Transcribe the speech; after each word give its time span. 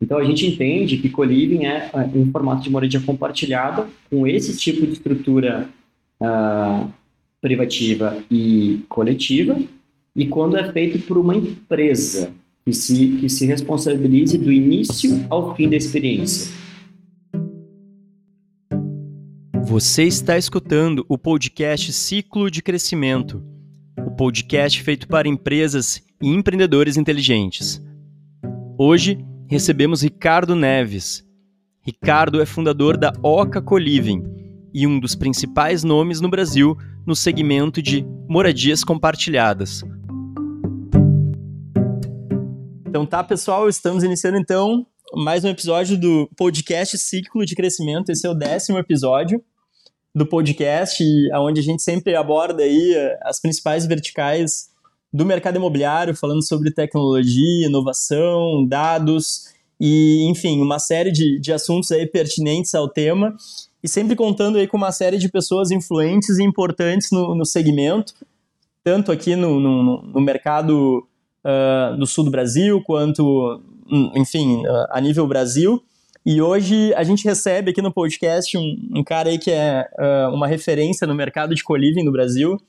Então, 0.00 0.16
a 0.16 0.24
gente 0.24 0.46
entende 0.46 0.96
que 0.96 1.10
co-living 1.10 1.66
é, 1.66 1.90
é 1.92 2.18
um 2.18 2.30
formato 2.30 2.62
de 2.62 2.70
moradia 2.70 3.00
compartilhada 3.00 3.86
com 4.08 4.26
esse 4.26 4.56
tipo 4.56 4.86
de 4.86 4.94
estrutura 4.94 5.68
uh, 6.20 6.90
privativa 7.40 8.16
e 8.30 8.80
coletiva, 8.88 9.58
e 10.16 10.26
quando 10.26 10.56
é 10.56 10.72
feito 10.72 10.98
por 11.06 11.18
uma 11.18 11.36
empresa 11.36 12.32
que 12.64 12.72
se, 12.72 13.16
que 13.20 13.28
se 13.28 13.46
responsabilize 13.46 14.36
do 14.36 14.52
início 14.52 15.24
ao 15.28 15.54
fim 15.54 15.68
da 15.68 15.76
experiência. 15.76 16.50
Você 19.64 20.04
está 20.04 20.36
escutando 20.36 21.04
o 21.08 21.16
podcast 21.16 21.92
Ciclo 21.92 22.50
de 22.50 22.60
Crescimento, 22.60 23.42
o 23.98 24.10
podcast 24.10 24.82
feito 24.82 25.06
para 25.06 25.28
empresas 25.28 26.02
e 26.20 26.28
empreendedores 26.28 26.96
inteligentes. 26.96 27.80
Hoje 28.76 29.18
recebemos 29.50 30.02
Ricardo 30.02 30.54
Neves. 30.54 31.26
Ricardo 31.82 32.40
é 32.40 32.46
fundador 32.46 32.96
da 32.96 33.12
Oca 33.20 33.60
Coliving 33.60 34.22
e 34.72 34.86
um 34.86 35.00
dos 35.00 35.16
principais 35.16 35.82
nomes 35.82 36.20
no 36.20 36.30
Brasil 36.30 36.78
no 37.04 37.16
segmento 37.16 37.82
de 37.82 38.06
moradias 38.28 38.84
compartilhadas. 38.84 39.82
Então 42.86 43.04
tá, 43.04 43.24
pessoal, 43.24 43.68
estamos 43.68 44.04
iniciando 44.04 44.38
então 44.38 44.86
mais 45.14 45.44
um 45.44 45.48
episódio 45.48 45.98
do 45.98 46.30
podcast 46.36 46.96
Ciclo 46.96 47.44
de 47.44 47.56
Crescimento. 47.56 48.10
Esse 48.10 48.28
é 48.28 48.30
o 48.30 48.34
décimo 48.34 48.78
episódio 48.78 49.42
do 50.14 50.24
podcast, 50.24 51.02
onde 51.34 51.58
a 51.58 51.64
gente 51.64 51.82
sempre 51.82 52.14
aborda 52.14 52.62
aí 52.62 52.94
eh, 52.94 53.18
as 53.24 53.40
principais 53.40 53.84
verticais 53.84 54.69
do 55.12 55.26
mercado 55.26 55.56
imobiliário, 55.56 56.14
falando 56.14 56.46
sobre 56.46 56.70
tecnologia, 56.70 57.66
inovação, 57.66 58.66
dados 58.66 59.48
e, 59.80 60.28
enfim, 60.28 60.60
uma 60.60 60.78
série 60.78 61.10
de, 61.10 61.40
de 61.40 61.52
assuntos 61.52 61.90
aí 61.90 62.06
pertinentes 62.06 62.74
ao 62.74 62.88
tema 62.88 63.34
e 63.82 63.88
sempre 63.88 64.14
contando 64.14 64.58
aí 64.58 64.66
com 64.66 64.76
uma 64.76 64.92
série 64.92 65.18
de 65.18 65.28
pessoas 65.28 65.70
influentes 65.70 66.38
e 66.38 66.42
importantes 66.42 67.10
no, 67.10 67.34
no 67.34 67.46
segmento, 67.46 68.14
tanto 68.84 69.10
aqui 69.10 69.34
no, 69.34 69.58
no, 69.58 70.02
no 70.02 70.20
mercado 70.20 71.06
uh, 71.44 71.96
do 71.96 72.06
sul 72.06 72.24
do 72.24 72.30
Brasil, 72.30 72.82
quanto, 72.82 73.60
enfim, 74.14 74.66
uh, 74.66 74.86
a 74.90 75.00
nível 75.00 75.26
Brasil. 75.26 75.82
E 76.24 76.42
hoje 76.42 76.92
a 76.94 77.02
gente 77.02 77.24
recebe 77.24 77.70
aqui 77.70 77.80
no 77.80 77.90
podcast 77.90 78.56
um, 78.58 78.90
um 78.94 79.02
cara 79.02 79.30
aí 79.30 79.38
que 79.38 79.50
é 79.50 79.88
uh, 79.98 80.34
uma 80.34 80.46
referência 80.46 81.06
no 81.06 81.14
mercado 81.14 81.54
de 81.54 81.64
coliving 81.64 82.04
no 82.04 82.12
Brasil. 82.12 82.60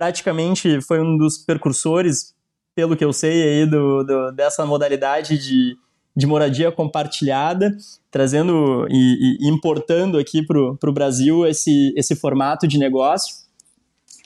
Praticamente 0.00 0.80
foi 0.80 0.98
um 0.98 1.14
dos 1.14 1.36
precursores, 1.36 2.34
pelo 2.74 2.96
que 2.96 3.04
eu 3.04 3.12
sei, 3.12 3.42
aí 3.42 3.66
do, 3.66 4.02
do 4.02 4.32
dessa 4.32 4.64
modalidade 4.64 5.36
de, 5.36 5.76
de 6.16 6.26
moradia 6.26 6.72
compartilhada, 6.72 7.76
trazendo 8.10 8.86
e, 8.88 9.36
e 9.42 9.50
importando 9.50 10.16
aqui 10.16 10.42
para 10.42 10.58
o 10.58 10.92
Brasil 10.94 11.46
esse, 11.46 11.92
esse 11.94 12.16
formato 12.16 12.66
de 12.66 12.78
negócio. 12.78 13.44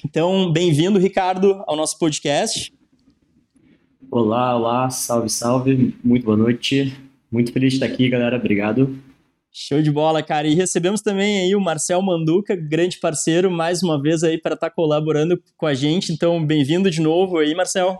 Então, 0.04 0.52
bem-vindo, 0.52 0.96
Ricardo, 0.96 1.64
ao 1.66 1.74
nosso 1.74 1.98
podcast. 1.98 2.72
Olá, 4.08 4.56
olá, 4.56 4.90
salve, 4.90 5.28
salve, 5.28 5.96
muito 6.04 6.24
boa 6.24 6.36
noite. 6.36 6.96
Muito 7.32 7.52
feliz 7.52 7.72
de 7.72 7.84
estar 7.84 7.92
aqui, 7.92 8.08
galera. 8.08 8.36
Obrigado. 8.36 8.96
Show 9.56 9.80
de 9.80 9.90
bola, 9.92 10.20
cara. 10.20 10.48
E 10.48 10.54
recebemos 10.56 11.00
também 11.00 11.42
aí 11.42 11.54
o 11.54 11.60
Marcel 11.60 12.02
Manduca, 12.02 12.56
grande 12.56 12.98
parceiro, 12.98 13.48
mais 13.48 13.84
uma 13.84 14.02
vez 14.02 14.24
aí 14.24 14.36
para 14.36 14.54
estar 14.54 14.68
tá 14.68 14.74
colaborando 14.74 15.40
com 15.56 15.64
a 15.64 15.72
gente. 15.72 16.12
Então, 16.12 16.44
bem-vindo 16.44 16.90
de 16.90 17.00
novo 17.00 17.38
aí, 17.38 17.54
Marcel. 17.54 17.96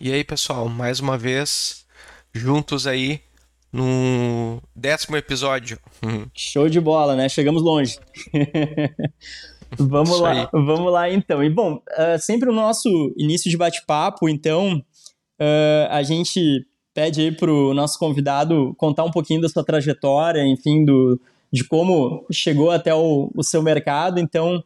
E 0.00 0.12
aí, 0.12 0.24
pessoal, 0.24 0.68
mais 0.68 0.98
uma 0.98 1.16
vez 1.16 1.86
juntos 2.34 2.84
aí 2.84 3.20
no 3.72 4.60
décimo 4.74 5.16
episódio. 5.16 5.78
Show 6.34 6.68
de 6.68 6.80
bola, 6.80 7.14
né? 7.14 7.28
Chegamos 7.28 7.62
longe. 7.62 7.96
vamos 9.78 10.14
Isso 10.14 10.22
lá, 10.22 10.32
aí. 10.32 10.48
vamos 10.52 10.92
lá 10.92 11.08
então. 11.08 11.44
E 11.44 11.48
bom, 11.48 11.74
uh, 11.76 12.18
sempre 12.18 12.50
o 12.50 12.52
nosso 12.52 13.14
início 13.16 13.48
de 13.48 13.56
bate-papo, 13.56 14.28
então, 14.28 14.78
uh, 15.40 15.86
a 15.90 16.02
gente 16.02 16.66
pede 16.94 17.20
aí 17.20 17.32
para 17.32 17.52
o 17.52 17.74
nosso 17.74 17.98
convidado 17.98 18.72
contar 18.78 19.04
um 19.04 19.10
pouquinho 19.10 19.40
da 19.40 19.48
sua 19.48 19.64
trajetória, 19.64 20.46
enfim, 20.46 20.84
do, 20.84 21.20
de 21.52 21.64
como 21.64 22.24
chegou 22.32 22.70
até 22.70 22.94
o, 22.94 23.30
o 23.34 23.42
seu 23.42 23.62
mercado. 23.62 24.20
Então, 24.20 24.62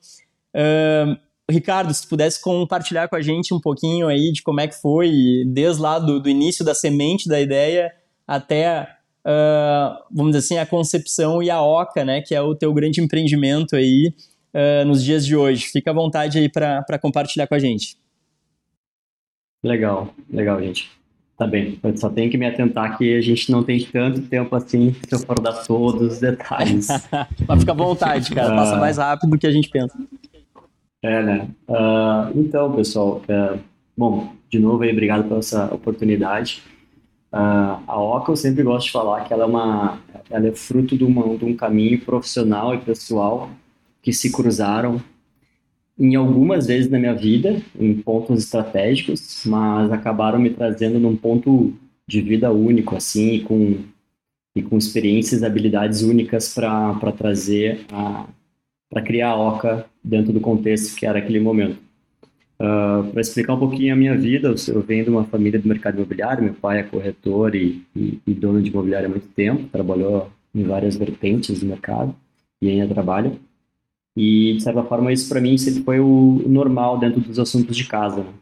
uh, 0.55 1.17
Ricardo, 1.51 1.93
se 1.95 2.07
pudesse 2.07 2.41
compartilhar 2.43 3.09
com 3.09 3.17
a 3.17 3.23
gente 3.23 3.55
um 3.55 3.61
pouquinho 3.61 4.07
aí 4.07 4.31
de 4.31 4.43
como 4.43 4.61
é 4.61 4.69
que 4.69 4.79
foi, 4.81 5.11
desde 5.47 5.81
lá 5.81 5.99
do, 5.99 6.21
do 6.21 6.29
início 6.29 6.65
da 6.65 6.75
semente 6.75 7.27
da 7.29 7.41
ideia 7.41 7.91
até, 8.27 8.83
uh, 9.25 10.05
vamos 10.11 10.33
dizer 10.33 10.45
assim, 10.45 10.59
a 10.59 10.67
concepção 10.67 11.43
e 11.43 11.51
a 11.51 11.63
OCA, 11.63 12.05
né, 12.05 12.21
que 12.21 12.35
é 12.35 12.43
o 12.43 12.55
teu 12.55 12.75
grande 12.75 13.01
empreendimento 13.01 13.75
aí 13.75 14.13
uh, 14.53 14.85
nos 14.85 15.03
dias 15.03 15.25
de 15.25 15.35
hoje. 15.35 15.65
Fica 15.65 15.91
à 15.91 15.95
vontade 15.95 16.39
aí 16.39 16.51
para 16.51 16.99
compartilhar 16.99 17.47
com 17.47 17.55
a 17.55 17.59
gente. 17.59 17.97
Legal, 19.65 20.15
legal, 20.31 20.63
gente. 20.63 20.98
Tá 21.39 21.47
bem, 21.47 21.79
eu 21.85 21.97
só 21.97 22.11
tenho 22.11 22.29
que 22.29 22.37
me 22.37 22.47
atentar 22.47 22.99
que 22.99 23.17
a 23.17 23.21
gente 23.21 23.53
não 23.53 23.63
tem 23.63 23.79
tanto 23.85 24.23
tempo 24.23 24.57
assim 24.57 24.93
se 25.09 25.15
eu 25.15 25.21
for 25.21 25.39
dar 25.41 25.53
todos 25.53 26.15
os 26.15 26.19
detalhes. 26.19 26.89
Mas 27.47 27.61
fica 27.61 27.71
à 27.71 27.77
vontade, 27.77 28.35
cara, 28.35 28.57
passa 28.57 28.75
ah. 28.75 28.81
mais 28.81 28.99
rápido 28.99 29.31
do 29.31 29.39
que 29.39 29.47
a 29.47 29.53
gente 29.53 29.69
pensa. 29.69 29.97
É, 31.01 31.23
né? 31.23 31.49
Uh, 31.69 32.41
então, 32.41 32.73
pessoal, 32.73 33.23
uh, 33.29 33.57
bom, 33.97 34.33
de 34.51 34.59
novo 34.59 34.83
aí, 34.83 34.91
obrigado 34.91 35.29
pela 35.29 35.39
essa 35.39 35.73
oportunidade. 35.73 36.61
Uh, 37.33 37.79
a 37.87 38.01
OCA 38.01 38.33
eu 38.33 38.37
sempre 38.37 38.65
gosto 38.65 38.87
de 38.87 38.93
falar 38.93 39.23
que 39.23 39.33
ela 39.33 39.45
é 39.45 39.47
uma, 39.47 40.01
ela 40.29 40.49
é 40.49 40.53
fruto 40.53 40.99
de, 40.99 41.05
uma, 41.05 41.37
de 41.37 41.45
um 41.45 41.55
caminho 41.55 42.01
profissional 42.01 42.75
e 42.75 42.79
pessoal 42.79 43.49
que 44.03 44.13
se 44.13 44.33
cruzaram 44.33 45.01
em 45.99 46.15
algumas 46.15 46.67
vezes 46.67 46.91
na 46.91 46.99
minha 46.99 47.15
vida, 47.15 47.61
em 47.79 47.95
pontos 47.95 48.45
estratégicos, 48.45 49.43
mas 49.45 49.91
acabaram 49.91 50.39
me 50.39 50.51
trazendo 50.51 51.01
num 51.01 51.17
ponto 51.17 51.75
de 52.07 52.21
vida 52.21 52.53
único, 52.53 52.95
assim, 52.95 53.35
e 53.35 53.41
com, 53.41 53.79
e 54.55 54.63
com 54.63 54.79
experiências 54.79 55.43
e 55.43 55.47
habilidades 55.47 56.03
únicas 56.03 56.55
para 56.55 57.13
trazer, 57.17 57.85
para 58.89 59.03
criar 59.03 59.31
a 59.31 59.37
OCA 59.37 59.87
dentro 60.03 60.33
do 60.33 60.41
contexto 60.41 60.97
que 60.97 61.05
era 61.05 61.19
aquele 61.19 61.41
momento. 61.41 61.77
Uh, 62.61 62.65
ah, 62.65 63.09
para 63.13 63.21
explicar 63.21 63.55
um 63.55 63.59
pouquinho 63.59 63.93
a 63.93 63.97
minha 63.97 64.17
vida, 64.17 64.53
eu 64.69 64.83
venho 64.83 65.05
de 65.05 65.11
uma 65.11 65.25
família 65.25 65.61
do 65.61 65.69
mercado 65.69 65.97
imobiliário, 65.97 66.43
meu 66.43 66.55
pai 66.55 66.81
é 66.81 66.83
corretor 66.83 67.55
e, 67.55 67.85
e, 67.95 68.21
e 68.27 68.35
dono 68.35 68.61
de 68.61 68.71
imobiliário 68.71 69.07
há 69.07 69.11
muito 69.11 69.29
tempo, 69.29 69.69
trabalhou 69.69 70.31
em 70.53 70.65
várias 70.65 70.97
vertentes 70.97 71.61
do 71.61 71.67
mercado 71.67 72.15
e 72.61 72.69
ainda 72.69 72.93
trabalha. 72.93 73.33
E, 74.19 74.55
de 74.55 74.63
certa 74.65 74.83
forma, 74.83 75.13
isso 75.13 75.29
para 75.29 75.41
mim 75.41 75.57
sempre 75.57 75.85
foi 75.85 76.01
o 76.01 76.43
normal 76.45 76.99
dentro 76.99 77.21
dos 77.21 77.39
assuntos 77.39 77.77
de 77.77 77.85
casa. 77.85 78.25
Né? 78.25 78.33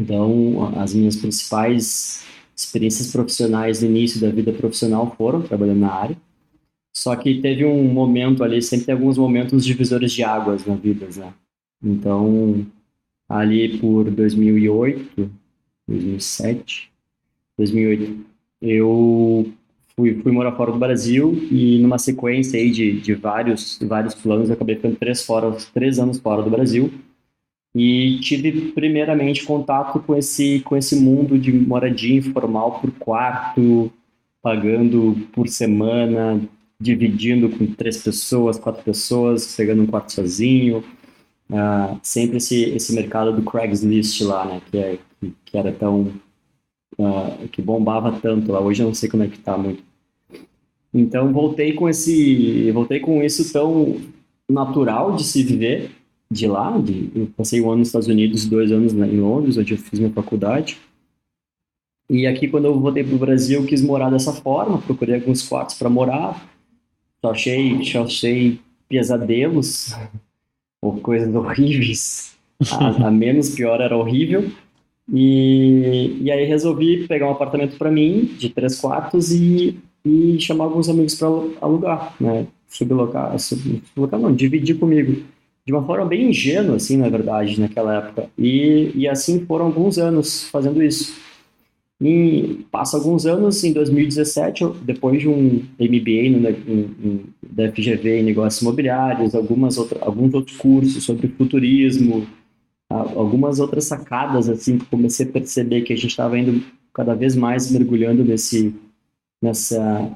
Então, 0.00 0.76
as 0.76 0.92
minhas 0.92 1.14
principais 1.14 2.24
experiências 2.56 3.12
profissionais 3.12 3.80
no 3.80 3.88
início 3.88 4.20
da 4.20 4.30
vida 4.30 4.52
profissional 4.52 5.14
foram 5.16 5.42
trabalhando 5.42 5.78
na 5.78 5.92
área. 5.92 6.16
Só 6.92 7.14
que 7.14 7.40
teve 7.40 7.64
um 7.64 7.84
momento 7.84 8.42
ali, 8.42 8.60
sempre 8.60 8.86
tem 8.86 8.92
alguns 8.92 9.16
momentos 9.16 9.64
divisores 9.64 10.12
de 10.12 10.24
águas 10.24 10.66
na 10.66 10.74
vida, 10.74 11.06
né? 11.16 11.32
Então, 11.80 12.66
ali 13.28 13.78
por 13.78 14.10
2008, 14.10 15.30
2007, 15.86 16.90
2008, 17.56 18.26
eu 18.60 19.52
fui, 20.00 20.14
fui 20.22 20.32
morar 20.32 20.52
fora 20.52 20.72
do 20.72 20.78
Brasil 20.78 21.46
e 21.50 21.78
numa 21.78 21.98
sequência 21.98 22.58
aí 22.58 22.70
de, 22.70 23.00
de 23.00 23.14
vários, 23.14 23.78
vários 23.82 24.14
planos, 24.14 24.48
eu 24.48 24.54
acabei 24.54 24.76
ficando 24.76 24.96
três, 24.96 25.22
fora, 25.24 25.54
três 25.74 25.98
anos 25.98 26.18
fora 26.18 26.42
do 26.42 26.50
Brasil. 26.50 26.90
E 27.74 28.18
tive 28.20 28.72
primeiramente 28.72 29.44
contato 29.44 30.00
com 30.00 30.16
esse, 30.16 30.60
com 30.60 30.76
esse 30.76 30.96
mundo 30.96 31.38
de 31.38 31.52
moradia 31.52 32.16
informal 32.16 32.80
por 32.80 32.90
quarto, 32.92 33.92
pagando 34.42 35.16
por 35.32 35.46
semana, 35.46 36.40
dividindo 36.80 37.48
com 37.50 37.66
três 37.66 38.02
pessoas, 38.02 38.58
quatro 38.58 38.82
pessoas, 38.82 39.54
pegando 39.54 39.82
um 39.82 39.86
quarto 39.86 40.12
sozinho, 40.12 40.82
uh, 41.50 42.00
sempre 42.02 42.38
esse, 42.38 42.64
esse 42.70 42.92
mercado 42.92 43.32
do 43.32 43.42
Craigslist 43.42 44.22
lá, 44.22 44.46
né, 44.46 44.62
que, 44.68 44.78
é, 44.78 44.98
que, 45.44 45.56
era 45.56 45.70
tão, 45.70 46.12
uh, 46.98 47.48
que 47.52 47.62
bombava 47.62 48.18
tanto 48.20 48.50
lá, 48.50 48.60
hoje 48.60 48.82
eu 48.82 48.86
não 48.86 48.94
sei 48.94 49.08
como 49.08 49.22
é 49.22 49.28
que 49.28 49.38
tá 49.38 49.56
muito, 49.56 49.84
então 50.92 51.32
voltei 51.32 51.72
com 51.72 51.88
esse, 51.88 52.70
voltei 52.72 53.00
com 53.00 53.22
isso 53.22 53.52
tão 53.52 54.00
natural 54.48 55.14
de 55.14 55.24
se 55.24 55.42
viver 55.42 55.90
de 56.30 56.46
lá. 56.46 56.76
De, 56.78 57.10
eu 57.14 57.28
passei 57.36 57.60
um 57.60 57.68
ano 57.68 57.78
nos 57.78 57.88
Estados 57.88 58.08
Unidos, 58.08 58.46
dois 58.46 58.72
anos 58.72 58.92
em 58.92 59.20
Londres, 59.20 59.56
onde 59.56 59.74
eu 59.74 59.78
fiz 59.78 59.98
minha 59.98 60.12
faculdade. 60.12 60.78
E 62.08 62.26
aqui 62.26 62.48
quando 62.48 62.64
eu 62.64 62.78
voltei 62.78 63.04
para 63.04 63.14
o 63.14 63.18
Brasil, 63.18 63.60
eu 63.60 63.66
quis 63.66 63.80
morar 63.80 64.10
dessa 64.10 64.32
forma, 64.32 64.78
procurei 64.78 65.14
alguns 65.14 65.48
quartos 65.48 65.76
para 65.76 65.88
morar. 65.88 66.44
Só 67.24 67.30
achei, 67.30 67.84
só 67.84 68.02
achei 68.02 68.58
pesadelos 68.88 69.94
ou 70.82 70.98
coisas 70.98 71.32
horríveis. 71.34 72.36
A, 72.72 73.06
a 73.06 73.10
menos 73.10 73.50
pior 73.50 73.80
era 73.80 73.96
horrível. 73.96 74.50
E, 75.12 76.18
e 76.20 76.30
aí 76.30 76.44
resolvi 76.44 77.06
pegar 77.06 77.28
um 77.28 77.32
apartamento 77.32 77.76
para 77.76 77.90
mim, 77.90 78.24
de 78.38 78.48
três 78.48 78.80
quartos, 78.80 79.32
e, 79.32 79.78
e 80.04 80.38
chamar 80.40 80.64
alguns 80.64 80.88
amigos 80.88 81.14
para 81.14 81.28
alugar, 81.60 82.14
né? 82.20 82.46
Sublocar, 82.68 83.38
sublocar 83.38 84.20
não, 84.20 84.34
dividir 84.34 84.78
comigo. 84.78 85.22
De 85.66 85.72
uma 85.72 85.84
forma 85.84 86.06
bem 86.06 86.30
ingênua, 86.30 86.76
assim, 86.76 86.96
na 86.96 87.08
verdade, 87.08 87.60
naquela 87.60 87.96
época. 87.96 88.30
E, 88.38 88.90
e 88.94 89.08
assim 89.08 89.44
foram 89.44 89.66
alguns 89.66 89.98
anos 89.98 90.48
fazendo 90.48 90.82
isso. 90.82 91.14
E 92.00 92.64
passa 92.70 92.96
alguns 92.96 93.26
anos, 93.26 93.62
em 93.62 93.74
2017, 93.74 94.64
depois 94.82 95.20
de 95.20 95.28
um 95.28 95.62
MBA 95.78 96.30
no, 96.30 96.48
em, 96.48 97.24
da 97.42 97.70
FGV 97.70 98.20
em 98.20 98.22
negócios 98.22 98.62
imobiliários, 98.62 99.34
algumas 99.34 99.76
outra, 99.76 99.98
alguns 100.02 100.32
outros 100.32 100.56
cursos 100.56 101.04
sobre 101.04 101.28
futurismo, 101.28 102.26
algumas 102.88 103.60
outras 103.60 103.84
sacadas, 103.84 104.48
assim, 104.48 104.78
comecei 104.78 105.26
a 105.26 105.30
perceber 105.30 105.82
que 105.82 105.92
a 105.92 105.96
gente 105.96 106.08
estava 106.08 106.38
indo 106.38 106.62
cada 106.92 107.14
vez 107.14 107.36
mais 107.36 107.70
mergulhando 107.70 108.24
nesse, 108.24 108.74
nessa, 109.42 110.10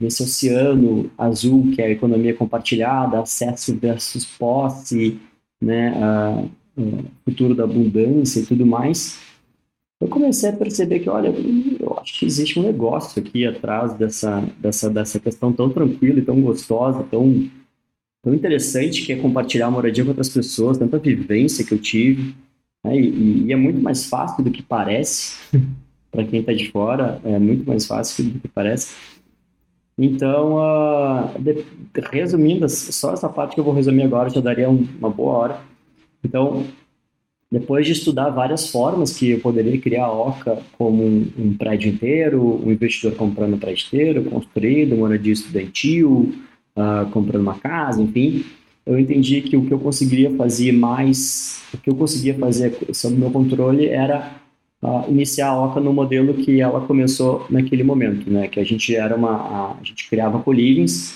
nesse 0.00 0.22
oceano 0.22 1.10
azul 1.16 1.70
que 1.72 1.82
é 1.82 1.86
a 1.86 1.90
economia 1.90 2.34
compartilhada, 2.34 3.20
acesso 3.20 3.76
versus 3.76 4.24
posse, 4.24 5.20
né, 5.60 5.90
a, 5.96 6.44
a 6.78 7.04
futuro 7.24 7.54
da 7.54 7.64
abundância 7.64 8.40
e 8.40 8.46
tudo 8.46 8.64
mais 8.64 9.18
eu 10.02 10.08
comecei 10.08 10.50
a 10.50 10.52
perceber 10.52 10.98
que, 10.98 11.08
olha, 11.08 11.28
eu 11.78 11.96
acho 12.00 12.18
que 12.18 12.26
existe 12.26 12.58
um 12.58 12.64
negócio 12.64 13.22
aqui 13.22 13.46
atrás 13.46 13.94
dessa, 13.94 14.40
dessa, 14.58 14.90
dessa 14.90 15.20
questão 15.20 15.52
tão 15.52 15.70
tranquila 15.70 16.18
e 16.18 16.24
tão 16.24 16.40
gostosa, 16.40 17.04
tão, 17.04 17.48
tão 18.20 18.34
interessante, 18.34 19.06
que 19.06 19.12
é 19.12 19.16
compartilhar 19.16 19.68
a 19.68 19.70
moradia 19.70 20.02
com 20.02 20.10
outras 20.10 20.28
pessoas, 20.28 20.76
tanta 20.76 20.98
vivência 20.98 21.64
que 21.64 21.72
eu 21.72 21.78
tive. 21.78 22.34
Né? 22.84 22.98
E, 22.98 23.44
e, 23.46 23.52
é 23.52 23.56
muito 23.56 23.80
mais 23.80 24.06
fácil 24.06 24.42
do 24.42 24.50
que 24.50 24.60
parece, 24.60 25.38
para 26.12 26.24
quem 26.24 26.40
está 26.40 26.52
de 26.52 26.70
fora, 26.70 27.18
é 27.24 27.38
muito 27.38 27.66
mais 27.66 27.86
fácil 27.86 28.26
do 28.26 28.38
que 28.38 28.48
parece. 28.48 28.94
Então, 29.98 30.56
uh, 30.56 31.38
de, 31.40 31.64
resumindo, 32.10 32.68
só 32.68 33.12
essa 33.12 33.28
parte 33.28 33.54
que 33.54 33.60
eu 33.60 33.64
vou 33.64 33.74
resumir 33.74 34.02
agora 34.02 34.30
já 34.30 34.40
daria 34.40 34.70
um, 34.70 34.86
uma 34.98 35.10
boa 35.10 35.32
hora. 35.32 35.60
Então, 36.22 36.64
depois 37.50 37.86
de 37.86 37.92
estudar 37.92 38.30
várias 38.30 38.70
formas 38.70 39.16
que 39.16 39.30
eu 39.30 39.40
poderia 39.40 39.78
criar 39.80 40.06
a 40.06 40.12
OCA 40.12 40.62
como 40.78 41.02
um, 41.02 41.32
um 41.38 41.54
prédio 41.54 41.90
inteiro, 41.90 42.60
um 42.64 42.70
investidor 42.70 43.14
comprando 43.16 43.54
um 43.54 43.58
prédio 43.58 43.86
inteiro, 43.86 44.24
construído, 44.24 44.96
moradia 44.96 45.32
estudantil, 45.32 46.34
uh, 46.76 47.10
comprando 47.10 47.42
uma 47.42 47.58
casa, 47.58 48.02
enfim, 48.02 48.44
eu 48.84 48.98
entendi 48.98 49.40
que 49.42 49.56
o 49.56 49.64
que 49.64 49.72
eu 49.72 49.78
conseguiria 49.78 50.30
fazer 50.36 50.72
mais, 50.72 51.62
o 51.72 51.78
que 51.78 51.88
eu 51.88 51.94
conseguia 51.94 52.34
fazer 52.34 52.76
sob 52.92 53.16
meu 53.16 53.30
controle 53.30 53.86
era 53.86 54.41
uh, 54.82 55.08
iniciar 55.08 55.48
a 55.48 55.64
OCA 55.64 55.80
no 55.80 55.92
modelo 55.92 56.34
que 56.34 56.60
ela 56.60 56.80
começou 56.80 57.46
naquele 57.48 57.84
momento, 57.84 58.28
né? 58.30 58.48
Que 58.48 58.58
a 58.58 58.64
gente 58.64 58.94
era 58.94 59.14
uma, 59.14 59.76
a, 59.80 59.84
gente 59.84 60.08
criava 60.08 60.40
colivings 60.40 61.14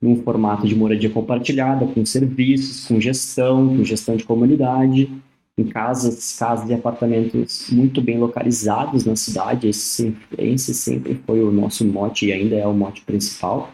num 0.00 0.22
formato 0.22 0.66
de 0.66 0.76
moradia 0.76 1.10
compartilhada, 1.10 1.86
com 1.86 2.04
serviços, 2.06 2.86
com 2.86 3.00
gestão, 3.00 3.76
com 3.76 3.82
gestão 3.82 4.16
de 4.16 4.24
comunidade, 4.24 5.10
em 5.56 5.64
casas, 5.64 6.36
casas 6.38 6.70
e 6.70 6.74
apartamentos 6.74 7.68
muito 7.72 8.00
bem 8.00 8.16
localizados 8.16 9.04
na 9.04 9.16
cidade. 9.16 9.68
Esse, 9.68 10.16
esse 10.36 10.72
sempre 10.72 11.20
foi 11.26 11.42
o 11.42 11.50
nosso 11.50 11.84
mote 11.84 12.26
e 12.26 12.32
ainda 12.32 12.54
é 12.54 12.66
o 12.66 12.72
mote 12.72 13.02
principal. 13.02 13.70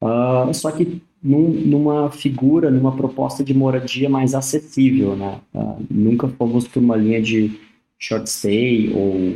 Uh, 0.00 0.52
só 0.54 0.70
que 0.70 1.02
num, 1.22 1.48
numa 1.50 2.10
figura, 2.10 2.70
numa 2.70 2.92
proposta 2.92 3.44
de 3.44 3.52
moradia 3.52 4.08
mais 4.08 4.34
acessível, 4.34 5.14
né? 5.14 5.40
Uh, 5.54 5.76
nunca 5.90 6.26
fomos 6.28 6.66
por 6.66 6.82
uma 6.82 6.96
linha 6.96 7.20
de 7.20 7.58
short 7.98 8.28
stay 8.28 8.92
ou, 8.92 9.34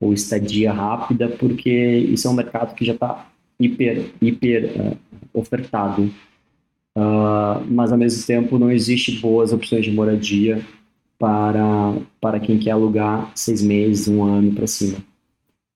ou 0.00 0.12
estadia 0.12 0.72
rápida, 0.72 1.28
porque 1.28 1.70
isso 1.70 2.26
é 2.26 2.30
um 2.30 2.34
mercado 2.34 2.74
que 2.74 2.84
já 2.84 2.94
está 2.94 3.30
hiper, 3.58 4.10
hiper 4.20 4.72
uh, 4.76 4.96
ofertado. 5.32 6.10
mas 7.68 7.92
ao 7.92 7.98
mesmo 7.98 8.26
tempo 8.26 8.58
não 8.58 8.70
existe 8.70 9.20
boas 9.20 9.52
opções 9.52 9.84
de 9.84 9.92
moradia 9.92 10.64
para, 11.18 11.94
para 12.20 12.40
quem 12.40 12.58
quer 12.58 12.70
alugar 12.70 13.30
seis 13.34 13.62
meses, 13.62 14.08
um 14.08 14.24
ano 14.24 14.52
para 14.52 14.66
cima. 14.66 14.98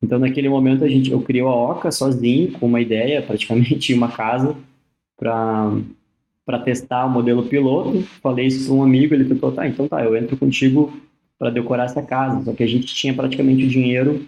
Então, 0.03 0.19
naquele 0.19 0.49
momento, 0.49 0.85
a 0.85 0.89
gente, 0.89 1.11
eu 1.11 1.21
criei 1.21 1.43
a 1.43 1.49
Oca 1.49 1.91
sozinho, 1.91 2.53
com 2.53 2.67
uma 2.67 2.81
ideia, 2.81 3.23
praticamente 3.23 3.93
uma 3.95 4.09
casa, 4.09 4.57
para 5.17 6.59
testar 6.65 7.07
o 7.07 7.11
modelo 7.11 7.45
piloto. 7.45 8.03
Falei 8.23 8.47
isso 8.47 8.67
para 8.67 8.75
um 8.75 8.83
amigo, 8.83 9.15
ele 9.15 9.35
falou, 9.35 9.55
tá, 9.55 9.67
então 9.67 9.87
tá, 9.87 10.05
eu 10.05 10.17
entro 10.17 10.37
contigo 10.37 10.93
para 11.45 11.51
decorar 11.51 11.85
essa 11.85 12.03
casa. 12.03 12.43
Só 12.43 12.55
que 12.55 12.63
a 12.63 12.67
gente 12.67 12.95
tinha 12.95 13.13
praticamente 13.13 13.67
o 13.67 13.69
dinheiro 13.69 14.27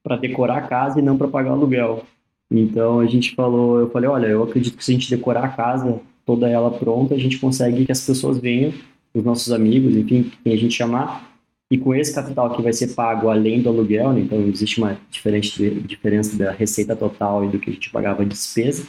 para 0.00 0.16
decorar 0.16 0.58
a 0.58 0.62
casa 0.62 1.00
e 1.00 1.02
não 1.02 1.18
para 1.18 1.26
pagar 1.26 1.50
o 1.50 1.54
aluguel. 1.54 2.04
Então, 2.48 3.00
a 3.00 3.06
gente 3.06 3.34
falou, 3.34 3.80
eu 3.80 3.90
falei, 3.90 4.08
olha, 4.08 4.26
eu 4.28 4.44
acredito 4.44 4.76
que 4.76 4.84
se 4.84 4.92
a 4.92 4.94
gente 4.94 5.10
decorar 5.10 5.44
a 5.44 5.48
casa, 5.48 6.00
toda 6.24 6.48
ela 6.48 6.70
pronta, 6.70 7.16
a 7.16 7.18
gente 7.18 7.38
consegue 7.38 7.84
que 7.84 7.90
as 7.90 8.06
pessoas 8.06 8.38
venham 8.38 8.72
os 9.12 9.24
nossos 9.24 9.52
amigos, 9.52 9.96
enfim, 9.96 10.30
quem 10.44 10.52
a 10.52 10.56
gente 10.56 10.74
chamar, 10.74 11.32
e 11.70 11.76
com 11.76 11.94
esse 11.94 12.14
capital 12.14 12.54
que 12.54 12.62
vai 12.62 12.72
ser 12.72 12.94
pago 12.94 13.28
além 13.28 13.60
do 13.60 13.68
aluguel, 13.68 14.12
né, 14.12 14.20
então 14.20 14.40
existe 14.42 14.78
uma 14.78 14.96
diferença 15.10 16.36
da 16.36 16.52
receita 16.52 16.94
total 16.94 17.44
e 17.44 17.48
do 17.48 17.58
que 17.58 17.70
a 17.70 17.72
gente 17.72 17.90
pagava 17.90 18.22
de 18.22 18.30
despesa, 18.30 18.86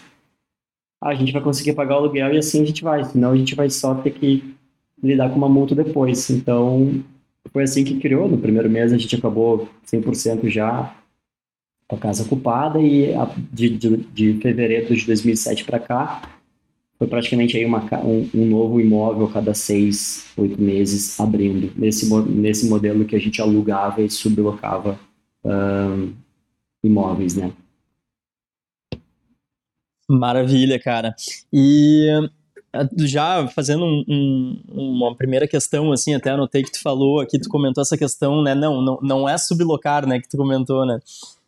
a 1.02 1.16
gente 1.16 1.34
vai 1.34 1.42
conseguir 1.42 1.74
pagar 1.74 1.96
o 1.96 1.98
aluguel 2.00 2.34
e 2.34 2.38
assim 2.38 2.62
a 2.62 2.66
gente 2.66 2.84
vai, 2.84 3.04
senão 3.04 3.32
a 3.32 3.38
gente 3.38 3.56
vai 3.56 3.70
só 3.70 3.96
ter 3.96 4.12
que 4.12 4.56
lidar 5.02 5.30
com 5.30 5.36
uma 5.36 5.50
multa 5.50 5.76
depois. 5.76 6.30
Então, 6.30 7.04
foi 7.52 7.64
assim 7.64 7.84
que 7.84 8.00
criou. 8.00 8.28
No 8.28 8.38
primeiro 8.38 8.70
mês 8.70 8.94
a 8.94 8.98
gente 8.98 9.16
acabou 9.16 9.70
100% 9.86 10.50
já 10.50 10.96
com 11.88 11.96
a 11.96 12.00
casa 12.00 12.24
ocupada 12.24 12.80
e 12.80 13.14
de, 13.52 13.70
de, 13.70 13.98
de 13.98 14.34
fevereiro 14.42 14.96
de 14.96 15.06
2007 15.06 15.66
para 15.66 15.80
cá 15.80 16.22
foi 16.98 17.08
praticamente 17.08 17.58
aí 17.58 17.66
uma, 17.66 17.84
um, 18.06 18.30
um, 18.34 18.46
novo 18.46 18.80
imóvel 18.80 19.26
a 19.26 19.32
cada 19.32 19.54
seis, 19.54 20.32
oito 20.38 20.62
meses 20.62 21.20
abrindo, 21.20 21.72
nesse, 21.76 22.10
nesse 22.30 22.70
modelo 22.70 23.04
que 23.04 23.16
a 23.16 23.20
gente 23.20 23.42
alugava 23.42 24.02
e 24.02 24.10
sublocava 24.10 24.98
imóveis, 26.82 27.36
né? 27.36 27.52
Maravilha, 30.10 30.80
cara. 30.80 31.14
E 31.52 32.08
já 32.98 33.48
fazendo 33.50 33.86
um, 33.86 34.04
um, 34.08 34.62
uma 34.74 35.16
primeira 35.16 35.48
questão, 35.48 35.92
assim, 35.92 36.14
até 36.14 36.32
anotei 36.32 36.64
que 36.64 36.72
tu 36.72 36.82
falou 36.82 37.20
aqui, 37.20 37.40
tu 37.40 37.50
comentou 37.50 37.82
essa 37.82 37.98
questão, 37.98 38.42
né? 38.42 38.56
Não, 38.56 38.82
não, 38.82 39.00
não 39.02 39.30
é 39.30 39.38
sublocar, 39.38 40.08
né? 40.08 40.20
Que 40.20 40.28
tu 40.28 40.38
comentou, 40.38 40.86
né? 40.86 41.00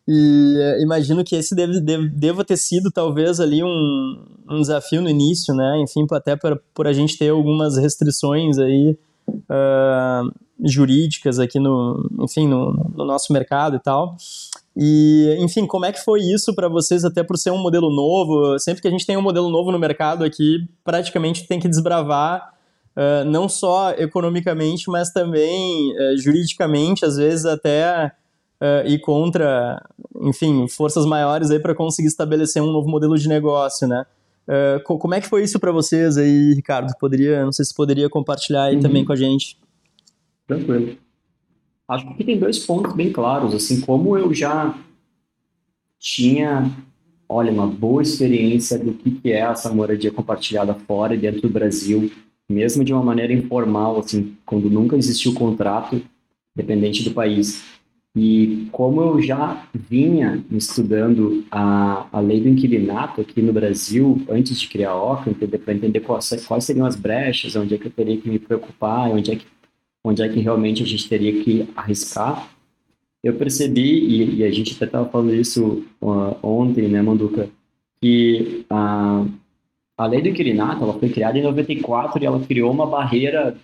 E 0.08 0.56
uh, 0.56 0.82
imagino 0.82 1.24
que 1.24 1.34
esse 1.34 1.54
deve, 1.54 1.80
deve, 1.80 2.08
deva 2.08 2.44
ter 2.44 2.56
sido 2.56 2.92
talvez 2.92 3.40
ali 3.40 3.62
um, 3.64 4.24
um 4.48 4.60
desafio 4.60 5.02
no 5.02 5.10
início, 5.10 5.52
né? 5.54 5.80
Enfim, 5.80 6.06
até 6.12 6.36
por, 6.36 6.62
por 6.72 6.86
a 6.86 6.92
gente 6.92 7.18
ter 7.18 7.30
algumas 7.30 7.76
restrições 7.76 8.56
aí 8.58 8.96
uh, 9.28 10.32
jurídicas 10.64 11.40
aqui 11.40 11.58
no, 11.58 12.08
enfim, 12.20 12.46
no, 12.46 12.72
no, 12.94 13.04
nosso 13.04 13.32
mercado 13.32 13.76
e 13.76 13.80
tal. 13.80 14.16
E, 14.76 15.34
enfim, 15.40 15.66
como 15.66 15.86
é 15.86 15.92
que 15.92 16.04
foi 16.04 16.20
isso 16.20 16.54
para 16.54 16.68
vocês, 16.68 17.04
até 17.04 17.22
por 17.22 17.38
ser 17.38 17.50
um 17.50 17.58
modelo 17.58 17.90
novo? 17.90 18.58
Sempre 18.58 18.82
que 18.82 18.88
a 18.88 18.90
gente 18.90 19.06
tem 19.06 19.16
um 19.16 19.22
modelo 19.22 19.48
novo 19.48 19.72
no 19.72 19.78
mercado 19.78 20.22
aqui, 20.22 20.58
praticamente 20.84 21.46
tem 21.48 21.58
que 21.58 21.66
desbravar 21.66 22.52
uh, 22.94 23.24
não 23.24 23.48
só 23.48 23.92
economicamente, 23.92 24.90
mas 24.90 25.10
também 25.10 25.92
uh, 25.94 26.18
juridicamente, 26.18 27.06
às 27.06 27.16
vezes 27.16 27.46
até 27.46 28.12
uh, 28.60 28.86
ir 28.86 28.98
contra, 29.00 29.82
enfim, 30.20 30.68
forças 30.68 31.06
maiores 31.06 31.50
aí 31.50 31.58
para 31.58 31.74
conseguir 31.74 32.08
estabelecer 32.08 32.62
um 32.62 32.70
novo 32.70 32.86
modelo 32.86 33.16
de 33.16 33.28
negócio, 33.28 33.88
né? 33.88 34.04
Uh, 34.46 34.98
como 34.98 35.14
é 35.14 35.20
que 35.20 35.26
foi 35.26 35.42
isso 35.42 35.58
para 35.58 35.72
vocês 35.72 36.18
aí, 36.18 36.52
Ricardo? 36.54 36.92
Poderia, 37.00 37.44
não 37.44 37.52
sei 37.52 37.64
se 37.64 37.74
poderia 37.74 38.10
compartilhar 38.10 38.64
aí 38.64 38.76
uhum. 38.76 38.82
também 38.82 39.04
com 39.04 39.12
a 39.12 39.16
gente. 39.16 39.58
Tranquilo. 40.46 41.05
Acho 41.88 42.14
que 42.14 42.24
tem 42.24 42.38
dois 42.38 42.58
pontos 42.58 42.94
bem 42.94 43.12
claros, 43.12 43.54
assim, 43.54 43.80
como 43.80 44.16
eu 44.16 44.34
já 44.34 44.76
tinha, 45.98 46.70
olha, 47.28 47.52
uma 47.52 47.66
boa 47.66 48.02
experiência 48.02 48.78
do 48.78 48.92
que, 48.92 49.10
que 49.10 49.32
é 49.32 49.40
essa 49.40 49.72
moradia 49.72 50.10
compartilhada 50.10 50.74
fora 50.74 51.14
e 51.14 51.18
dentro 51.18 51.42
do 51.42 51.48
Brasil, 51.48 52.10
mesmo 52.48 52.84
de 52.84 52.92
uma 52.92 53.02
maneira 53.02 53.32
informal, 53.32 53.98
assim, 53.98 54.36
quando 54.44 54.68
nunca 54.68 54.96
existiu 54.96 55.32
contrato, 55.34 56.02
dependente 56.54 57.04
do 57.04 57.12
país. 57.12 57.64
E 58.18 58.66
como 58.72 59.02
eu 59.02 59.20
já 59.20 59.68
vinha 59.74 60.42
estudando 60.50 61.44
a, 61.50 62.06
a 62.10 62.18
lei 62.18 62.40
do 62.40 62.48
inquilinato 62.48 63.20
aqui 63.20 63.42
no 63.42 63.52
Brasil, 63.52 64.22
antes 64.26 64.58
de 64.58 64.68
criar 64.68 64.92
a 64.92 65.12
OCA, 65.12 65.34
para 65.34 65.74
entender 65.74 66.00
quais, 66.00 66.44
quais, 66.46 66.64
seriam 66.64 66.86
as 66.86 66.96
brechas, 66.96 67.54
onde 67.54 67.74
é 67.74 67.78
que 67.78 67.88
eu 67.88 67.90
teria 67.90 68.16
que 68.16 68.28
me 68.28 68.38
preocupar, 68.38 69.10
onde 69.10 69.32
é 69.32 69.36
que, 69.36 69.44
onde 70.06 70.22
é 70.22 70.28
que 70.28 70.38
realmente 70.38 70.84
a 70.84 70.86
gente 70.86 71.08
teria 71.08 71.42
que 71.42 71.68
arriscar, 71.74 72.48
eu 73.24 73.34
percebi, 73.34 73.82
e, 73.82 74.36
e 74.36 74.44
a 74.44 74.50
gente 74.52 74.74
até 74.74 74.84
estava 74.84 75.08
falando 75.08 75.34
isso 75.34 75.84
uh, 76.00 76.36
ontem, 76.40 76.86
né, 76.86 77.02
Manduca, 77.02 77.50
que 78.00 78.64
a, 78.70 79.26
a 79.98 80.06
lei 80.06 80.22
do 80.22 80.28
inquilinato 80.28 80.84
ela 80.84 80.96
foi 80.96 81.08
criada 81.08 81.36
em 81.36 81.42
94 81.42 82.22
e 82.22 82.26
ela 82.26 82.38
criou 82.38 82.70
uma 82.70 82.86
barreira 82.86 83.56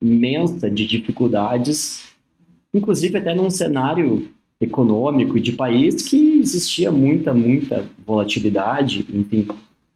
imensa 0.00 0.70
de 0.70 0.86
dificuldades, 0.86 2.14
inclusive 2.72 3.18
até 3.18 3.34
num 3.34 3.50
cenário 3.50 4.26
econômico 4.58 5.38
de 5.38 5.52
país 5.52 6.00
que 6.00 6.38
existia 6.38 6.90
muita, 6.90 7.34
muita 7.34 7.84
volatilidade, 8.06 9.06
enfim. 9.12 9.48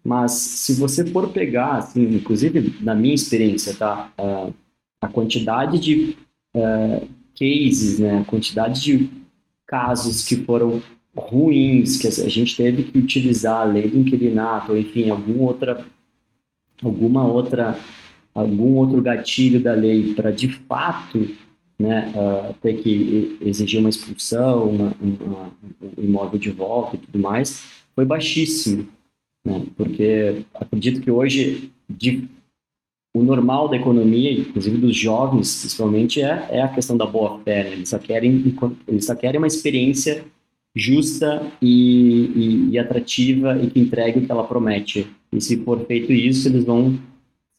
Mas 0.05 0.33
se 0.33 0.75
você 0.75 1.05
for 1.07 1.29
pegar, 1.29 1.77
assim, 1.77 2.03
inclusive 2.03 2.77
na 2.81 2.95
minha 2.95 3.15
experiência, 3.15 3.75
tá, 3.75 4.11
uh, 4.19 4.53
a 5.01 5.09
quantidade 5.09 5.79
de 5.79 6.17
uh, 6.57 7.07
cases, 7.39 7.99
né, 7.99 8.21
a 8.21 8.25
quantidade 8.25 8.81
de 8.83 9.11
casos 9.67 10.27
que 10.27 10.37
foram 10.37 10.83
ruins, 11.17 11.99
que 11.99 12.07
a 12.07 12.29
gente 12.29 12.57
teve 12.57 12.85
que 12.85 12.99
utilizar 12.99 13.63
a 13.63 13.65
lei 13.65 13.89
do 13.89 13.99
inquilinato, 13.99 14.73
ou 14.73 14.79
enfim, 14.79 15.11
alguma 15.11 15.45
outra, 15.45 15.87
alguma 16.83 17.27
outra, 17.27 17.79
algum 18.35 18.77
outro 18.77 19.03
gatilho 19.03 19.63
da 19.63 19.75
lei 19.75 20.15
para 20.15 20.31
de 20.31 20.49
fato 20.49 21.29
né, 21.79 22.13
uh, 22.15 22.55
ter 22.61 22.75
que 22.83 23.39
exigir 23.41 23.81
uma 23.81 23.89
expulsão, 23.89 24.69
uma, 24.69 24.93
uma, 25.01 25.53
um 25.83 26.05
imóvel 26.05 26.39
de 26.39 26.51
volta 26.51 26.97
e 26.97 26.99
tudo 26.99 27.19
mais, 27.19 27.65
foi 27.95 28.05
baixíssimo, 28.05 28.87
né, 29.45 29.67
porque 29.77 30.45
acredito 30.55 31.01
que 31.01 31.11
hoje 31.11 31.71
de, 31.89 32.29
o 33.15 33.23
normal 33.23 33.69
da 33.69 33.77
economia, 33.77 34.33
inclusive 34.33 34.77
dos 34.79 34.97
jovens, 34.97 35.61
principalmente, 35.61 36.23
é, 36.23 36.49
é 36.51 36.63
a 36.63 36.69
questão 36.69 36.97
da 36.97 37.07
boa-fé, 37.07 37.65
né, 37.65 37.73
eles, 37.73 37.89
só 37.89 37.99
querem, 37.99 38.55
eles 38.87 39.05
só 39.05 39.15
querem 39.15 39.39
uma 39.39 39.47
experiência 39.47 40.25
justa 40.75 41.51
e, 41.61 42.31
e, 42.35 42.71
e, 42.71 42.79
atrativa 42.79 43.61
e 43.61 43.69
que 43.71 43.81
entregue 43.81 44.21
o 44.21 44.27
que 44.27 44.31
ela 44.31 44.45
promete. 44.45 45.07
E 45.33 45.41
se 45.41 45.57
for 45.65 45.85
feito 45.87 46.13
isso, 46.13 46.49
eles 46.49 46.65
vão 46.65 46.99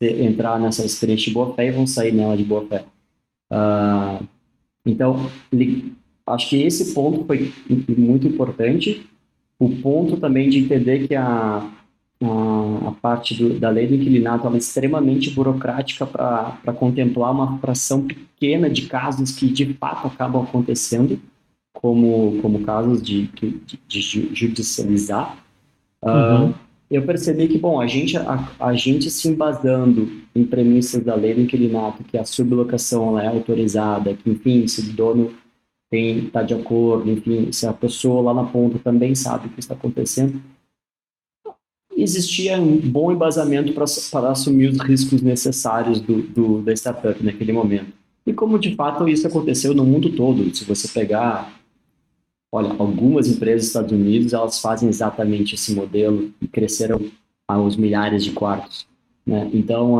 entrar 0.01 0.59
nessa 0.59 0.85
experiência 0.85 1.27
de 1.27 1.33
boa 1.33 1.53
fé 1.53 1.67
e 1.67 1.71
vão 1.71 1.85
sair 1.85 2.13
nela 2.13 2.37
de 2.37 2.43
boa 2.43 2.65
fé. 2.65 2.85
Uh, 3.51 4.25
então, 4.85 5.29
acho 6.25 6.49
que 6.49 6.63
esse 6.63 6.93
ponto 6.93 7.25
foi 7.25 7.51
muito 7.95 8.27
importante. 8.27 9.05
O 9.61 9.69
ponto 9.69 10.17
também 10.17 10.49
de 10.49 10.57
entender 10.57 11.07
que 11.07 11.15
a, 11.15 11.69
a, 12.23 12.87
a 12.87 12.91
parte 12.99 13.35
do, 13.35 13.59
da 13.59 13.69
lei 13.69 13.85
do 13.85 13.93
inquilinato 13.93 14.47
é 14.47 14.57
extremamente 14.57 15.29
burocrática 15.29 16.03
para 16.03 16.73
contemplar 16.73 17.31
uma 17.31 17.59
fração 17.59 18.07
pequena 18.07 18.67
de 18.67 18.87
casos 18.87 19.31
que 19.31 19.47
de 19.47 19.75
fato 19.75 20.07
acabam 20.07 20.41
acontecendo, 20.41 21.19
como, 21.71 22.39
como 22.41 22.61
casos 22.61 23.03
de, 23.03 23.27
de, 23.27 23.61
de 23.87 24.01
judicializar. 24.33 25.37
Uh, 26.01 26.09
uhum 26.09 26.53
eu 26.91 27.03
percebi 27.03 27.47
que, 27.47 27.57
bom, 27.57 27.79
a 27.79 27.87
gente, 27.87 28.17
a, 28.17 28.49
a, 28.59 28.73
gente 28.73 29.09
se 29.09 29.29
embasando 29.29 30.11
em 30.35 30.43
premissas 30.43 31.01
da 31.01 31.15
lei 31.15 31.33
do 31.33 31.39
inquilinato, 31.39 32.03
que 32.03 32.17
a 32.17 32.25
sublocação 32.25 33.17
é 33.17 33.27
autorizada, 33.27 34.13
que, 34.13 34.29
enfim, 34.29 34.67
se 34.67 34.81
o 34.81 34.93
dono 34.93 35.31
está 35.91 36.43
de 36.43 36.53
acordo, 36.53 37.11
enfim, 37.11 37.51
se 37.51 37.67
a 37.67 37.73
pessoa 37.73 38.21
lá 38.21 38.33
na 38.33 38.49
ponta 38.49 38.79
também 38.79 39.13
sabe 39.13 39.47
o 39.47 39.49
que 39.49 39.59
está 39.59 39.73
acontecendo, 39.73 40.41
existia 41.95 42.59
um 42.59 42.77
bom 42.77 43.11
embasamento 43.11 43.73
para 43.73 44.29
assumir 44.29 44.69
os 44.69 44.79
riscos 44.79 45.21
necessários 45.21 45.99
do, 45.99 46.21
do, 46.21 46.61
da 46.61 46.73
startup 46.73 47.21
naquele 47.23 47.51
momento. 47.51 47.93
E 48.25 48.33
como 48.33 48.57
de 48.57 48.75
fato 48.75 49.07
isso 49.07 49.27
aconteceu 49.27 49.73
no 49.73 49.83
mundo 49.83 50.15
todo, 50.15 50.55
se 50.55 50.63
você 50.63 50.87
pegar 50.87 51.61
Olha, 52.53 52.75
algumas 52.77 53.29
empresas 53.29 53.61
dos 53.61 53.67
Estados 53.67 53.91
Unidos, 53.93 54.33
elas 54.33 54.59
fazem 54.59 54.89
exatamente 54.89 55.55
esse 55.55 55.73
modelo 55.73 56.33
e 56.41 56.47
cresceram 56.47 56.99
aos 57.47 57.77
milhares 57.77 58.25
de 58.25 58.31
quartos. 58.31 58.85
Né? 59.25 59.49
Então, 59.53 59.97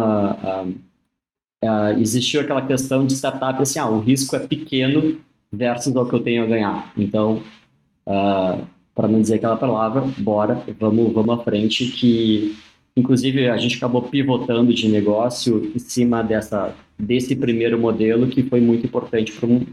existiu 1.98 2.41
aquela 2.41 2.65
questão 2.65 3.07
de 3.07 3.13
startup, 3.13 3.62
assim, 3.62 3.79
ah, 3.79 3.89
o 3.89 4.00
risco 4.00 4.36
é 4.36 4.39
pequeno 4.39 5.17
versus 5.51 5.96
o 5.96 6.05
que 6.05 6.15
eu 6.15 6.24
tenho 6.24 6.43
a 6.43 6.48
ganhar. 6.48 6.91
Então, 6.98 7.41
para 8.05 9.08
não 9.08 9.22
dizer 9.22 9.36
aquela 9.36 9.58
palavra, 9.58 10.03
bora, 10.17 10.63
vamos, 10.79 11.13
vamos 11.13 11.39
à 11.39 11.43
frente, 11.43 11.86
que 11.91 12.55
inclusive 12.96 13.50
a 13.50 13.58
gente 13.58 13.77
acabou 13.77 14.03
pivotando 14.03 14.74
de 14.74 14.88
negócio 14.88 15.72
em 15.75 15.79
cima 15.79 16.24
dessa, 16.24 16.75
desse 16.98 17.36
primeiro 17.36 17.79
modelo, 17.79 18.27
que 18.27 18.43
foi 18.43 18.62
muito 18.62 18.86
importante 18.86 19.31
para 19.31 19.48
um, 19.48 19.65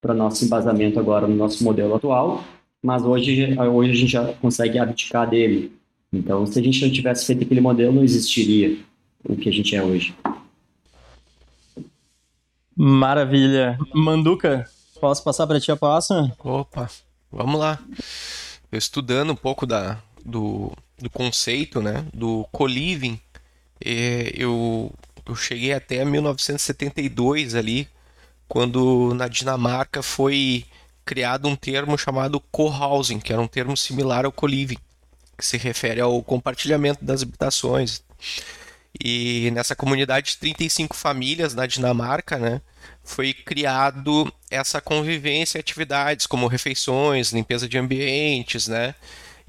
para 0.00 0.14
nosso 0.14 0.44
embasamento 0.44 0.98
agora 0.98 1.26
no 1.26 1.36
nosso 1.36 1.62
modelo 1.64 1.94
atual, 1.94 2.44
mas 2.82 3.02
hoje, 3.02 3.56
hoje 3.58 3.90
a 3.90 3.94
gente 3.94 4.12
já 4.12 4.32
consegue 4.34 4.78
abdicar 4.78 5.28
dele. 5.28 5.72
Então, 6.12 6.44
se 6.46 6.58
a 6.58 6.62
gente 6.62 6.84
não 6.84 6.90
tivesse 6.90 7.26
feito 7.26 7.44
aquele 7.44 7.60
modelo, 7.60 7.92
não 7.92 8.02
existiria 8.02 8.76
o 9.24 9.36
que 9.36 9.48
a 9.48 9.52
gente 9.52 9.76
é 9.76 9.82
hoje. 9.82 10.14
Maravilha. 12.76 13.78
Manduca, 13.94 14.64
posso 15.00 15.24
passar 15.24 15.46
para 15.46 15.58
ti 15.58 15.72
a 15.72 15.76
próxima? 15.76 16.32
Opa, 16.38 16.88
vamos 17.32 17.58
lá. 17.58 17.78
Eu 18.70 18.78
estudando 18.78 19.30
um 19.30 19.36
pouco 19.36 19.66
da, 19.66 19.98
do, 20.24 20.72
do 20.98 21.10
conceito 21.10 21.80
né, 21.80 22.04
do 22.14 22.46
co-living, 22.52 23.18
eu, 23.80 24.92
eu 25.26 25.34
cheguei 25.34 25.72
até 25.72 26.04
1972 26.04 27.54
ali, 27.54 27.88
quando 28.46 29.14
na 29.14 29.26
Dinamarca 29.26 30.02
foi 30.02 30.66
criado 31.04 31.48
um 31.48 31.56
termo 31.56 31.96
chamado 31.96 32.38
co-housing, 32.52 33.18
que 33.18 33.32
era 33.32 33.40
um 33.40 33.48
termo 33.48 33.76
similar 33.76 34.26
ao 34.26 34.32
co-living, 34.32 34.78
que 35.36 35.46
se 35.46 35.56
refere 35.56 36.00
ao 36.00 36.22
compartilhamento 36.22 37.04
das 37.04 37.22
habitações. 37.22 38.02
E 39.02 39.50
nessa 39.52 39.74
comunidade 39.74 40.32
de 40.32 40.38
35 40.38 40.94
famílias 40.94 41.54
na 41.54 41.66
Dinamarca, 41.66 42.38
né, 42.38 42.60
foi 43.02 43.32
criado 43.32 44.30
essa 44.50 44.80
convivência 44.80 45.58
e 45.58 45.60
atividades 45.60 46.26
como 46.26 46.46
refeições, 46.46 47.32
limpeza 47.32 47.68
de 47.68 47.78
ambientes, 47.78 48.68
né, 48.68 48.94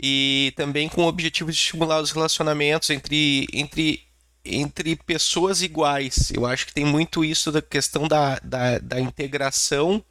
e 0.01 0.53
também 0.55 0.87
com 0.87 1.03
o 1.03 1.07
objetivo 1.07 1.51
de 1.51 1.57
estimular 1.57 2.01
os 2.01 2.11
relacionamentos 2.11 2.89
entre, 2.89 3.47
entre 3.51 4.03
entre 4.43 4.95
pessoas 4.95 5.61
iguais. 5.61 6.31
Eu 6.31 6.45
acho 6.45 6.65
que 6.65 6.73
tem 6.73 6.85
muito 6.85 7.23
isso 7.23 7.51
da 7.51 7.61
questão 7.61 8.07
da, 8.07 8.39
da, 8.43 8.79
da 8.79 8.99
integração 8.99 10.03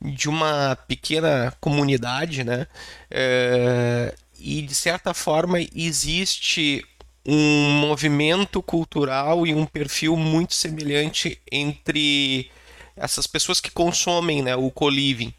de 0.00 0.28
uma 0.28 0.76
pequena 0.88 1.54
comunidade, 1.60 2.42
né? 2.42 2.66
É, 3.10 4.14
e 4.38 4.62
de 4.62 4.74
certa 4.74 5.12
forma 5.12 5.58
existe 5.74 6.82
um 7.30 7.70
movimento 7.70 8.60
cultural 8.60 9.46
e 9.46 9.54
um 9.54 9.64
perfil 9.64 10.16
muito 10.16 10.54
semelhante 10.54 11.40
entre 11.50 12.50
essas 12.96 13.26
pessoas 13.26 13.60
que 13.60 13.70
consomem 13.70 14.42
né, 14.42 14.56
o 14.56 14.70
co-living. 14.70 15.32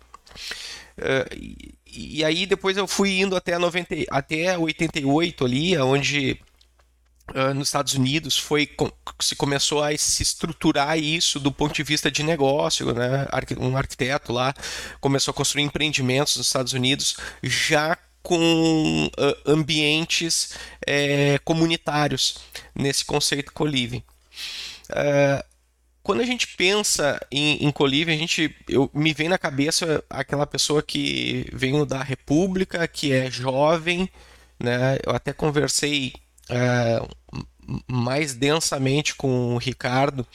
É, 0.97 1.27
e, 1.35 1.75
e 1.85 2.23
aí 2.23 2.45
depois 2.45 2.77
eu 2.77 2.87
fui 2.87 3.19
indo 3.19 3.35
até 3.35 3.57
90, 3.57 3.95
até 4.09 4.57
88 4.57 5.45
ali, 5.45 5.77
onde 5.77 6.39
uh, 7.35 7.53
nos 7.53 7.67
Estados 7.67 7.93
Unidos 7.93 8.37
foi 8.37 8.69
se 9.19 9.35
começou 9.35 9.83
a 9.83 9.95
se 9.97 10.23
estruturar 10.23 10.97
isso 10.97 11.41
do 11.41 11.51
ponto 11.51 11.73
de 11.73 11.83
vista 11.83 12.09
de 12.09 12.23
negócio, 12.23 12.93
né? 12.93 13.27
Um 13.59 13.75
arquiteto 13.75 14.31
lá 14.31 14.53
começou 15.01 15.33
a 15.33 15.35
construir 15.35 15.63
empreendimentos 15.63 16.37
nos 16.37 16.47
Estados 16.47 16.71
Unidos 16.71 17.17
já 17.43 17.97
com 18.21 19.07
uh, 19.07 19.51
ambientes 19.51 20.55
é, 20.85 21.39
comunitários 21.39 22.37
nesse 22.75 23.03
conceito 23.03 23.51
co-living. 23.53 24.03
Uh, 24.89 25.43
quando 26.03 26.21
a 26.21 26.25
gente 26.25 26.47
pensa 26.47 27.19
em, 27.31 27.63
em 27.65 27.71
co-living, 27.71 28.13
a 28.13 28.17
gente 28.17 28.55
eu, 28.67 28.89
me 28.93 29.13
vem 29.13 29.29
na 29.29 29.37
cabeça 29.37 30.03
aquela 30.09 30.47
pessoa 30.47 30.81
que 30.81 31.47
veio 31.53 31.85
da 31.85 32.01
República, 32.01 32.87
que 32.87 33.11
é 33.11 33.29
jovem, 33.29 34.09
né? 34.59 34.97
Eu 35.05 35.13
até 35.13 35.31
conversei 35.31 36.13
é, 36.49 37.01
mais 37.87 38.33
densamente 38.33 39.15
com 39.15 39.55
o 39.55 39.57
Ricardo 39.57 40.25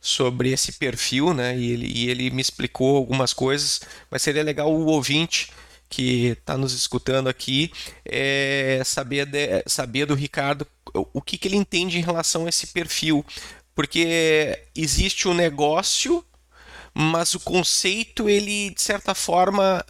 sobre 0.00 0.50
esse 0.50 0.72
perfil, 0.72 1.32
né? 1.32 1.56
E 1.56 1.70
ele, 1.70 1.86
e 1.86 2.10
ele 2.10 2.30
me 2.30 2.42
explicou 2.42 2.96
algumas 2.96 3.32
coisas, 3.32 3.82
mas 4.10 4.22
seria 4.22 4.42
legal 4.42 4.72
o 4.72 4.86
ouvinte 4.86 5.48
que 5.94 6.28
está 6.28 6.58
nos 6.58 6.72
escutando 6.72 7.28
aqui 7.28 7.70
é, 8.04 8.82
saber, 8.84 9.26
de, 9.26 9.62
saber 9.66 10.06
do 10.06 10.14
Ricardo 10.14 10.66
o 10.92 11.22
que, 11.22 11.38
que 11.38 11.46
ele 11.46 11.56
entende 11.56 11.98
em 11.98 12.02
relação 12.02 12.46
a 12.46 12.48
esse 12.48 12.66
perfil. 12.68 13.24
Porque 13.76 14.66
existe 14.74 15.28
o 15.28 15.30
um 15.30 15.34
negócio, 15.34 16.24
mas 16.92 17.34
o 17.34 17.40
conceito, 17.40 18.28
ele, 18.28 18.70
de 18.70 18.82
certa 18.82 19.14
forma, 19.14 19.84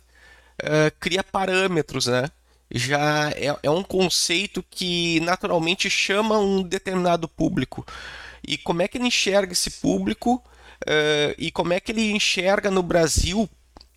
uh, 0.62 0.98
cria 1.00 1.24
parâmetros, 1.24 2.06
né? 2.06 2.28
já 2.70 3.30
é, 3.30 3.56
é 3.62 3.70
um 3.70 3.82
conceito 3.82 4.64
que 4.68 5.20
naturalmente 5.20 5.88
chama 5.88 6.38
um 6.38 6.62
determinado 6.62 7.28
público. 7.28 7.86
E 8.46 8.58
como 8.58 8.82
é 8.82 8.88
que 8.88 8.98
ele 8.98 9.06
enxerga 9.06 9.52
esse 9.52 9.70
público 9.70 10.42
uh, 10.82 11.34
e 11.38 11.50
como 11.50 11.72
é 11.72 11.80
que 11.80 11.92
ele 11.92 12.10
enxerga 12.10 12.70
no 12.70 12.82
Brasil 12.82 13.48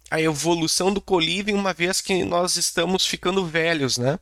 a 0.09 0.21
evolução 0.21 0.93
do 0.93 1.01
coliving, 1.01 1.53
uma 1.53 1.73
vez 1.73 2.01
que 2.01 2.23
nós 2.23 2.55
estamos 2.55 3.05
ficando 3.05 3.45
velhos, 3.45 3.97
né? 3.97 4.19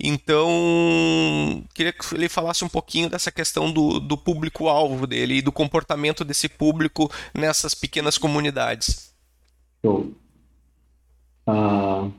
Então, 0.00 1.64
queria 1.74 1.92
que 1.92 2.14
ele 2.14 2.28
falasse 2.28 2.64
um 2.64 2.68
pouquinho 2.68 3.10
dessa 3.10 3.32
questão 3.32 3.72
do, 3.72 3.98
do 3.98 4.16
público-alvo 4.16 5.06
dele 5.08 5.34
e 5.34 5.42
do 5.42 5.50
comportamento 5.50 6.24
desse 6.24 6.48
público 6.48 7.10
nessas 7.34 7.74
pequenas 7.74 8.16
comunidades. 8.16 9.12
Show. 9.84 10.12
Uh, 11.48 12.12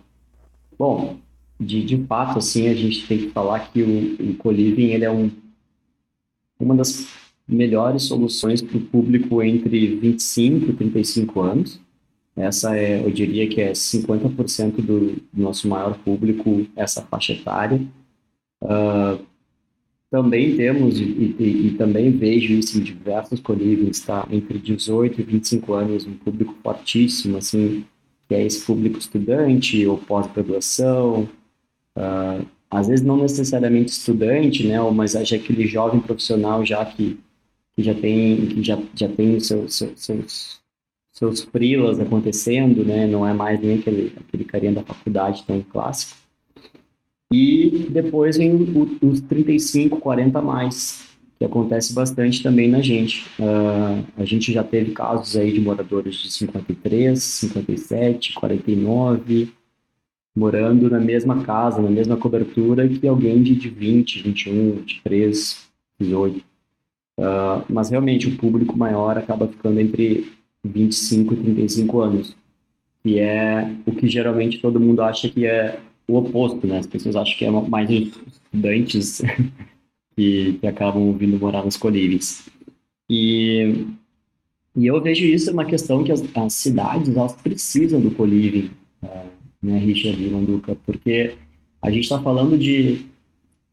bom, 0.77 1.19
de, 1.57 1.85
de 1.85 2.05
fato, 2.05 2.39
assim, 2.39 2.67
a 2.67 2.73
gente 2.73 3.07
tem 3.07 3.17
que 3.17 3.29
falar 3.29 3.71
que 3.71 3.81
o, 3.81 4.31
o 4.31 4.35
Coliving, 4.35 4.91
ele 4.91 5.05
é 5.05 5.11
um, 5.11 5.31
uma 6.59 6.75
das 6.75 7.07
melhores 7.47 8.03
soluções 8.03 8.61
para 8.61 8.77
o 8.77 8.81
público 8.81 9.41
entre 9.41 9.95
25 9.95 10.71
e 10.71 10.73
35 10.73 11.41
anos. 11.41 11.79
Essa 12.39 12.77
é, 12.77 13.03
eu 13.03 13.11
diria 13.11 13.49
que 13.49 13.59
é 13.59 13.73
50% 13.73 14.77
do, 14.77 15.11
do 15.11 15.21
nosso 15.33 15.67
maior 15.67 15.97
público, 15.97 16.65
essa 16.73 17.01
faixa 17.01 17.33
etária. 17.33 17.81
Uh, 18.63 19.19
também 20.09 20.55
temos, 20.55 20.99
e, 20.99 21.03
e, 21.03 21.67
e, 21.67 21.71
também 21.77 22.09
vejo 22.11 22.53
isso 22.53 22.79
em 22.79 22.81
diversos 22.83 23.41
colírios, 23.41 23.99
tá? 23.99 24.25
Entre 24.31 24.57
18 24.57 25.19
e 25.19 25.23
25 25.23 25.73
anos, 25.73 26.07
um 26.07 26.13
público 26.13 26.55
fortíssimo, 26.63 27.37
assim, 27.37 27.83
que 28.27 28.33
é 28.33 28.45
esse 28.45 28.65
público 28.65 28.97
estudante 28.97 29.85
ou 29.85 29.97
pós-graduação, 29.97 31.29
uh, 31.97 32.45
às 32.71 32.87
vezes 32.87 33.05
não 33.05 33.17
necessariamente 33.17 33.91
estudante, 33.91 34.65
né? 34.65 34.79
Mas 34.91 35.13
é 35.13 35.35
aquele 35.35 35.67
jovem 35.67 35.99
profissional 35.99 36.65
já 36.65 36.85
que, 36.85 37.19
que 37.75 37.83
já 37.83 37.93
tem, 37.93 38.47
que 38.47 38.63
já, 38.63 38.79
já 38.95 39.09
tem 39.09 39.37
seus, 39.41 39.75
seus, 39.75 40.01
seus 40.01 40.58
seus 41.19 41.41
frilas 41.41 41.99
acontecendo, 41.99 42.85
né? 42.85 43.05
Não 43.05 43.27
é 43.27 43.33
mais 43.33 43.59
nem 43.59 43.77
aquele, 43.77 44.13
aquele 44.17 44.45
carinha 44.45 44.71
da 44.71 44.83
faculdade 44.83 45.43
tão 45.45 45.61
clássico. 45.61 46.17
E 47.31 47.87
depois 47.89 48.37
vem 48.37 48.55
os 49.01 49.19
35, 49.19 49.99
40 49.99 50.41
mais, 50.41 51.09
que 51.37 51.43
acontece 51.43 51.93
bastante 51.93 52.41
também 52.41 52.69
na 52.69 52.81
gente. 52.81 53.25
Uh, 53.37 54.05
a 54.15 54.23
gente 54.23 54.53
já 54.53 54.63
teve 54.63 54.91
casos 54.91 55.35
aí 55.35 55.51
de 55.51 55.59
moradores 55.59 56.15
de 56.15 56.31
53, 56.31 57.21
57, 57.21 58.33
49, 58.35 59.51
morando 60.33 60.89
na 60.89 61.01
mesma 61.01 61.43
casa, 61.43 61.81
na 61.81 61.89
mesma 61.89 62.15
cobertura 62.15 62.87
que 62.87 63.05
alguém 63.05 63.43
de, 63.43 63.55
de 63.55 63.67
20, 63.67 64.23
21, 64.23 64.71
23, 64.77 65.67
18. 65.99 66.37
Uh, 66.37 66.41
mas 67.67 67.89
realmente 67.89 68.29
o 68.29 68.37
público 68.37 68.77
maior 68.77 69.17
acaba 69.17 69.49
ficando 69.49 69.81
entre 69.81 70.38
25 70.63 71.33
e 71.33 71.37
35 71.37 72.01
anos, 72.01 72.35
que 73.03 73.19
é 73.19 73.73
o 73.85 73.91
que 73.91 74.07
geralmente 74.07 74.59
todo 74.59 74.79
mundo 74.79 75.01
acha 75.01 75.29
que 75.29 75.45
é 75.45 75.79
o 76.07 76.17
oposto, 76.17 76.65
né? 76.65 76.79
As 76.79 76.87
pessoas 76.87 77.15
acham 77.15 77.37
que 77.37 77.45
é 77.45 77.51
mais 77.51 77.89
estudantes 77.89 79.21
que, 80.15 80.53
que 80.59 80.67
acabam 80.67 81.13
vindo 81.13 81.39
morar 81.39 81.63
nos 81.63 81.77
colírios. 81.77 82.49
E, 83.09 83.85
e 84.75 84.87
eu 84.87 85.01
vejo 85.01 85.25
isso 85.25 85.51
uma 85.51 85.65
questão 85.65 86.03
que 86.03 86.11
as, 86.11 86.23
as 86.35 86.53
cidades 86.53 87.15
elas 87.15 87.33
precisam 87.33 88.01
do 88.01 88.11
colívio, 88.11 88.71
uh, 89.03 89.27
né, 89.61 89.77
Richard 89.79 90.21
e 90.21 90.29
Landuca, 90.29 90.75
porque 90.85 91.35
a 91.81 91.89
gente 91.89 92.03
está 92.03 92.19
falando 92.21 92.57
de 92.57 93.05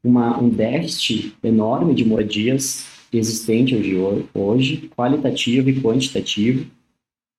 uma, 0.02 0.38
um 0.38 0.48
déficit 0.48 1.34
enorme 1.42 1.94
de 1.94 2.04
moradias 2.04 2.86
existente 3.12 3.74
hoje, 3.74 4.26
hoje, 4.34 4.90
qualitativo 4.96 5.70
e 5.70 5.80
quantitativo, 5.80 6.66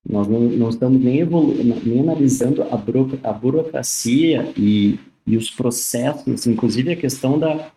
nós 0.10 0.28
não, 0.28 0.40
não 0.40 0.70
estamos 0.70 1.02
nem, 1.04 1.20
evolu 1.20 1.54
nem 1.86 2.00
analisando 2.00 2.64
a, 2.64 2.78
buro 2.78 3.20
a 3.22 3.34
burocracia 3.34 4.54
e, 4.58 4.98
e 5.26 5.36
os 5.36 5.52
processos, 5.52 6.48
inclusive 6.48 6.94
a 6.94 6.96
questão 6.96 7.38
da, 7.38 7.72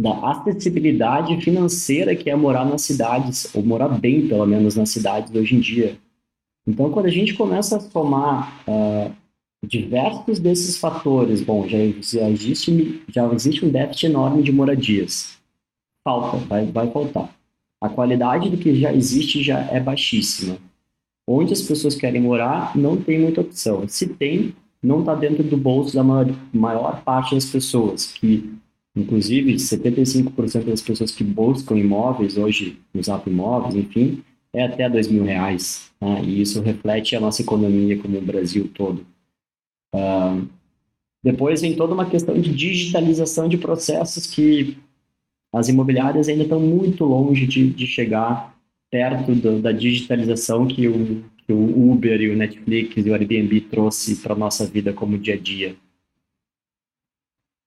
da 0.00 0.30
acessibilidade 0.30 1.38
financeira 1.42 2.16
que 2.16 2.30
é 2.30 2.34
morar 2.34 2.64
nas 2.64 2.80
cidades, 2.82 3.54
ou 3.54 3.62
morar 3.62 3.88
bem, 3.88 4.26
pelo 4.26 4.46
menos, 4.46 4.74
nas 4.74 4.88
cidades 4.88 5.34
hoje 5.34 5.54
em 5.54 5.60
dia. 5.60 5.98
Então, 6.66 6.90
quando 6.90 7.06
a 7.06 7.10
gente 7.10 7.34
começa 7.34 7.76
a 7.76 7.80
somar 7.80 8.62
uh, 8.66 9.12
diversos 9.66 10.38
desses 10.38 10.78
fatores, 10.78 11.42
bom, 11.42 11.68
já, 11.68 11.78
existe, 11.78 13.02
já 13.08 13.30
existe 13.34 13.66
um 13.66 13.70
déficit 13.70 14.06
enorme 14.06 14.42
de 14.42 14.52
moradias. 14.52 15.38
Falta, 16.02 16.38
vai, 16.38 16.64
vai 16.64 16.90
faltar. 16.90 17.34
A 17.82 17.88
qualidade 17.88 18.48
do 18.48 18.56
que 18.56 18.74
já 18.74 18.92
existe 18.92 19.42
já 19.42 19.60
é 19.70 19.80
baixíssima 19.80 20.56
onde 21.32 21.52
as 21.52 21.62
pessoas 21.62 21.94
querem 21.94 22.20
morar, 22.20 22.76
não 22.76 22.96
tem 22.96 23.20
muita 23.20 23.40
opção. 23.40 23.86
Se 23.86 24.08
tem, 24.08 24.52
não 24.82 25.00
está 25.00 25.14
dentro 25.14 25.44
do 25.44 25.56
bolso 25.56 25.94
da 25.94 26.02
maior, 26.02 26.34
maior 26.52 27.02
parte 27.04 27.36
das 27.36 27.44
pessoas, 27.44 28.06
que, 28.06 28.52
inclusive, 28.96 29.54
75% 29.54 30.64
das 30.64 30.82
pessoas 30.82 31.12
que 31.12 31.22
buscam 31.22 31.76
imóveis 31.76 32.36
hoje, 32.36 32.80
Zap 33.00 33.30
Imóveis, 33.30 33.76
enfim, 33.76 34.24
é 34.52 34.64
até 34.64 34.90
dois 34.90 35.06
mil 35.06 35.22
reais. 35.22 35.92
Né? 36.00 36.20
E 36.24 36.42
isso 36.42 36.60
reflete 36.62 37.14
a 37.14 37.20
nossa 37.20 37.42
economia 37.42 37.96
como 37.96 38.18
o 38.18 38.22
Brasil 38.22 38.68
todo. 38.74 39.06
Uh, 39.94 40.48
depois 41.22 41.60
vem 41.60 41.76
toda 41.76 41.94
uma 41.94 42.06
questão 42.06 42.34
de 42.40 42.52
digitalização 42.52 43.48
de 43.48 43.56
processos 43.56 44.26
que 44.26 44.76
as 45.52 45.68
imobiliárias 45.68 46.28
ainda 46.28 46.42
estão 46.42 46.58
muito 46.58 47.04
longe 47.04 47.46
de, 47.46 47.70
de 47.70 47.86
chegar 47.86 48.56
perto 48.90 49.34
do, 49.34 49.60
da 49.60 49.72
digitalização 49.72 50.66
que 50.66 50.88
o, 50.88 51.24
que 51.46 51.52
o 51.52 51.90
Uber 51.92 52.20
e 52.20 52.30
o 52.30 52.36
Netflix 52.36 53.06
e 53.06 53.10
o 53.10 53.14
Airbnb 53.14 53.60
trouxe 53.62 54.16
para 54.16 54.34
nossa 54.34 54.66
vida 54.66 54.92
como 54.92 55.18
dia 55.18 55.34
a 55.34 55.38
dia. 55.38 55.76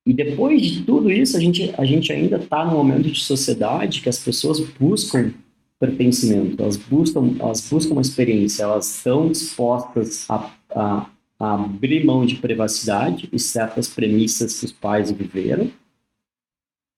E 0.06 0.14
depois 0.14 0.62
de 0.62 0.84
tudo 0.84 1.10
isso, 1.10 1.38
a 1.38 1.40
gente, 1.40 1.74
a 1.78 1.86
gente 1.86 2.12
ainda 2.12 2.36
está 2.36 2.66
num 2.66 2.76
momento 2.76 3.10
de 3.10 3.22
sociedade 3.22 4.02
que 4.02 4.10
as 4.10 4.20
pessoas 4.20 4.60
buscam 4.60 5.34
pertencimento, 5.80 6.62
elas 6.62 6.78
buscam, 6.78 7.36
elas 7.40 7.70
buscam 7.70 7.94
uma 7.94 8.02
experiência, 8.02 8.64
elas 8.64 8.98
estão 8.98 9.28
dispostas 9.28 10.26
a, 10.30 10.50
a, 10.74 11.10
a 11.40 11.54
abrir 11.56 12.06
mão 12.06 12.26
de 12.26 12.36
privacidade 12.36 13.28
e 13.32 13.40
certas 13.40 13.88
premissas 13.88 14.60
que 14.60 14.66
os 14.66 14.72
pais 14.72 15.12
viveram, 15.12 15.70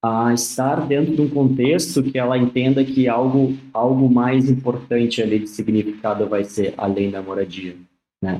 a 0.06 0.32
estar 0.34 0.86
dentro 0.88 1.16
de 1.16 1.22
um 1.22 1.28
contexto 1.28 2.04
que 2.04 2.20
ela 2.20 2.38
entenda 2.38 2.86
que 2.86 3.08
algo, 3.08 3.58
algo 3.74 4.08
mais 4.08 4.48
importante 4.48 5.20
ali 5.20 5.40
de 5.40 5.50
significado 5.50 6.28
vai 6.28 6.44
ser 6.44 6.76
além 6.78 7.10
da 7.10 7.24
moradia, 7.24 7.76
né? 8.22 8.40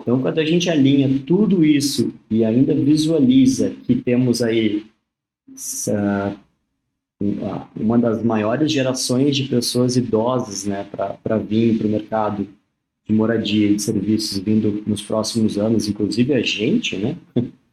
Então, 0.00 0.20
quando 0.20 0.38
a 0.38 0.44
gente 0.44 0.70
alinha 0.70 1.08
tudo 1.26 1.64
isso 1.64 2.12
e 2.30 2.42
ainda 2.44 2.74
visualiza 2.74 3.70
que 3.86 3.94
temos 3.96 4.42
aí 4.42 4.86
uh, 5.50 6.36
uma 7.76 7.98
das 7.98 8.22
maiores 8.22 8.72
gerações 8.72 9.36
de 9.36 9.44
pessoas 9.44 9.96
idosas 9.96 10.64
né, 10.64 10.86
para 10.90 11.38
vir 11.38 11.78
para 11.78 11.86
o 11.86 11.90
mercado 11.90 12.48
de 13.06 13.14
moradia 13.14 13.70
e 13.70 13.76
de 13.76 13.82
serviços 13.82 14.38
vindo 14.38 14.82
nos 14.86 15.02
próximos 15.02 15.58
anos, 15.58 15.86
inclusive 15.86 16.32
a 16.32 16.42
gente, 16.42 16.96
né? 16.96 17.16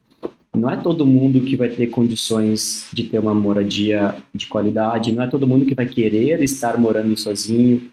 não 0.56 0.70
é 0.70 0.76
todo 0.76 1.06
mundo 1.06 1.42
que 1.42 1.56
vai 1.56 1.70
ter 1.70 1.88
condições 1.88 2.88
de 2.92 3.04
ter 3.06 3.20
uma 3.20 3.34
moradia 3.34 4.16
de 4.34 4.48
qualidade, 4.48 5.12
não 5.12 5.24
é 5.24 5.28
todo 5.28 5.48
mundo 5.48 5.66
que 5.66 5.76
vai 5.76 5.86
querer 5.86 6.44
estar 6.44 6.78
morando 6.78 7.18
sozinho, 7.18 7.90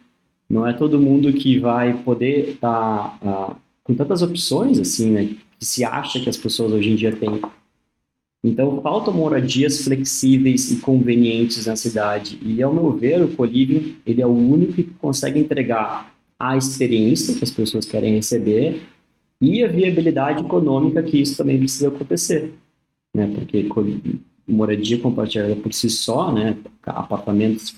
não 0.50 0.66
é 0.66 0.72
todo 0.72 1.00
mundo 1.00 1.32
que 1.32 1.58
vai 1.58 1.94
poder 2.02 2.50
estar 2.50 3.18
tá, 3.20 3.52
uh, 3.52 3.56
com 3.84 3.94
tantas 3.94 4.22
opções 4.22 4.78
assim, 4.78 5.10
né, 5.10 5.28
que 5.58 5.64
se 5.64 5.84
acha 5.84 6.18
que 6.20 6.28
as 6.28 6.36
pessoas 6.36 6.72
hoje 6.72 6.90
em 6.90 6.96
dia 6.96 7.14
têm. 7.14 7.40
Então, 8.42 8.80
faltam 8.82 9.12
moradias 9.12 9.82
flexíveis 9.82 10.70
e 10.70 10.76
convenientes 10.76 11.66
na 11.66 11.74
cidade. 11.74 12.38
E, 12.40 12.62
ao 12.62 12.72
meu 12.72 12.92
ver, 12.92 13.20
o 13.20 13.34
Colívio 13.34 13.96
ele 14.06 14.22
é 14.22 14.26
o 14.26 14.30
único 14.30 14.74
que 14.74 14.84
consegue 14.84 15.40
entregar 15.40 16.14
a 16.38 16.56
experiência 16.56 17.34
que 17.34 17.42
as 17.42 17.50
pessoas 17.50 17.84
querem 17.84 18.14
receber 18.14 18.80
e 19.40 19.62
a 19.62 19.68
viabilidade 19.68 20.44
econômica 20.44 21.02
que 21.02 21.20
isso 21.20 21.36
também 21.36 21.58
precisa 21.58 21.88
acontecer, 21.88 22.54
né? 23.14 23.32
Porque 23.34 23.68
moradia 24.46 24.98
compartilhada 24.98 25.54
por 25.56 25.72
si 25.72 25.88
só, 25.88 26.32
né? 26.32 26.56
Apartamentos, 26.84 27.76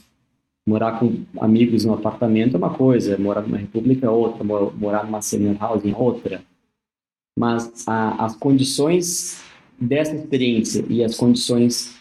morar 0.67 0.99
com 0.99 1.25
amigos 1.39 1.85
no 1.85 1.95
apartamento 1.95 2.55
é 2.55 2.59
uma 2.59 2.73
coisa, 2.73 3.19
morar 3.19 3.43
numa 3.43 3.59
república 3.59 4.07
é 4.07 4.11
outra, 4.11 4.43
morar 4.45 5.05
numa 5.05 5.21
senior 5.21 5.57
housing 5.63 5.93
é 5.93 5.97
outra. 5.97 6.43
Mas 7.39 7.87
a, 7.87 8.25
as 8.25 8.37
condições 8.37 9.43
dessa 9.79 10.15
experiência 10.15 10.85
e 10.89 11.05
as 11.05 11.17
condições 11.17 11.95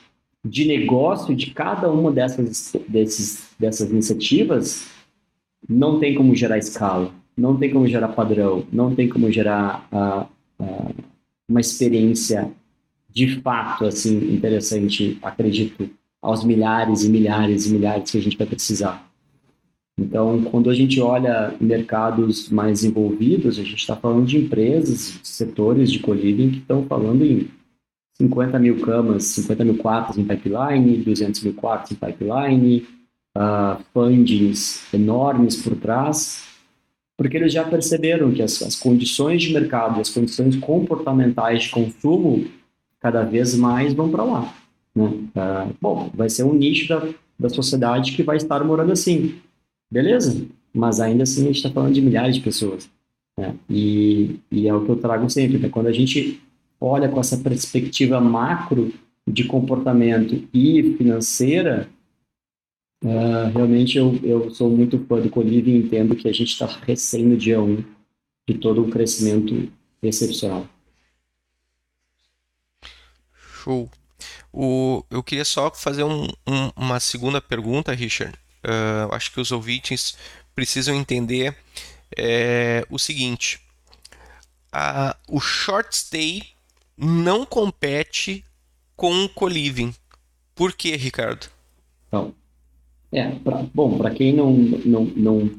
de 0.43 0.65
negócio 0.65 1.35
de 1.35 1.51
cada 1.51 1.91
uma 1.91 2.11
dessas, 2.11 2.73
desses, 2.87 3.49
dessas 3.59 3.91
iniciativas 3.91 4.87
não 5.67 5.99
tem 5.99 6.15
como 6.15 6.33
gerar 6.33 6.57
escala 6.57 7.13
não 7.39 7.57
tem 7.57 7.71
como 7.71 7.87
gerar 7.87 8.09
padrão, 8.09 8.65
não 8.71 8.93
tem 8.93 9.07
como 9.07 9.31
gerar 9.31 9.87
uh, 9.91 10.63
uh, 10.63 10.93
uma 11.47 11.61
experiência 11.61 12.51
de 13.09 13.39
fato 13.41 13.85
assim 13.85 14.33
interessante, 14.33 15.17
acredito, 15.21 15.89
aos 16.21 16.43
milhares 16.43 17.03
e 17.03 17.09
milhares 17.09 17.65
e 17.65 17.71
milhares 17.71 18.11
que 18.11 18.17
a 18.17 18.21
gente 18.21 18.37
vai 18.37 18.45
precisar. 18.45 19.09
Então, 19.97 20.41
quando 20.43 20.69
a 20.69 20.73
gente 20.73 20.99
olha 21.01 21.53
mercados 21.59 22.49
mais 22.49 22.83
envolvidos, 22.83 23.57
a 23.57 23.63
gente 23.63 23.79
está 23.79 23.95
falando 23.95 24.25
de 24.25 24.37
empresas, 24.37 25.19
setores 25.23 25.91
de 25.91 25.99
co 25.99 26.15
que 26.15 26.29
estão 26.29 26.85
falando 26.85 27.25
em 27.25 27.49
50 28.15 28.59
mil 28.59 28.79
camas, 28.81 29.23
50 29.25 29.63
mil 29.63 29.77
quartos 29.77 30.17
em 30.17 30.25
pipeline, 30.25 30.97
200 30.97 31.41
mil 31.43 31.53
quartos 31.53 31.91
em 31.91 31.95
pipeline, 31.95 32.85
uh, 33.37 33.81
fundings 33.93 34.93
enormes 34.93 35.61
por 35.61 35.75
trás, 35.75 36.48
porque 37.19 37.35
eles 37.35 37.51
já 37.51 37.65
perceberam 37.65 38.31
que 38.31 38.41
as, 38.41 38.61
as 38.61 38.75
condições 38.77 39.41
de 39.41 39.51
mercado, 39.51 39.99
as 39.99 40.09
condições 40.09 40.55
comportamentais 40.55 41.63
de 41.63 41.69
consumo, 41.69 42.45
cada 42.97 43.23
vez 43.23 43.53
mais 43.55 43.93
vão 43.93 44.09
para 44.09 44.23
lá. 44.23 44.55
Né? 44.95 45.03
Uh, 45.05 45.75
bom, 45.81 46.09
vai 46.13 46.29
ser 46.29 46.43
um 46.43 46.53
nicho 46.53 46.87
da, 46.87 47.05
da 47.37 47.49
sociedade 47.49 48.13
que 48.13 48.23
vai 48.23 48.37
estar 48.37 48.63
morando 48.63 48.93
assim. 48.93 49.35
Beleza, 49.91 50.45
mas 50.73 51.01
ainda 51.01 51.23
assim 51.23 51.41
a 51.41 51.47
gente 51.47 51.57
está 51.57 51.69
falando 51.69 51.93
de 51.93 52.01
milhares 52.01 52.35
de 52.37 52.41
pessoas. 52.41 52.89
Né? 53.37 53.53
E, 53.69 54.39
e 54.49 54.69
é 54.69 54.73
o 54.73 54.85
que 54.85 54.89
eu 54.89 54.95
trago 54.95 55.29
sempre. 55.29 55.57
Né? 55.57 55.67
Quando 55.67 55.87
a 55.87 55.91
gente 55.91 56.39
olha 56.79 57.09
com 57.09 57.19
essa 57.19 57.35
perspectiva 57.35 58.21
macro 58.21 58.93
de 59.27 59.43
comportamento 59.43 60.41
e 60.53 60.95
financeira, 60.97 61.89
uh, 63.03 63.51
realmente 63.53 63.97
eu, 63.97 64.19
eu 64.23 64.51
sou 64.51 64.69
muito 64.69 65.03
fã 65.05 65.19
do 65.19 65.29
Colívio 65.29 65.75
e 65.75 65.79
entendo 65.79 66.15
que 66.15 66.27
a 66.27 66.33
gente 66.33 66.51
está 66.51 66.65
recém 66.65 67.23
no 67.25 67.37
dia 67.37 67.61
1 67.61 67.83
de 68.47 68.57
todo 68.57 68.83
um 68.83 68.89
crescimento 68.89 69.71
excepcional. 70.01 70.67
Show. 73.33 73.89
O, 74.51 75.03
eu 75.09 75.21
queria 75.21 75.45
só 75.45 75.71
fazer 75.71 76.03
um, 76.03 76.23
um, 76.47 76.71
uma 76.75 76.99
segunda 76.99 77.39
pergunta, 77.39 77.93
Richard. 77.93 78.37
Uh, 78.63 79.13
acho 79.13 79.31
que 79.31 79.39
os 79.39 79.51
ouvintes 79.51 80.17
precisam 80.55 80.95
entender 80.95 81.55
é, 82.17 82.85
o 82.89 82.97
seguinte: 82.97 83.61
a, 84.71 85.15
o 85.27 85.39
short 85.39 85.95
stay 85.95 86.43
não 86.97 87.45
compete 87.45 88.43
com 88.95 89.23
o 89.23 89.29
co-living. 89.29 89.93
Por 90.53 90.73
que, 90.73 90.95
Ricardo? 90.95 91.47
Então, 92.07 92.35
é, 93.11 93.29
pra, 93.43 93.63
bom, 93.73 93.97
para 93.97 94.11
quem 94.11 94.33
não, 94.33 94.51
não, 94.53 95.05
não 95.15 95.51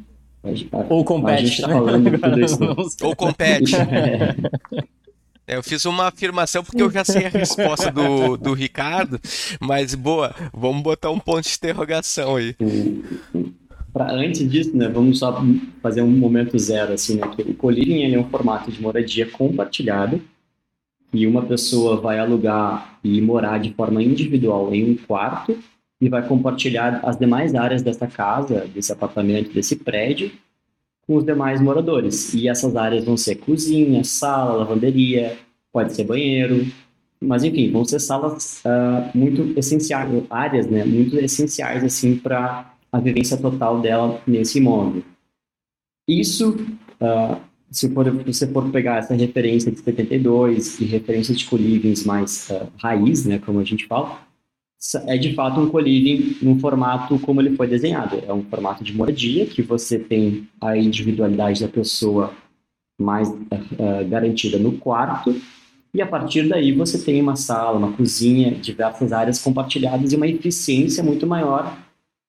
ou 0.89 1.05
compete. 1.05 1.43
A 1.43 1.45
gente 1.45 1.61
tá 1.61 1.69
falando 1.69 2.19
tudo 2.19 2.41
isso. 2.41 2.59
Ou 3.05 3.15
compete. 3.15 3.75
é. 3.77 4.35
É, 5.47 5.57
eu 5.57 5.63
fiz 5.65 5.85
uma 5.85 6.07
afirmação 6.07 6.63
porque 6.63 6.81
eu 6.81 6.91
já 6.91 7.05
sei 7.05 7.27
a 7.27 7.29
resposta 7.29 7.91
do, 7.91 8.37
do 8.37 8.53
Ricardo, 8.55 9.21
mas 9.61 9.97
boa, 9.97 10.33
vamos 10.55 10.81
botar 10.81 11.11
um 11.11 11.19
ponto 11.19 11.43
de 11.43 11.53
interrogação 11.53 12.37
aí. 12.37 12.55
Pra, 13.93 14.13
antes 14.13 14.49
disso, 14.49 14.77
né, 14.77 14.89
vamos 14.89 15.19
só 15.19 15.45
fazer 15.83 16.03
um 16.03 16.11
momento 16.11 16.57
zero, 16.57 16.93
assim, 16.93 17.17
né, 17.17 17.27
que 17.35 17.43
o 17.43 17.55
co-living 17.55 18.15
é 18.15 18.19
um 18.19 18.29
formato 18.31 18.71
de 18.71 18.81
moradia 18.81 19.27
compartilhado, 19.27 20.23
e 21.13 21.27
uma 21.27 21.43
pessoa 21.43 22.01
vai 22.01 22.21
alugar 22.21 23.01
e 23.03 23.21
morar 23.21 23.59
de 23.59 23.75
forma 23.75 24.01
individual 24.01 24.73
em 24.73 24.93
um 24.93 24.97
quarto 24.97 25.59
e 26.01 26.09
vai 26.09 26.27
compartilhar 26.27 27.01
as 27.05 27.19
demais 27.19 27.55
áreas 27.55 27.83
dessa 27.83 28.07
casa, 28.07 28.67
desse 28.75 28.91
apartamento, 28.91 29.53
desse 29.53 29.77
prédio, 29.77 30.31
com 31.07 31.17
os 31.17 31.25
demais 31.25 31.61
moradores. 31.61 32.33
E 32.33 32.49
essas 32.49 32.75
áreas 32.75 33.05
vão 33.05 33.17
ser 33.17 33.37
cozinha, 33.37 34.03
sala, 34.03 34.55
lavanderia, 34.55 35.37
pode 35.73 35.93
ser 35.93 36.05
banheiro, 36.05 36.67
mas 37.21 37.45
enfim, 37.45 37.71
vão 37.71 37.85
ser 37.85 38.01
salas 38.01 38.63
uh, 38.65 39.17
muito 39.17 39.59
essenciais, 39.59 40.09
áreas, 40.31 40.67
né, 40.67 40.85
muito 40.85 41.19
essenciais 41.19 41.85
assim 41.85 42.17
para 42.17 42.73
a 42.91 42.99
vivência 42.99 43.37
total 43.37 43.81
dela 43.81 44.21
nesse 44.27 44.59
imóvel. 44.59 45.03
Isso, 46.09 46.57
uh, 47.01 47.37
se, 47.71 47.89
for, 47.91 48.11
você 48.25 48.47
for 48.47 48.71
pegar 48.71 48.97
essa 48.97 49.15
referência 49.15 49.71
de 49.71 49.79
72 49.79 50.81
e 50.81 50.85
referência 50.87 51.35
de 51.35 51.45
colivings 51.45 52.05
mais 52.05 52.49
uh, 52.51 52.69
raiz, 52.79 53.27
né, 53.27 53.39
como 53.39 53.61
a 53.61 53.65
gente 53.65 53.87
fala, 53.87 54.30
é 55.07 55.19
de 55.19 55.35
fato 55.35 55.61
um 55.61 55.69
coliving 55.69 56.37
num 56.41 56.59
formato 56.59 57.19
como 57.19 57.41
ele 57.41 57.55
foi 57.55 57.67
desenhado. 57.67 58.23
É 58.27 58.33
um 58.33 58.43
formato 58.45 58.83
de 58.83 58.97
moradia, 58.97 59.47
que 59.47 59.61
você 59.61 59.99
tem 59.99 60.49
a 60.61 60.77
individualidade 60.77 61.61
da 61.61 61.69
pessoa 61.69 62.33
mais 62.99 63.29
uh, 63.29 64.09
garantida 64.09 64.59
no 64.59 64.73
quarto, 64.73 65.35
e 65.93 66.01
a 66.01 66.07
partir 66.07 66.49
daí 66.49 66.73
você 66.73 66.99
tem 67.03 67.21
uma 67.21 67.35
sala, 67.35 67.79
uma 67.79 67.93
cozinha, 67.93 68.53
diversas 68.53 69.13
áreas 69.13 69.43
compartilhadas 69.43 70.13
e 70.13 70.17
uma 70.17 70.29
eficiência 70.29 71.03
muito 71.03 71.27
maior 71.27 71.77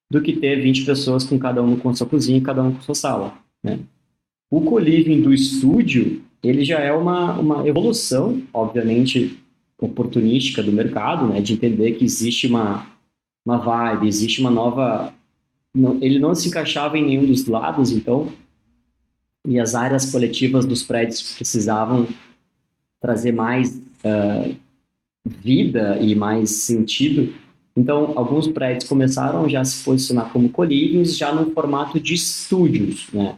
do 0.10 0.22
que 0.22 0.34
ter 0.34 0.62
20 0.62 0.86
pessoas 0.86 1.24
com 1.24 1.38
cada 1.38 1.62
um 1.62 1.78
com 1.78 1.94
sua 1.94 2.08
cozinha 2.08 2.38
e 2.38 2.42
cada 2.42 2.64
um 2.64 2.74
com 2.74 2.82
sua 2.82 2.96
sala. 2.96 3.38
Né? 3.64 3.80
O 4.50 4.62
coliving 4.62 5.22
do 5.22 5.34
estúdio, 5.34 6.22
ele 6.44 6.66
já 6.66 6.80
é 6.80 6.92
uma, 6.92 7.40
uma 7.40 7.68
evolução, 7.68 8.42
obviamente, 8.54 9.41
oportunística 9.82 10.62
do 10.62 10.72
mercado, 10.72 11.28
né, 11.28 11.42
de 11.42 11.54
entender 11.54 11.94
que 11.94 12.06
existe 12.06 12.48
uma, 12.48 12.88
uma 13.46 13.58
vibe, 13.58 14.08
existe 14.08 14.40
uma 14.40 14.52
nova... 14.52 15.14
Não, 15.74 15.98
ele 16.02 16.20
não 16.20 16.36
se 16.36 16.48
encaixava 16.48 16.98
em 16.98 17.06
nenhum 17.06 17.26
dos 17.26 17.46
lados, 17.48 17.92
então, 17.92 18.32
e 19.48 19.60
as 19.60 19.74
áreas 19.74 20.12
coletivas 20.12 20.66
dos 20.66 20.84
prédios 20.84 21.34
precisavam 21.34 22.08
trazer 23.00 23.32
mais 23.32 23.82
uh, 24.06 24.56
vida 25.26 25.98
e 26.00 26.14
mais 26.14 26.52
sentido. 26.52 27.34
Então, 27.76 28.14
alguns 28.16 28.48
prédios 28.48 28.88
começaram 28.88 29.50
já 29.50 29.62
a 29.62 29.66
se 29.66 29.84
posicionar 29.84 30.32
como 30.32 30.50
colírios, 30.50 31.18
já 31.18 31.34
no 31.34 31.52
formato 31.52 32.00
de 32.00 32.14
estúdios, 32.14 33.08
né? 33.14 33.38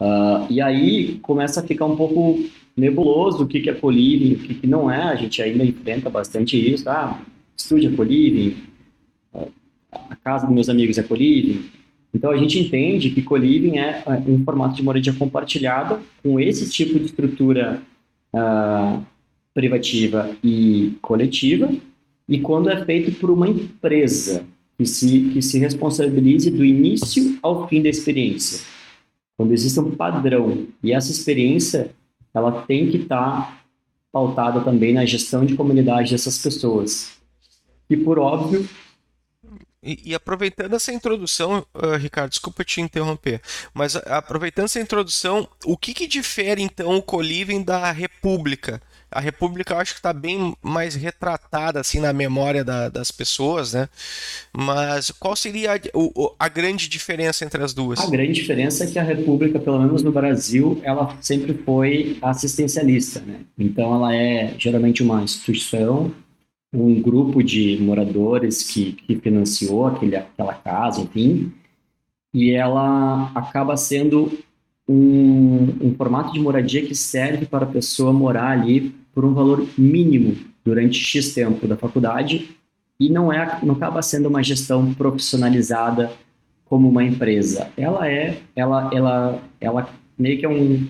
Uh, 0.00 0.46
e 0.48 0.60
aí 0.60 1.18
começa 1.22 1.60
a 1.60 1.64
ficar 1.64 1.86
um 1.86 1.96
pouco 1.96 2.38
nebuloso 2.78 3.44
o 3.44 3.46
que, 3.46 3.60
que 3.60 3.70
é 3.70 3.74
coliving, 3.74 4.34
o 4.34 4.38
que, 4.38 4.54
que 4.54 4.66
não 4.66 4.90
é. 4.90 5.02
A 5.02 5.16
gente 5.16 5.42
ainda 5.42 5.64
enfrenta 5.64 6.08
bastante 6.08 6.56
isso. 6.56 6.88
Ah, 6.88 7.20
estúdio 7.56 7.92
é 7.92 7.96
coliving, 7.96 8.56
a 9.92 10.16
casa 10.16 10.46
dos 10.46 10.54
meus 10.54 10.68
amigos 10.68 10.98
é 10.98 11.02
coliving. 11.02 11.64
Então 12.14 12.30
a 12.30 12.36
gente 12.36 12.58
entende 12.58 13.10
que 13.10 13.22
coliving 13.22 13.78
é, 13.78 14.02
é 14.06 14.30
um 14.30 14.42
formato 14.44 14.74
de 14.74 14.82
moradia 14.82 15.12
compartilhada 15.12 16.00
com 16.22 16.40
esse 16.40 16.70
tipo 16.70 16.98
de 16.98 17.06
estrutura 17.06 17.82
uh, 18.32 19.02
privativa 19.52 20.30
e 20.42 20.94
coletiva, 21.02 21.70
e 22.28 22.38
quando 22.38 22.70
é 22.70 22.84
feito 22.84 23.12
por 23.18 23.30
uma 23.30 23.48
empresa 23.48 24.44
que 24.78 24.86
se, 24.86 25.30
que 25.32 25.42
se 25.42 25.58
responsabilize 25.58 26.50
do 26.50 26.64
início 26.64 27.38
ao 27.42 27.68
fim 27.68 27.82
da 27.82 27.88
experiência. 27.88 28.64
Quando 29.36 29.52
existe 29.52 29.80
um 29.80 29.90
padrão 29.90 30.66
e 30.82 30.92
essa 30.92 31.10
experiência 31.10 31.90
ela 32.34 32.62
tem 32.62 32.90
que 32.90 32.98
estar 32.98 33.42
tá 33.42 33.62
pautada 34.12 34.60
também 34.60 34.92
na 34.92 35.04
gestão 35.04 35.44
de 35.44 35.54
comunidade 35.54 36.10
dessas 36.10 36.38
pessoas. 36.38 37.18
E 37.88 37.96
por 37.96 38.18
óbvio. 38.18 38.68
E, 39.82 40.10
e 40.10 40.14
aproveitando 40.14 40.74
essa 40.74 40.92
introdução, 40.92 41.64
uh, 41.74 41.96
Ricardo, 41.96 42.30
desculpa 42.30 42.64
te 42.64 42.80
interromper, 42.80 43.40
mas 43.72 43.94
aproveitando 43.96 44.64
essa 44.64 44.80
introdução, 44.80 45.48
o 45.64 45.76
que, 45.76 45.94
que 45.94 46.06
difere 46.06 46.62
então 46.62 46.96
o 46.96 47.02
Coliving 47.02 47.62
da 47.62 47.92
República? 47.92 48.82
A 49.10 49.20
República 49.20 49.74
eu 49.74 49.78
acho 49.78 49.94
que 49.94 49.98
está 49.98 50.12
bem 50.12 50.54
mais 50.62 50.94
retratada 50.94 51.80
assim 51.80 52.00
na 52.00 52.12
memória 52.12 52.64
da, 52.64 52.88
das 52.88 53.10
pessoas, 53.10 53.72
né? 53.72 53.88
Mas 54.56 55.10
qual 55.10 55.34
seria 55.34 55.74
a, 55.74 55.78
o, 55.94 56.34
a, 56.38 56.48
grande 56.48 56.88
diferença 56.88 57.44
entre 57.44 57.62
as 57.62 57.72
duas? 57.72 57.98
A 58.00 58.10
grande 58.10 58.32
diferença 58.32 58.84
é 58.84 58.86
que 58.86 58.98
a 58.98 59.02
República, 59.02 59.58
pelo 59.58 59.78
menos 59.78 60.02
no 60.02 60.12
Brasil, 60.12 60.80
ela 60.82 61.16
sempre 61.20 61.54
foi 61.54 62.18
assistencialista, 62.20 63.20
né? 63.20 63.40
Então 63.58 63.94
ela 63.94 64.14
é 64.14 64.54
geralmente 64.58 65.02
uma 65.02 65.22
instituição, 65.22 66.12
um 66.72 67.00
grupo 67.00 67.42
de 67.42 67.78
moradores 67.80 68.62
que, 68.62 68.92
que 68.92 69.16
financiou 69.16 69.86
aquele, 69.86 70.16
aquela 70.16 70.54
casa, 70.54 71.00
enfim, 71.00 71.52
e 72.32 72.50
ela 72.50 73.32
acaba 73.34 73.76
sendo 73.76 74.38
um, 74.88 75.88
um, 75.88 75.94
formato 75.94 76.32
de 76.32 76.40
moradia 76.40 76.84
que 76.86 76.94
serve 76.94 77.44
para 77.44 77.64
a 77.64 77.68
pessoa 77.68 78.12
morar 78.12 78.50
ali 78.50 78.94
por 79.12 79.24
um 79.24 79.34
valor 79.34 79.66
mínimo 79.76 80.36
durante 80.64 80.98
X 80.98 81.34
tempo 81.34 81.66
da 81.66 81.76
faculdade 81.76 82.56
e 82.98 83.10
não 83.10 83.32
é 83.32 83.58
não 83.62 83.74
acaba 83.74 84.00
sendo 84.00 84.28
uma 84.28 84.42
gestão 84.42 84.94
profissionalizada 84.94 86.10
como 86.64 86.88
uma 86.88 87.04
empresa. 87.04 87.70
Ela 87.76 88.10
é, 88.10 88.38
ela, 88.56 88.90
ela, 88.92 89.42
ela 89.60 89.88
meio 90.18 90.38
que 90.38 90.46
é 90.46 90.48
um, 90.48 90.86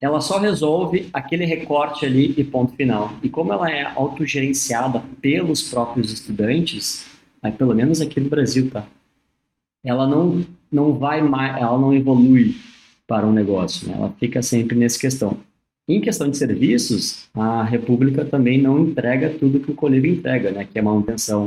ela 0.00 0.20
só 0.20 0.38
resolve 0.38 1.08
aquele 1.12 1.44
recorte 1.44 2.06
ali 2.06 2.34
e 2.36 2.44
ponto 2.44 2.74
final. 2.74 3.12
E 3.22 3.28
como 3.28 3.52
ela 3.52 3.70
é 3.70 3.84
autogerenciada 3.96 5.02
pelos 5.20 5.62
próprios 5.62 6.12
estudantes, 6.12 7.06
aí 7.42 7.52
pelo 7.52 7.74
menos 7.74 8.00
aqui 8.00 8.20
no 8.20 8.28
Brasil, 8.28 8.70
tá? 8.70 8.86
Ela 9.84 10.06
não, 10.06 10.44
não 10.70 10.94
vai 10.94 11.22
mais, 11.22 11.56
ela 11.60 11.78
não 11.78 11.92
evolui 11.94 12.56
para 13.08 13.26
um 13.26 13.32
negócio, 13.32 13.88
né? 13.88 13.94
ela 13.96 14.14
fica 14.20 14.42
sempre 14.42 14.76
nessa 14.76 14.98
questão. 14.98 15.38
Em 15.88 16.02
questão 16.02 16.30
de 16.30 16.36
serviços, 16.36 17.30
a 17.34 17.64
República 17.64 18.22
também 18.22 18.60
não 18.60 18.78
entrega 18.78 19.30
tudo 19.30 19.58
que 19.58 19.70
o 19.70 19.74
Colívio 19.74 20.12
entrega, 20.12 20.52
né? 20.52 20.68
que 20.70 20.78
é 20.78 20.82
manutenção. 20.82 21.46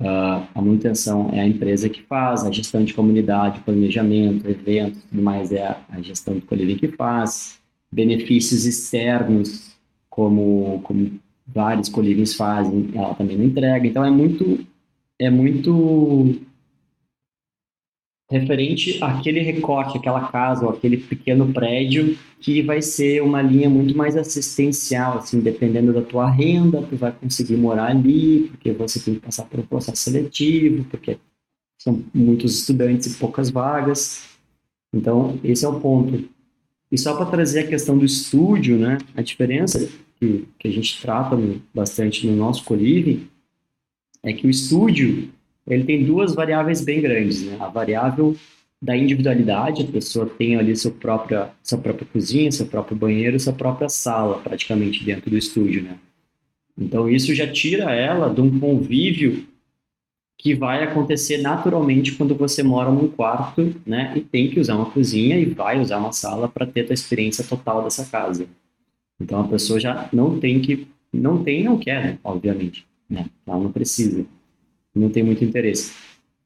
Uh, 0.00 0.46
a 0.54 0.62
manutenção 0.62 1.30
é 1.32 1.40
a 1.40 1.46
empresa 1.46 1.88
que 1.88 2.02
faz, 2.02 2.44
a 2.44 2.52
gestão 2.52 2.84
de 2.84 2.94
comunidade, 2.94 3.60
planejamento, 3.62 4.48
eventos, 4.48 5.02
tudo 5.10 5.22
mais 5.22 5.50
é 5.50 5.66
a, 5.66 6.00
gestão 6.00 6.34
do 6.34 6.42
Colívio 6.42 6.76
que 6.76 6.88
faz. 6.88 7.58
Benefícios 7.90 8.64
externos, 8.64 9.76
como, 10.08 10.80
como 10.84 11.18
vários 11.46 11.88
colírios 11.88 12.34
fazem, 12.34 12.90
ela 12.94 13.14
também 13.14 13.36
não 13.36 13.44
entrega. 13.44 13.86
Então 13.86 14.04
é 14.04 14.10
muito 14.10 14.64
é 15.18 15.30
muito 15.30 16.36
referente 18.28 19.02
àquele 19.02 19.40
recorte, 19.40 19.98
aquela 19.98 20.28
casa 20.28 20.64
ou 20.66 20.72
aquele 20.72 20.96
pequeno 20.96 21.52
prédio 21.52 22.18
que 22.40 22.60
vai 22.60 22.82
ser 22.82 23.22
uma 23.22 23.40
linha 23.40 23.70
muito 23.70 23.96
mais 23.96 24.16
assistencial, 24.16 25.18
assim, 25.18 25.40
dependendo 25.40 25.92
da 25.92 26.02
tua 26.02 26.28
renda, 26.28 26.82
tu 26.82 26.96
vai 26.96 27.12
conseguir 27.12 27.56
morar 27.56 27.90
ali, 27.90 28.48
porque 28.50 28.72
você 28.72 28.98
tem 29.00 29.14
que 29.14 29.20
passar 29.20 29.44
por 29.44 29.60
um 29.60 29.66
processo 29.66 30.02
seletivo, 30.02 30.84
porque 30.90 31.18
são 31.78 32.04
muitos 32.12 32.58
estudantes 32.58 33.14
e 33.14 33.18
poucas 33.18 33.48
vagas. 33.48 34.36
Então, 34.92 35.38
esse 35.44 35.64
é 35.64 35.68
o 35.68 35.80
ponto. 35.80 36.28
E 36.90 36.98
só 36.98 37.16
para 37.16 37.26
trazer 37.26 37.60
a 37.60 37.66
questão 37.66 37.96
do 37.96 38.04
estúdio, 38.04 38.76
né, 38.76 38.98
a 39.14 39.22
diferença 39.22 39.88
que, 40.18 40.48
que 40.58 40.68
a 40.68 40.70
gente 40.70 41.00
trata 41.00 41.38
bastante 41.74 42.26
no 42.26 42.34
nosso 42.34 42.64
Coliving 42.64 43.28
é 44.22 44.32
que 44.32 44.46
o 44.46 44.50
estúdio 44.50 45.30
ele 45.66 45.84
tem 45.84 46.04
duas 46.04 46.34
variáveis 46.34 46.80
bem 46.80 47.00
grandes, 47.00 47.42
né? 47.42 47.56
A 47.58 47.68
variável 47.68 48.36
da 48.80 48.96
individualidade, 48.96 49.82
a 49.82 49.86
pessoa 49.86 50.26
tem 50.26 50.56
ali 50.56 50.76
sua 50.76 50.92
própria, 50.92 51.50
sua 51.62 51.78
própria 51.78 52.06
cozinha, 52.12 52.52
seu 52.52 52.66
próprio 52.66 52.96
banheiro, 52.96 53.38
sua 53.40 53.52
própria 53.52 53.88
sala, 53.88 54.38
praticamente, 54.38 55.02
dentro 55.04 55.30
do 55.30 55.36
estúdio, 55.36 55.82
né? 55.82 55.98
Então, 56.78 57.08
isso 57.08 57.34
já 57.34 57.50
tira 57.50 57.90
ela 57.92 58.32
de 58.32 58.40
um 58.40 58.60
convívio 58.60 59.46
que 60.38 60.54
vai 60.54 60.84
acontecer 60.84 61.38
naturalmente 61.38 62.12
quando 62.12 62.34
você 62.34 62.62
mora 62.62 62.90
num 62.90 63.08
quarto, 63.08 63.74
né? 63.86 64.12
E 64.14 64.20
tem 64.20 64.50
que 64.50 64.60
usar 64.60 64.76
uma 64.76 64.90
cozinha 64.90 65.38
e 65.38 65.46
vai 65.46 65.80
usar 65.80 65.96
uma 65.98 66.12
sala 66.12 66.46
para 66.48 66.66
ter 66.66 66.86
a 66.90 66.94
experiência 66.94 67.42
total 67.42 67.82
dessa 67.82 68.04
casa. 68.04 68.46
Então, 69.18 69.40
a 69.40 69.48
pessoa 69.48 69.80
já 69.80 70.08
não 70.12 70.38
tem 70.38 70.60
que... 70.60 70.86
Não 71.10 71.42
tem 71.42 71.64
não 71.64 71.78
quer, 71.78 72.04
né? 72.04 72.18
Obviamente, 72.22 72.86
né? 73.08 73.24
Ela 73.46 73.58
não 73.58 73.72
precisa 73.72 74.26
não 74.98 75.10
tem 75.10 75.22
muito 75.22 75.44
interesse. 75.44 75.92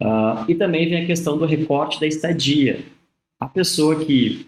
Uh, 0.00 0.44
e 0.48 0.54
também 0.54 0.88
vem 0.88 1.02
a 1.02 1.06
questão 1.06 1.36
do 1.36 1.44
recorte 1.44 2.00
da 2.00 2.06
estadia. 2.06 2.80
A 3.38 3.46
pessoa 3.46 4.04
que 4.04 4.46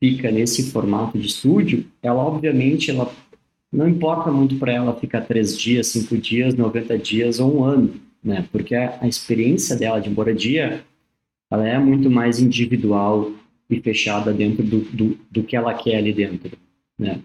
fica 0.00 0.30
nesse 0.30 0.70
formato 0.70 1.18
de 1.18 1.26
estúdio, 1.26 1.86
ela 2.02 2.22
obviamente 2.22 2.90
ela 2.90 3.10
não 3.72 3.88
importa 3.88 4.30
muito 4.30 4.56
para 4.56 4.72
ela 4.72 4.94
ficar 4.94 5.22
três 5.22 5.58
dias, 5.58 5.88
cinco 5.88 6.16
dias, 6.16 6.54
90 6.54 6.98
dias 6.98 7.40
ou 7.40 7.58
um 7.58 7.64
ano, 7.64 7.94
né? 8.22 8.46
Porque 8.52 8.74
a, 8.74 8.98
a 9.00 9.08
experiência 9.08 9.76
dela 9.76 10.00
de 10.00 10.08
moradia, 10.10 10.84
ela 11.50 11.66
é 11.66 11.78
muito 11.78 12.10
mais 12.10 12.38
individual 12.38 13.32
e 13.68 13.80
fechada 13.80 14.32
dentro 14.32 14.62
do, 14.62 14.80
do, 14.80 15.18
do 15.30 15.42
que 15.42 15.56
ela 15.56 15.74
quer 15.74 15.96
ali 15.96 16.12
dentro, 16.12 16.56
né? 16.98 17.20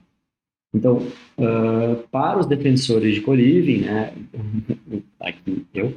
Então, 0.74 0.98
uh, 1.38 2.08
para 2.12 2.40
os 2.40 2.46
defensores 2.46 3.16
de 3.16 3.22
co-living, 3.22 3.82
né, 3.82 4.14
aqui 5.20 5.66
eu, 5.74 5.96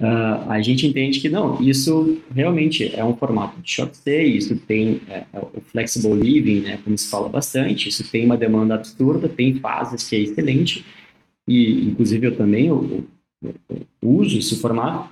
Uh, 0.00 0.50
a 0.50 0.60
gente 0.60 0.88
entende 0.88 1.20
que 1.20 1.28
não, 1.28 1.62
isso 1.62 2.20
realmente 2.34 2.92
é 2.96 3.04
um 3.04 3.16
formato 3.16 3.60
de 3.60 3.70
short 3.70 3.96
stay, 3.96 4.36
isso 4.36 4.56
tem 4.56 5.00
é, 5.08 5.24
é, 5.32 5.38
o 5.38 5.60
flexible 5.60 6.14
living, 6.14 6.62
né, 6.62 6.80
como 6.82 6.98
se 6.98 7.08
fala 7.08 7.28
bastante, 7.28 7.88
isso 7.88 8.10
tem 8.10 8.24
uma 8.26 8.36
demanda 8.36 8.74
absurda, 8.74 9.28
tem 9.28 9.54
fases 9.60 10.08
que 10.08 10.16
é 10.16 10.18
excelente, 10.18 10.84
e 11.46 11.84
inclusive 11.84 12.26
eu 12.26 12.36
também 12.36 12.66
eu, 12.66 13.06
eu, 13.40 13.54
eu 13.70 13.86
uso 14.02 14.36
esse 14.36 14.56
formato, 14.56 15.10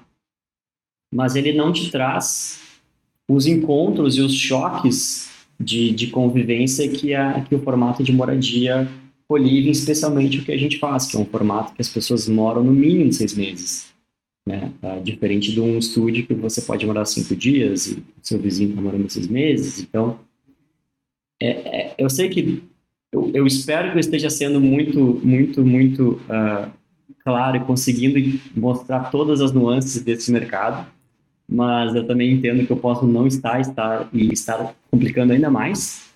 mas 1.14 1.36
ele 1.36 1.52
não 1.52 1.72
te 1.72 1.88
traz 1.88 2.60
os 3.30 3.46
encontros 3.46 4.16
e 4.16 4.20
os 4.20 4.34
choques 4.34 5.30
de, 5.60 5.92
de 5.92 6.08
convivência 6.08 6.88
que, 6.88 7.14
a, 7.14 7.40
que 7.42 7.54
o 7.54 7.62
formato 7.62 8.02
de 8.02 8.12
moradia 8.12 8.88
co-living, 9.28 9.70
especialmente 9.70 10.40
o 10.40 10.44
que 10.44 10.50
a 10.50 10.58
gente 10.58 10.78
faz, 10.80 11.06
que 11.06 11.16
é 11.16 11.20
um 11.20 11.24
formato 11.24 11.72
que 11.72 11.80
as 11.80 11.88
pessoas 11.88 12.26
moram 12.26 12.64
no 12.64 12.72
mínimo 12.72 13.12
seis 13.12 13.32
meses 13.36 13.91
né? 14.46 14.72
Tá? 14.81 14.98
Diferente 14.98 15.52
de 15.52 15.61
um 15.61 15.78
estúdio 15.78 16.26
que 16.26 16.35
você 16.35 16.61
pode 16.62 16.85
morar 16.87 17.05
cinco 17.05 17.35
dias 17.35 17.87
e 17.87 18.02
seu 18.20 18.38
vizinho 18.38 18.70
está 18.70 18.83
morando 18.83 19.09
seis 19.11 19.28
meses. 19.28 19.81
Então, 19.81 20.18
é, 21.40 21.50
é, 21.50 21.94
eu 21.98 22.11
sei 22.11 22.28
que 22.28 22.62
eu, 23.12 23.31
eu, 23.35 23.46
espero 23.46 23.90
que 23.90 23.96
eu 23.96 24.00
esteja 24.00 24.31
sendo 24.31 24.61
muito, 24.61 25.20
muito, 25.22 25.64
muito 25.64 26.20
uh, 26.28 26.70
claro 27.24 27.57
e 27.57 27.61
conseguindo 27.61 28.40
mostrar 28.57 29.11
todas 29.11 29.40
as 29.40 29.52
nuances 29.52 30.02
desse 30.02 30.33
mercado, 30.33 30.87
mas 31.48 31.94
eu 31.94 32.07
também 32.07 32.33
entendo 32.33 32.66
que 32.66 32.72
eu 32.72 32.76
posso 32.76 33.07
não 33.07 33.26
estar, 33.26 33.61
estar 33.61 34.09
e 34.12 34.33
estar 34.33 34.74
complicando 34.90 35.33
ainda 35.33 35.50
mais. 35.50 36.11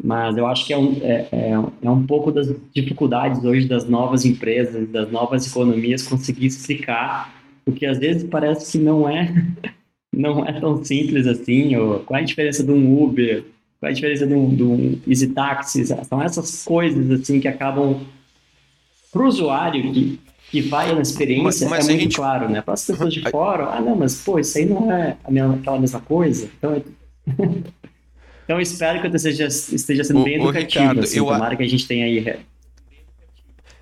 Mas 0.00 0.36
eu 0.36 0.46
acho 0.46 0.64
que 0.64 0.72
é 0.72 0.78
um, 0.78 0.96
é, 1.02 1.28
é, 1.32 1.52
é 1.82 1.90
um 1.90 2.06
pouco 2.06 2.30
das 2.30 2.54
dificuldades 2.72 3.42
hoje 3.42 3.66
das 3.66 3.88
novas 3.88 4.24
empresas, 4.24 4.88
das 4.90 5.10
novas 5.10 5.44
economias 5.44 6.06
conseguir 6.06 6.46
explicar 6.46 7.37
porque 7.68 7.84
às 7.84 7.98
vezes 7.98 8.24
parece 8.24 8.72
que 8.72 8.82
não 8.82 9.06
é 9.06 9.30
não 10.10 10.42
é 10.44 10.58
tão 10.58 10.82
simples 10.82 11.26
assim, 11.26 11.76
ou 11.76 12.00
qual 12.00 12.18
é 12.18 12.22
a 12.22 12.26
diferença 12.26 12.64
de 12.64 12.72
um 12.72 13.02
Uber, 13.04 13.44
qual 13.78 13.88
é 13.88 13.92
a 13.92 13.94
diferença 13.94 14.26
de 14.26 14.32
um, 14.32 14.54
de 14.54 14.62
um 14.62 14.98
Easy 15.06 15.28
Taxi, 15.28 15.84
são 15.84 16.22
essas 16.22 16.64
coisas 16.64 17.10
assim 17.10 17.38
que 17.38 17.46
acabam 17.46 18.00
para 19.12 19.22
o 19.22 19.26
usuário 19.26 19.92
que, 19.92 20.18
que 20.50 20.62
vai 20.62 20.94
na 20.94 21.02
experiência 21.02 21.68
mas, 21.68 21.78
mas 21.78 21.88
é 21.88 21.92
muito 21.92 22.02
gente... 22.04 22.16
claro, 22.16 22.48
né? 22.48 22.62
Para 22.62 22.72
as 22.72 22.86
pessoas 22.86 23.12
de 23.12 23.20
fora, 23.30 23.66
ah 23.66 23.80
não, 23.82 23.94
mas 23.94 24.22
pô, 24.22 24.38
isso 24.38 24.56
aí 24.56 24.64
não 24.64 24.90
é 24.90 25.14
mesma, 25.28 25.54
aquela 25.54 25.78
mesma 25.78 26.00
coisa, 26.00 26.48
então 26.56 26.72
é... 26.72 26.82
então 28.44 28.58
espero 28.58 29.02
que 29.02 29.08
eu 29.08 29.14
esteja, 29.14 29.46
esteja 29.46 30.04
sendo 30.04 30.20
o, 30.20 30.24
bem 30.24 30.36
educativo, 30.36 30.80
Ricardo, 30.80 31.00
assim, 31.00 31.18
eu... 31.18 31.26
tomara 31.26 31.54
que 31.54 31.62
a 31.62 31.68
gente 31.68 31.86
tenha 31.86 32.06
aí 32.06 32.38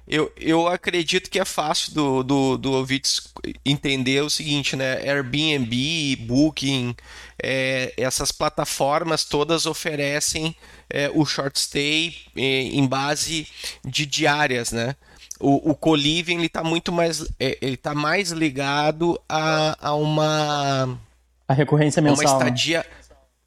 eu, 0.09 0.33
eu 0.37 0.69
acredito 0.69 1.29
que 1.29 1.38
é 1.38 1.45
fácil 1.45 1.92
do, 1.92 2.23
do, 2.23 2.59
do 2.59 2.73
ouvintes 2.73 3.33
entender 3.64 4.23
o 4.23 4.31
seguinte, 4.31 4.77
né? 4.77 4.99
Airbnb, 4.99 6.16
Booking, 6.21 6.95
é, 7.42 7.92
essas 7.97 8.31
plataformas 8.31 9.25
todas 9.25 9.66
oferecem 9.66 10.55
é, 10.88 11.11
o 11.12 11.25
short 11.25 11.59
stay 11.59 12.14
é, 12.37 12.40
em 12.40 12.87
base 12.87 13.49
de 13.85 14.07
diárias, 14.07 14.71
né? 14.71 14.95
O, 15.40 15.73
o 15.73 15.75
co-living 15.75 16.42
está 16.42 16.62
muito 16.62 16.92
mais 16.92 17.27
é, 17.38 17.59
ele 17.61 17.77
tá 17.77 17.95
mais 17.95 18.31
ligado 18.31 19.21
a, 19.29 19.77
a 19.88 19.95
uma 19.95 20.99
a 21.47 21.53
recorrência 21.53 22.01
mensal, 22.01 22.25
uma 22.25 22.33
né? 22.33 22.38
estadia 22.38 22.79
né? 22.79 22.85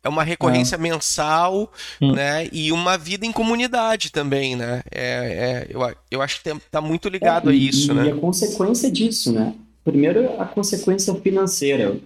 É 0.04 0.10
uma 0.10 0.24
recorrência 0.24 0.76
é. 0.76 0.80
mensal, 0.80 1.72
hum. 2.02 2.14
né? 2.14 2.48
E 2.52 2.72
uma 2.72 2.98
vida 2.98 3.26
em 3.26 3.32
comunidade 3.32 4.12
também, 4.12 4.56
né? 4.56 4.82
É, 4.92 5.02
é 5.02 5.68
eu, 5.70 5.82
eu 6.10 6.22
acho 6.22 6.42
que 6.42 6.50
está 6.50 6.82
muito 6.82 7.10
ligado 7.10 7.50
é, 7.50 7.54
a 7.54 7.56
isso, 7.56 7.92
e, 7.92 7.96
né? 7.96 8.06
E 8.08 8.12
a 8.12 8.16
consequência 8.16 8.92
disso, 8.92 9.32
né? 9.32 9.54
Primeiro, 9.84 10.40
a 10.40 10.46
consequência 10.46 11.14
financeira. 11.16 11.98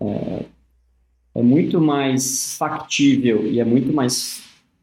É, 0.00 0.44
é 1.34 1.42
muito 1.42 1.80
mais 1.80 2.56
factível 2.56 3.46
e 3.46 3.58
é 3.58 3.64
muito 3.64 3.92
mais 3.92 4.42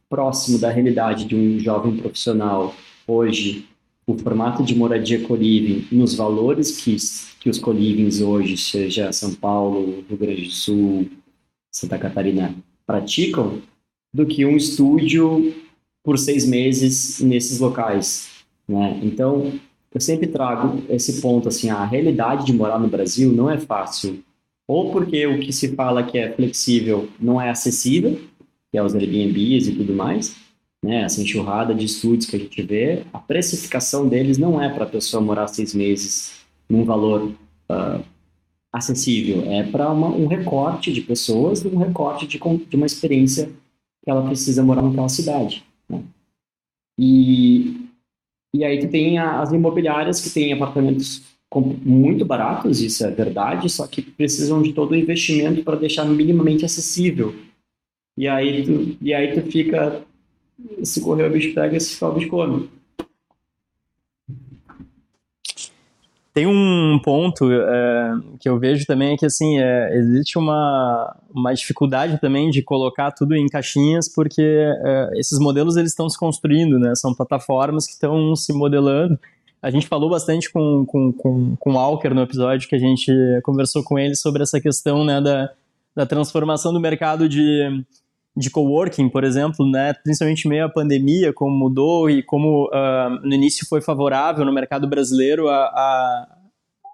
próximo 0.10 0.58
da 0.58 0.72
realidade 0.72 1.26
de 1.26 1.36
um 1.36 1.60
jovem 1.60 1.96
profissional 1.98 2.74
hoje 3.08 3.68
o 4.08 4.18
formato 4.18 4.64
de 4.64 4.74
moradia 4.74 5.22
co-living 5.22 5.88
nos 5.92 6.16
valores 6.16 6.78
que, 6.78 6.98
que 7.40 7.48
os 7.48 7.60
co-livings 7.60 8.22
hoje, 8.22 8.58
seja 8.58 9.12
São 9.12 9.36
Paulo, 9.36 10.04
Rio 10.10 10.18
Grande 10.18 10.46
do 10.46 10.52
Sul, 10.52 11.08
Santa 11.72 11.98
Catarina 11.98 12.56
praticam 12.86 13.62
do 14.14 14.26
que 14.26 14.46
um 14.46 14.58
estúdio 14.58 15.54
por 16.04 16.18
seis 16.18 16.46
meses 16.46 17.20
nesses 17.20 17.60
locais, 17.60 18.30
né? 18.68 19.00
Então, 19.04 19.54
eu 19.94 20.02
sempre 20.02 20.28
trago 20.28 20.84
esse 20.90 21.22
ponto 21.22 21.48
assim, 21.48 21.70
a 21.70 21.86
realidade 21.86 22.46
de 22.46 22.54
morar 22.54 22.80
no 22.80 22.88
Brasil 22.88 23.32
não 23.32 23.50
é 23.50 23.58
fácil, 23.58 24.24
ou 24.68 24.92
porque 24.92 25.26
o 25.26 25.40
que 25.40 25.52
se 25.52 25.76
fala 25.76 26.04
que 26.04 26.18
é 26.18 26.32
flexível 26.32 27.10
não 27.20 27.42
é 27.42 27.50
acessível, 27.50 28.20
que 28.72 28.78
é 28.78 28.84
os 28.84 28.94
Airbnbs 28.94 29.68
e 29.68 29.76
tudo 29.76 29.94
mais, 29.94 30.36
né? 30.84 31.02
Essa 31.02 31.22
enxurrada 31.22 31.74
de 31.74 31.86
estúdios 31.86 32.26
que 32.26 32.36
a 32.36 32.40
gente 32.40 32.62
vê, 32.62 33.04
a 33.12 33.20
precificação 33.20 34.08
deles 34.08 34.38
não 34.38 34.62
é 34.62 34.70
para 34.70 34.86
a 34.86 34.90
pessoa 34.90 35.22
morar 35.22 35.48
seis 35.48 35.74
meses 35.74 36.40
num 36.70 36.84
valor 36.84 37.32
uh, 37.70 38.04
acessível, 38.72 39.52
é 39.52 39.64
para 39.64 39.92
um 39.92 40.28
recorte 40.28 40.94
de 40.94 41.02
pessoas, 41.02 41.66
um 41.66 41.78
recorte 41.78 42.28
de, 42.28 42.38
de, 42.38 42.76
uma 42.76 42.86
experiência 42.86 43.48
que 44.04 44.10
ela 44.10 44.26
precisa 44.26 44.64
morar 44.64 44.84
naquela 44.84 45.10
cidade. 45.10 45.64
Né? 45.90 46.04
E, 47.00 47.88
e 48.54 48.64
aí 48.64 48.80
tu 48.80 48.88
tem 48.88 49.18
as 49.18 49.52
imobiliárias 49.52 50.22
que 50.22 50.30
têm 50.30 50.54
apartamentos 50.54 51.24
muito 51.84 52.24
baratos, 52.26 52.80
isso 52.80 53.04
é 53.04 53.10
verdade, 53.10 53.70
só 53.70 53.88
que 53.88 54.04
precisam 54.04 54.62
de 54.62 54.72
todo 54.72 54.92
o 54.92 54.96
investimento 54.96 55.64
para 55.64 55.78
deixar 55.78 56.06
minimamente 56.06 56.64
acessível. 56.64 57.36
E 58.16 58.28
aí 58.28 58.64
tu, 58.64 58.98
e 59.02 59.14
aí 59.14 59.34
tu 59.34 59.50
fica, 59.50 60.06
se 60.84 61.02
correr 61.02 61.26
o 61.26 61.32
bicho 61.32 61.56
pega, 61.56 61.80
se 61.80 61.96
ficar 61.96 62.10
o 62.10 62.14
bicho 62.14 62.30
come. 62.30 62.70
Tem 66.40 66.48
um 66.48 66.98
ponto 67.04 67.52
é, 67.52 68.12
que 68.40 68.48
eu 68.48 68.58
vejo 68.58 68.86
também 68.86 69.14
é 69.14 69.18
que 69.18 69.26
assim 69.26 69.60
é, 69.60 69.94
existe 69.98 70.38
uma, 70.38 71.14
uma 71.36 71.54
dificuldade 71.54 72.18
também 72.18 72.50
de 72.50 72.62
colocar 72.62 73.12
tudo 73.12 73.36
em 73.36 73.46
caixinhas 73.48 74.08
porque 74.08 74.42
é, 74.42 75.10
esses 75.16 75.38
modelos 75.38 75.76
eles 75.76 75.92
estão 75.92 76.10
se 76.10 76.18
construindo, 76.18 76.80
né? 76.80 76.96
São 76.96 77.14
plataformas 77.14 77.86
que 77.86 77.92
estão 77.92 78.38
se 78.38 78.54
modelando 78.54 79.20
a 79.62 79.70
gente 79.70 79.86
falou 79.86 80.10
bastante 80.10 80.50
com, 80.50 80.86
com, 80.86 81.12
com, 81.12 81.58
com 81.58 81.74
o 81.74 81.78
Alker 81.78 82.16
no 82.16 82.22
episódio 82.22 82.70
que 82.70 82.76
a 82.76 82.80
gente 82.80 83.12
conversou 83.44 83.84
com 83.84 84.00
ele 84.00 84.16
sobre 84.16 84.42
essa 84.42 84.62
questão 84.62 85.04
né, 85.04 85.20
da, 85.20 85.52
da 85.94 86.06
transformação 86.06 86.72
do 86.72 86.80
mercado 86.80 87.28
de, 87.28 87.84
de 88.40 88.50
coworking, 88.50 89.10
por 89.10 89.24
exemplo, 89.24 89.70
né, 89.70 89.94
principalmente 89.94 90.48
meio 90.48 90.66
à 90.66 90.70
pandemia, 90.70 91.34
como 91.34 91.52
mudou 91.52 92.10
e 92.10 92.24
como 92.24 92.68
uh, 92.68 93.10
no 93.22 93.34
início 93.34 93.68
foi 93.68 93.82
favorável 93.82 94.46
no 94.46 94.54
mercado 94.54 94.88
brasileiro 94.88 95.50
a, 95.50 95.66
a, 95.66 96.38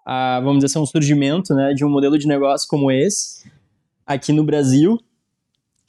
a, 0.06 0.40
vamos 0.40 0.58
dizer 0.58 0.66
assim, 0.66 0.80
um 0.80 0.86
surgimento 0.86 1.54
né, 1.54 1.74
de 1.74 1.86
um 1.86 1.90
modelo 1.90 2.18
de 2.18 2.28
negócio 2.28 2.68
como 2.68 2.92
esse 2.92 3.46
aqui 4.08 4.34
no 4.34 4.44
Brasil. 4.44 5.00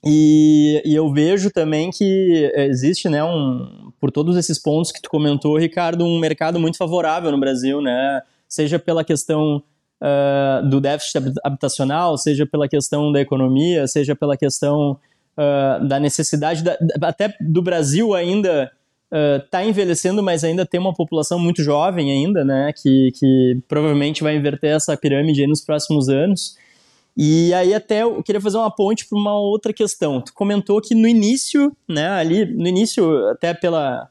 E, 0.05 0.83
e, 0.85 0.95
eu 0.95 1.11
vejo 1.13 1.51
também 1.51 1.91
que 1.91 2.53
existe, 2.55 3.09
né, 3.09 3.25
um, 3.25 3.91
por 3.99 4.13
todos 4.13 4.37
esses 4.37 4.61
pontos 4.61 4.93
que 4.93 5.01
tu 5.01 5.09
comentou, 5.09 5.57
Ricardo, 5.57 6.05
um 6.05 6.21
mercado 6.21 6.61
muito 6.61 6.77
favorável 6.77 7.33
no 7.33 7.41
Brasil, 7.41 7.81
né? 7.81 8.21
Seja 8.47 8.79
pela 8.79 9.03
questão 9.03 9.63
uh, 10.01 10.69
do 10.69 10.81
déficit 10.81 11.35
habitacional, 11.43 12.17
seja 12.17 12.47
pela 12.47 12.69
questão 12.69 13.11
da 13.11 13.21
economia, 13.21 13.89
seja 13.89 14.15
pela 14.15 14.37
questão 14.37 14.99
uh, 15.37 15.87
da 15.87 16.01
necessidade, 16.01 16.63
da, 16.63 16.77
até 17.03 17.35
do 17.41 17.63
Brasil 17.63 18.15
ainda 18.15 18.71
está 19.45 19.61
uh, 19.61 19.69
envelhecendo, 19.69 20.23
mas 20.23 20.43
ainda 20.43 20.67
tem 20.67 20.81
uma 20.81 20.93
população 20.93 21.39
muito 21.39 21.63
jovem 21.63 22.11
ainda, 22.11 22.45
né? 22.45 22.73
Que, 22.73 23.13
que 23.13 23.59
provavelmente 23.69 24.23
vai 24.23 24.37
inverter 24.37 24.75
essa 24.75 24.97
pirâmide 24.97 25.47
nos 25.47 25.61
próximos 25.61 26.09
anos. 26.09 26.57
E 27.17 27.55
aí 27.55 27.73
até 27.73 28.03
eu 28.03 28.23
queria 28.23 28.41
fazer 28.41 28.59
uma 28.59 28.71
ponte 28.71 29.09
para 29.09 29.19
uma 29.19 29.39
outra 29.39 29.73
questão. 29.73 30.21
Tu 30.21 30.35
comentou 30.35 30.81
que 30.83 30.95
no 30.95 31.09
início, 31.09 31.75
né, 31.89 32.09
ali 32.09 32.45
no 32.45 32.67
início 32.69 33.29
até 33.29 33.55
pela 33.55 34.09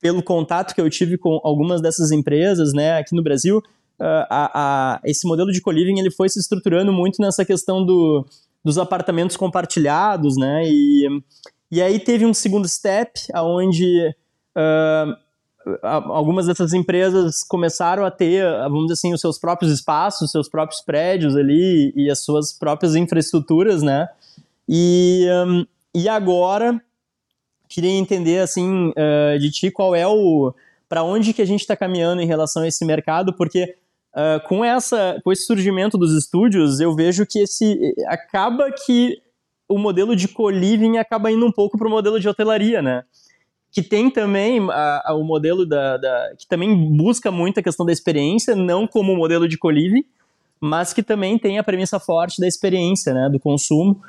pelo 0.00 0.22
contato 0.22 0.74
que 0.74 0.80
eu 0.80 0.88
tive 0.88 1.18
com 1.18 1.40
algumas 1.42 1.80
dessas 1.80 2.12
empresas, 2.12 2.72
né, 2.72 2.98
aqui 2.98 3.14
no 3.14 3.22
Brasil, 3.22 3.58
uh, 3.58 4.26
a, 4.30 4.50
a, 4.54 5.00
esse 5.04 5.26
modelo 5.26 5.50
de 5.50 5.60
co-living 5.60 5.98
ele 5.98 6.10
foi 6.10 6.28
se 6.28 6.38
estruturando 6.38 6.92
muito 6.92 7.20
nessa 7.20 7.44
questão 7.44 7.84
do, 7.84 8.24
dos 8.66 8.78
apartamentos 8.78 9.36
compartilhados, 9.36 10.36
né, 10.36 10.64
e, 10.66 11.22
e 11.70 11.80
aí 11.80 12.00
teve 12.00 12.26
um 12.26 12.34
segundo 12.34 12.66
step 12.66 13.20
aonde 13.32 14.12
uh, 14.56 15.16
algumas 15.82 16.46
dessas 16.46 16.72
empresas 16.72 17.44
começaram 17.44 18.04
a 18.04 18.10
ter, 18.10 18.44
vamos 18.64 18.82
dizer 18.86 18.94
assim, 18.94 19.14
os 19.14 19.20
seus 19.20 19.38
próprios 19.38 19.72
espaços, 19.72 20.22
os 20.22 20.30
seus 20.32 20.48
próprios 20.48 20.80
prédios 20.80 21.36
ali 21.36 21.92
e 21.94 22.10
as 22.10 22.24
suas 22.24 22.52
próprias 22.52 22.96
infraestruturas, 22.96 23.82
né? 23.82 24.08
E, 24.68 25.28
um, 25.46 25.64
e 25.94 26.08
agora 26.08 26.80
queria 27.68 27.90
entender 27.90 28.40
assim 28.40 28.90
uh, 28.90 29.38
de 29.38 29.50
ti 29.50 29.70
qual 29.70 29.94
é 29.94 30.06
o 30.06 30.52
para 30.88 31.04
onde 31.04 31.32
que 31.32 31.42
a 31.42 31.46
gente 31.46 31.60
está 31.60 31.76
caminhando 31.76 32.20
em 32.20 32.26
relação 32.26 32.62
a 32.62 32.68
esse 32.68 32.84
mercado, 32.84 33.32
porque 33.32 33.76
uh, 34.16 34.48
com 34.48 34.64
essa 34.64 35.20
com 35.22 35.30
esse 35.30 35.44
surgimento 35.44 35.98
dos 35.98 36.16
estúdios 36.16 36.80
eu 36.80 36.94
vejo 36.94 37.26
que 37.26 37.40
esse 37.40 37.94
acaba 38.08 38.72
que 38.72 39.20
o 39.68 39.78
modelo 39.78 40.16
de 40.16 40.28
co-living 40.28 40.96
acaba 40.96 41.30
indo 41.30 41.44
um 41.44 41.52
pouco 41.52 41.76
para 41.76 41.86
o 41.86 41.90
modelo 41.90 42.18
de 42.18 42.28
hotelaria, 42.28 42.80
né? 42.80 43.04
que 43.76 43.82
tem 43.82 44.08
também 44.08 44.58
a, 44.70 45.10
a, 45.10 45.14
o 45.14 45.22
modelo 45.22 45.66
da, 45.66 45.98
da, 45.98 46.32
que 46.38 46.48
também 46.48 46.74
busca 46.96 47.30
muito 47.30 47.60
a 47.60 47.62
questão 47.62 47.84
da 47.84 47.92
experiência, 47.92 48.56
não 48.56 48.86
como 48.86 49.14
modelo 49.14 49.46
de 49.46 49.58
Colive, 49.58 50.06
mas 50.58 50.94
que 50.94 51.02
também 51.02 51.38
tem 51.38 51.58
a 51.58 51.62
premissa 51.62 52.00
forte 52.00 52.40
da 52.40 52.48
experiência, 52.48 53.12
né, 53.12 53.28
do 53.28 53.38
consumo. 53.38 54.00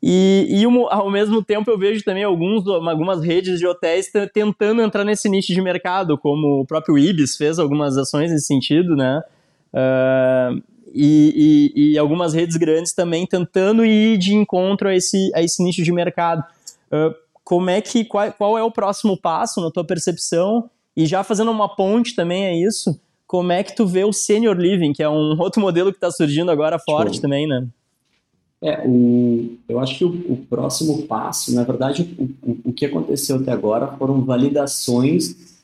E, 0.00 0.46
e 0.48 0.64
ao 0.90 1.10
mesmo 1.10 1.42
tempo 1.42 1.68
eu 1.68 1.76
vejo 1.76 2.04
também 2.04 2.22
alguns, 2.22 2.64
algumas 2.68 3.20
redes 3.20 3.58
de 3.58 3.66
hotéis 3.66 4.08
tentando 4.32 4.80
entrar 4.80 5.04
nesse 5.04 5.28
nicho 5.28 5.52
de 5.52 5.60
mercado, 5.60 6.16
como 6.16 6.60
o 6.60 6.64
próprio 6.64 6.96
Ibis 6.96 7.36
fez 7.36 7.58
algumas 7.58 7.96
ações 7.96 8.30
nesse 8.30 8.46
sentido, 8.46 8.94
né? 8.94 9.22
Uh, 9.72 10.62
e, 10.94 11.72
e, 11.74 11.92
e, 11.92 11.98
algumas 11.98 12.32
redes 12.32 12.56
grandes 12.56 12.94
também 12.94 13.26
tentando 13.26 13.84
ir 13.84 14.16
de 14.16 14.34
encontro 14.34 14.88
a 14.88 14.94
esse, 14.94 15.30
a 15.34 15.42
esse 15.42 15.62
nicho 15.62 15.82
de 15.82 15.92
mercado. 15.92 16.42
Uh, 16.90 17.14
como 17.46 17.70
é 17.70 17.80
que 17.80 18.04
qual, 18.04 18.32
qual 18.32 18.58
é 18.58 18.62
o 18.64 18.72
próximo 18.72 19.16
passo 19.16 19.60
na 19.60 19.70
tua 19.70 19.84
percepção 19.84 20.68
e 20.96 21.06
já 21.06 21.22
fazendo 21.22 21.52
uma 21.52 21.68
ponte 21.68 22.16
também 22.16 22.44
é 22.44 22.56
isso 22.56 23.00
como 23.24 23.52
é 23.52 23.62
que 23.62 23.74
tu 23.74 23.86
vê 23.86 24.04
o 24.04 24.12
senior 24.12 24.56
living 24.56 24.92
que 24.92 25.02
é 25.02 25.08
um 25.08 25.38
outro 25.38 25.60
modelo 25.60 25.92
que 25.92 25.96
está 25.96 26.10
surgindo 26.10 26.50
agora 26.50 26.76
forte 26.76 27.14
Show. 27.14 27.22
também 27.22 27.46
né 27.46 27.64
é 28.60 28.82
o 28.84 29.56
eu 29.68 29.78
acho 29.78 29.96
que 29.96 30.04
o, 30.04 30.08
o 30.08 30.36
próximo 30.50 31.02
passo 31.02 31.54
na 31.54 31.62
verdade 31.62 32.16
o, 32.18 32.50
o, 32.50 32.58
o, 32.64 32.72
que 32.72 32.84
aconteceu 32.84 33.36
até 33.36 33.52
agora 33.52 33.86
foram 33.96 34.24
validações 34.24 35.55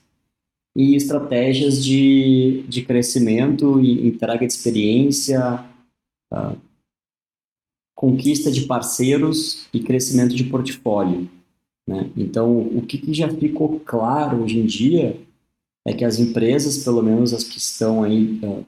e 0.74 0.96
estratégias 0.96 1.85
de, 1.85 2.64
de 2.68 2.82
crescimento 2.82 3.80
e 3.80 4.06
entrega 4.06 4.46
de 4.46 4.52
experiência 4.52 5.64
uh, 6.32 6.56
conquista 7.94 8.50
de 8.50 8.62
parceiros 8.62 9.68
e 9.72 9.80
crescimento 9.80 10.35
de 10.35 10.44
portfólio 10.44 11.28
né? 11.87 12.11
Então, 12.16 12.61
o 12.61 12.82
que, 12.82 12.98
que, 12.98 13.12
já 13.12 13.28
ficou 13.28 13.80
claro 13.80 14.42
hoje 14.42 14.58
em 14.58 14.66
dia 14.66 15.20
é 15.87 15.92
que 15.92 16.04
as 16.04 16.18
empresas, 16.18 16.85
pelo 16.85 17.02
menos 17.02 17.35
as 17.35 17.44
que 17.44 17.58
estão 17.58 18.04
aí 18.04 18.38
uh, 18.42 18.64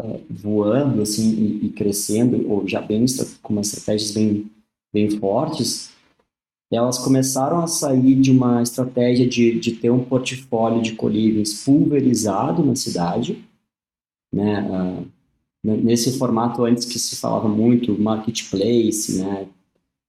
uh, 0.00 0.24
voando 0.30 1.02
assim 1.02 1.30
e, 1.30 1.66
e, 1.66 1.68
crescendo, 1.70 2.48
ou 2.48 2.66
já 2.66 2.80
bem 2.80 3.04
com 3.42 3.60
estratégias 3.60 4.12
bem, 4.12 4.50
bem 4.92 5.10
fortes, 5.10 5.90
elas 6.76 6.98
começaram 6.98 7.60
a 7.60 7.66
sair 7.66 8.14
de 8.14 8.30
uma 8.30 8.62
estratégia 8.62 9.26
de, 9.26 9.58
de 9.58 9.72
ter 9.72 9.90
um 9.90 10.04
portfólio 10.04 10.82
de 10.82 10.92
colíveis 10.92 11.64
pulverizado 11.64 12.64
na 12.64 12.76
cidade, 12.76 13.42
né? 14.32 14.68
Uh, 14.68 15.06
nesse 15.64 16.18
formato 16.18 16.64
antes 16.64 16.84
que 16.84 16.98
se 16.98 17.16
falava 17.16 17.48
muito 17.48 18.00
marketplace, 18.00 19.18
né? 19.18 19.48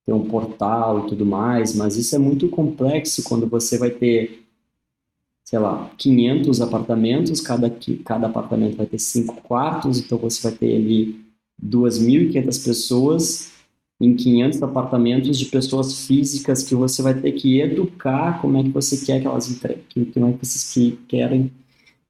ter 0.10 0.14
um 0.14 0.28
portal 0.28 1.06
e 1.06 1.10
tudo 1.10 1.26
mais, 1.26 1.76
mas 1.76 1.96
isso 1.96 2.16
é 2.16 2.20
muito 2.20 2.50
complexo 2.50 3.24
quando 3.24 3.48
você 3.48 3.78
vai 3.78 3.92
ter, 3.92 4.44
sei 5.44 5.60
lá, 5.60 5.92
500 5.98 6.62
apartamentos, 6.62 7.42
cada, 7.42 7.72
cada 8.04 8.26
apartamento 8.26 8.76
vai 8.76 8.88
ter 8.88 8.98
cinco 8.98 9.40
quartos, 9.42 10.00
então 10.00 10.18
você 10.18 10.42
vai 10.42 10.58
ter 10.58 10.76
ali 10.76 11.24
2.500 11.64 12.66
pessoas 12.66 13.52
em 14.00 14.16
500 14.16 14.64
apartamentos 14.64 15.38
de 15.38 15.46
pessoas 15.46 16.06
físicas 16.06 16.64
que 16.64 16.74
você 16.74 17.02
vai 17.02 17.14
ter 17.14 17.34
que 17.34 17.60
educar 17.60 18.42
como 18.42 18.58
é 18.58 18.64
que 18.64 18.70
você 18.70 19.06
quer 19.06 19.20
que 19.20 19.28
elas 19.28 19.50
entreguem, 19.50 20.06
como 20.14 20.28
é 20.28 20.34
que 20.34 20.46
vocês 20.46 20.74
que 20.74 20.98
querem 21.08 21.52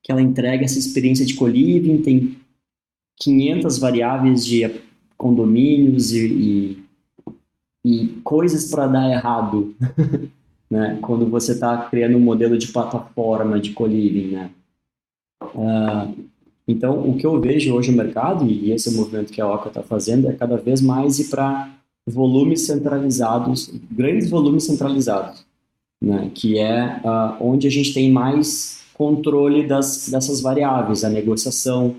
que 0.01 0.11
ela 0.11 0.21
entregue 0.21 0.63
essa 0.63 0.79
experiência 0.79 1.25
de 1.25 1.33
co-living, 1.33 2.01
tem 2.01 2.37
500 3.17 3.77
variáveis 3.79 4.45
de 4.45 4.79
condomínios 5.17 6.13
e, 6.13 6.25
e 6.25 6.89
e 7.83 8.07
coisas 8.23 8.69
para 8.69 8.87
dar 8.87 9.09
errado, 9.09 9.75
né? 10.69 10.99
Quando 11.01 11.25
você 11.27 11.53
está 11.53 11.77
criando 11.89 12.17
um 12.17 12.21
modelo 12.21 12.57
de 12.57 12.67
plataforma 12.67 13.59
de 13.59 13.71
co-living, 13.71 14.33
né? 14.33 14.51
Uh, 15.41 16.25
então, 16.67 17.09
o 17.09 17.17
que 17.17 17.25
eu 17.25 17.39
vejo 17.39 17.73
hoje 17.73 17.91
no 17.91 17.97
mercado, 17.97 18.45
e 18.45 18.71
esse 18.71 18.89
é 18.89 18.91
o 18.91 18.95
movimento 18.95 19.33
que 19.33 19.41
a 19.41 19.47
Oca 19.47 19.69
está 19.69 19.81
fazendo, 19.81 20.29
é 20.29 20.33
cada 20.33 20.57
vez 20.57 20.81
mais 20.81 21.19
ir 21.19 21.29
para 21.29 21.69
volumes 22.09 22.65
centralizados, 22.65 23.71
grandes 23.91 24.29
volumes 24.29 24.65
centralizados, 24.65 25.45
né? 26.01 26.31
Que 26.33 26.57
é 26.57 27.01
uh, 27.03 27.43
onde 27.43 27.67
a 27.67 27.71
gente 27.71 27.93
tem 27.93 28.11
mais 28.11 28.79
controle 28.93 29.65
das, 29.65 30.09
dessas 30.09 30.41
variáveis, 30.41 31.03
a 31.03 31.09
negociação 31.09 31.95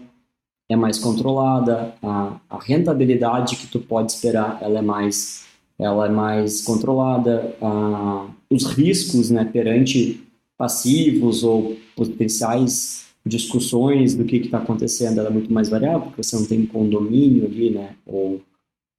é 0.68 0.77
mais 0.77 0.99
controlada, 0.99 1.94
a, 2.03 2.38
a 2.49 2.59
rentabilidade 2.62 3.57
que 3.57 3.66
tu 3.66 3.81
pode 3.81 4.12
esperar, 4.12 4.59
ela 4.61 4.79
é 4.79 4.83
mais 4.83 5.49
ela 5.79 6.07
é 6.07 6.11
mais 6.11 6.61
controlada, 6.61 7.57
ah, 7.62 8.29
os 8.51 8.66
riscos 8.66 9.31
né, 9.31 9.46
perante 9.46 10.20
passivos 10.59 11.42
ou 11.42 11.75
potenciais 11.96 13.07
discussões 13.25 14.14
do 14.14 14.27
que 14.27 14.37
está 14.37 14.59
acontecendo 14.59 15.18
ela 15.18 15.31
é 15.31 15.33
muito 15.33 15.51
mais 15.51 15.70
variável, 15.70 16.03
porque 16.03 16.23
você 16.23 16.37
não 16.37 16.44
tem 16.44 16.61
um 16.61 16.66
condomínio 16.66 17.46
ali, 17.46 17.70
né, 17.70 17.94
ou, 18.07 18.43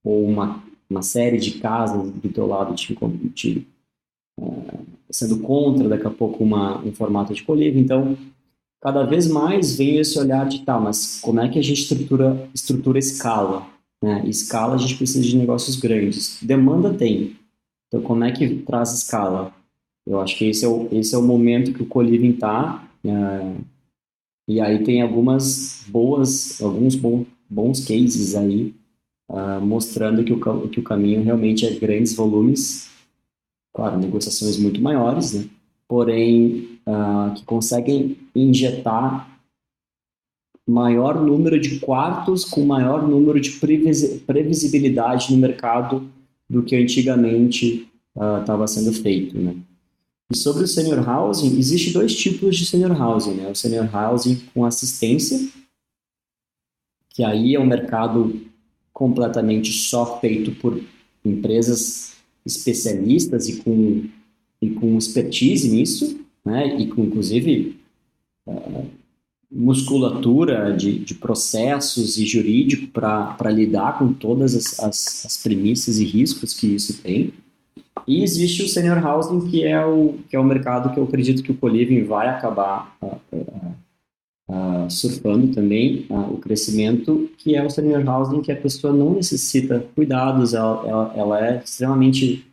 ou 0.03 0.25
uma, 0.25 0.63
uma 0.91 1.01
série 1.01 1.37
de 1.37 1.51
casas 1.59 2.11
do 2.11 2.29
teu 2.29 2.45
lado 2.45 2.75
te, 2.75 2.95
te 3.33 3.67
uh, 4.39 4.85
sendo 5.09 5.39
contra 5.39 5.87
daqui 5.87 6.05
a 6.05 6.11
pouco 6.11 6.43
uma, 6.43 6.79
um 6.79 6.91
formato 6.91 7.33
de 7.33 7.43
colívio, 7.43 7.81
então 7.81 8.17
cada 8.81 9.03
vez 9.03 9.27
mais 9.27 9.77
vem 9.77 9.97
esse 9.97 10.19
olhar 10.19 10.47
de 10.47 10.63
tá, 10.63 10.79
mas 10.79 11.19
como 11.21 11.39
é 11.39 11.47
que 11.47 11.57
a 11.57 11.61
gente 11.61 11.81
estrutura, 11.81 12.49
estrutura 12.53 12.99
escala? 12.99 13.67
Né? 14.03 14.23
Escala, 14.27 14.75
a 14.75 14.77
gente 14.77 14.97
precisa 14.97 15.25
de 15.25 15.37
negócios 15.37 15.75
grandes. 15.75 16.39
Demanda 16.41 16.93
tem. 16.93 17.35
Então, 17.87 18.01
como 18.01 18.23
é 18.23 18.31
que 18.31 18.55
traz 18.63 18.91
escala? 18.91 19.53
Eu 20.07 20.19
acho 20.19 20.35
que 20.35 20.45
esse 20.45 20.65
é 20.65 20.67
o, 20.67 20.87
esse 20.91 21.13
é 21.13 21.17
o 21.17 21.21
momento 21.21 21.73
que 21.73 21.83
o 21.83 21.85
Coliving 21.85 22.31
está. 22.31 22.87
É, 23.05 23.55
e 24.49 24.59
aí 24.59 24.83
tem 24.83 25.01
algumas 25.01 25.85
boas, 25.87 26.59
alguns 26.61 26.95
bons, 26.95 27.27
bons 27.47 27.85
cases 27.85 28.33
aí, 28.33 28.73
uh, 29.31 29.61
mostrando 29.61 30.23
que 30.23 30.33
o, 30.33 30.67
que 30.67 30.79
o 30.79 30.83
caminho 30.83 31.23
realmente 31.23 31.65
é 31.65 31.71
grandes 31.71 32.13
volumes. 32.13 32.89
Claro, 33.73 33.97
negociações 33.97 34.57
muito 34.57 34.81
maiores, 34.81 35.33
né? 35.33 35.45
porém 35.87 36.79
uh, 36.85 37.33
que 37.33 37.43
conseguem 37.45 38.17
injetar 38.35 39.29
maior 40.67 41.21
número 41.21 41.59
de 41.59 41.79
quartos 41.79 42.45
com 42.45 42.65
maior 42.65 43.07
número 43.07 43.39
de 43.39 43.51
previsibilidade 44.25 45.33
no 45.33 45.37
mercado 45.39 46.09
do 46.49 46.63
que 46.63 46.75
antigamente 46.75 47.89
estava 48.15 48.65
uh, 48.65 48.67
sendo 48.67 48.93
feito, 48.93 49.37
né? 49.37 49.55
E 50.31 50.37
sobre 50.37 50.63
o 50.63 50.67
senior 50.67 51.05
housing, 51.05 51.57
existe 51.57 51.91
dois 51.91 52.15
tipos 52.15 52.55
de 52.55 52.65
senior 52.65 52.91
housing, 52.91 53.33
né? 53.33 53.49
O 53.49 53.55
senior 53.55 53.89
housing 53.93 54.41
com 54.53 54.63
assistência, 54.63 55.37
que 57.09 57.21
aí 57.21 57.55
é 57.55 57.59
um 57.59 57.65
mercado 57.65 58.41
completamente 59.01 59.73
só 59.73 60.19
feito 60.19 60.51
por 60.51 60.79
empresas 61.25 62.17
especialistas 62.45 63.49
e 63.49 63.57
com, 63.63 64.03
e 64.61 64.69
com 64.69 64.95
expertise 64.95 65.67
nisso, 65.71 66.19
né? 66.45 66.79
E 66.79 66.85
com, 66.85 67.05
inclusive, 67.05 67.79
uh, 68.45 68.85
musculatura 69.51 70.71
de, 70.77 70.99
de 70.99 71.15
processos 71.15 72.19
e 72.19 72.27
jurídico 72.27 72.89
para 72.89 73.49
lidar 73.49 73.97
com 73.97 74.13
todas 74.13 74.53
as, 74.53 74.79
as, 74.79 75.25
as 75.25 75.37
premissas 75.37 75.97
e 75.97 76.05
riscos 76.05 76.53
que 76.53 76.67
isso 76.67 77.01
tem. 77.01 77.33
E 78.07 78.21
existe 78.21 78.61
o 78.61 78.67
senior 78.67 79.03
housing, 79.03 79.49
que 79.49 79.63
é 79.63 79.83
o, 79.83 80.13
que 80.29 80.35
é 80.35 80.39
o 80.39 80.43
mercado 80.43 80.93
que 80.93 80.99
eu 80.99 81.05
acredito 81.05 81.41
que 81.41 81.51
o 81.51 81.57
Coliving 81.57 82.03
vai 82.03 82.29
acabar 82.29 82.95
uh, 83.01 83.17
uh, 83.31 83.60
uh, 84.51 84.89
surfando 84.91 85.47
também 85.53 86.05
o 86.09 86.37
crescimento, 86.37 87.29
que 87.37 87.55
é 87.55 87.65
o 87.65 87.69
senior 87.69 88.05
housing, 88.05 88.41
que 88.41 88.51
a 88.51 88.55
pessoa 88.55 88.91
não 88.91 89.13
necessita 89.13 89.85
cuidados, 89.95 90.53
ela, 90.53 90.87
ela, 90.87 91.13
ela 91.15 91.47
é 91.47 91.61
extremamente 91.63 92.45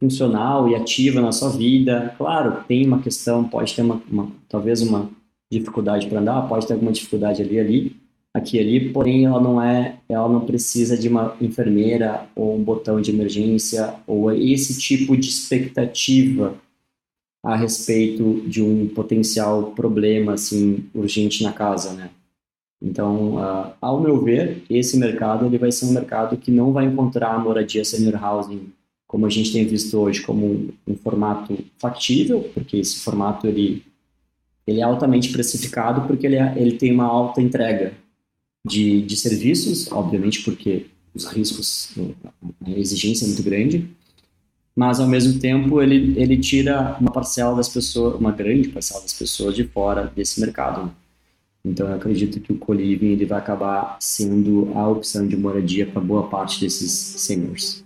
funcional 0.00 0.68
e 0.68 0.74
ativa 0.74 1.20
na 1.20 1.30
sua 1.30 1.50
vida. 1.50 2.12
Claro, 2.18 2.64
tem 2.66 2.84
uma 2.84 3.00
questão, 3.00 3.44
pode 3.44 3.72
ter 3.74 3.82
uma, 3.82 4.02
uma 4.10 4.32
talvez 4.48 4.82
uma 4.82 5.08
dificuldade 5.50 6.08
para 6.08 6.18
andar, 6.18 6.48
pode 6.48 6.66
ter 6.66 6.72
alguma 6.72 6.90
dificuldade 6.90 7.40
ali 7.40 7.60
ali, 7.60 7.96
aqui 8.34 8.58
ali, 8.58 8.92
porém 8.92 9.26
ela 9.26 9.40
não 9.40 9.62
é, 9.62 9.96
ela 10.08 10.28
não 10.28 10.40
precisa 10.40 10.96
de 10.96 11.06
uma 11.06 11.36
enfermeira 11.40 12.26
ou 12.34 12.56
um 12.56 12.64
botão 12.64 13.00
de 13.00 13.10
emergência 13.10 13.94
ou 14.06 14.32
esse 14.32 14.80
tipo 14.80 15.16
de 15.16 15.28
expectativa 15.28 16.54
a 17.42 17.56
respeito 17.56 18.42
de 18.46 18.62
um 18.62 18.88
potencial 18.88 19.72
problema 19.72 20.34
assim 20.34 20.84
urgente 20.94 21.42
na 21.42 21.52
casa, 21.52 21.92
né? 21.92 22.10
Então, 22.80 23.36
uh, 23.36 23.72
ao 23.80 24.00
meu 24.00 24.22
ver, 24.22 24.64
esse 24.68 24.96
mercado 24.96 25.46
ele 25.46 25.58
vai 25.58 25.70
ser 25.70 25.86
um 25.86 25.92
mercado 25.92 26.36
que 26.36 26.50
não 26.50 26.72
vai 26.72 26.84
encontrar 26.84 27.34
a 27.34 27.38
moradia 27.38 27.84
senior 27.84 28.22
housing 28.22 28.72
como 29.06 29.26
a 29.26 29.30
gente 29.30 29.52
tem 29.52 29.66
visto 29.66 29.98
hoje 29.98 30.22
como 30.22 30.46
um, 30.46 30.70
um 30.88 30.96
formato 30.96 31.58
factível, 31.78 32.50
porque 32.54 32.78
esse 32.78 33.00
formato 33.00 33.46
ele 33.46 33.84
ele 34.66 34.80
é 34.80 34.82
altamente 34.82 35.30
precificado 35.30 36.06
porque 36.06 36.26
ele, 36.26 36.36
é, 36.36 36.54
ele 36.56 36.76
tem 36.76 36.92
uma 36.92 37.04
alta 37.04 37.42
entrega 37.42 37.94
de, 38.64 39.02
de 39.02 39.16
serviços, 39.16 39.90
obviamente 39.90 40.42
porque 40.42 40.86
os 41.14 41.24
riscos, 41.24 41.90
a 42.64 42.70
exigência 42.70 43.24
é 43.24 43.28
muito 43.28 43.42
grande, 43.42 43.88
mas 44.74 45.00
ao 45.00 45.06
mesmo 45.06 45.38
tempo 45.38 45.82
ele, 45.82 46.18
ele 46.18 46.38
tira 46.38 46.96
uma 47.00 47.10
parcela 47.10 47.54
das 47.54 47.68
pessoas, 47.68 48.18
uma 48.18 48.32
grande 48.32 48.68
parcela 48.68 49.02
das 49.02 49.12
pessoas 49.12 49.54
de 49.54 49.64
fora 49.64 50.10
desse 50.14 50.40
mercado. 50.40 50.84
Né? 50.84 50.90
Então 51.64 51.88
eu 51.88 51.94
acredito 51.94 52.40
que 52.40 52.52
o 52.52 52.58
co-living 52.58 53.12
ele 53.12 53.26
vai 53.26 53.38
acabar 53.38 53.96
sendo 54.00 54.72
a 54.74 54.88
opção 54.88 55.28
de 55.28 55.36
moradia 55.36 55.86
para 55.86 56.00
boa 56.00 56.28
parte 56.28 56.60
desses 56.60 56.90
seniors. 56.90 57.84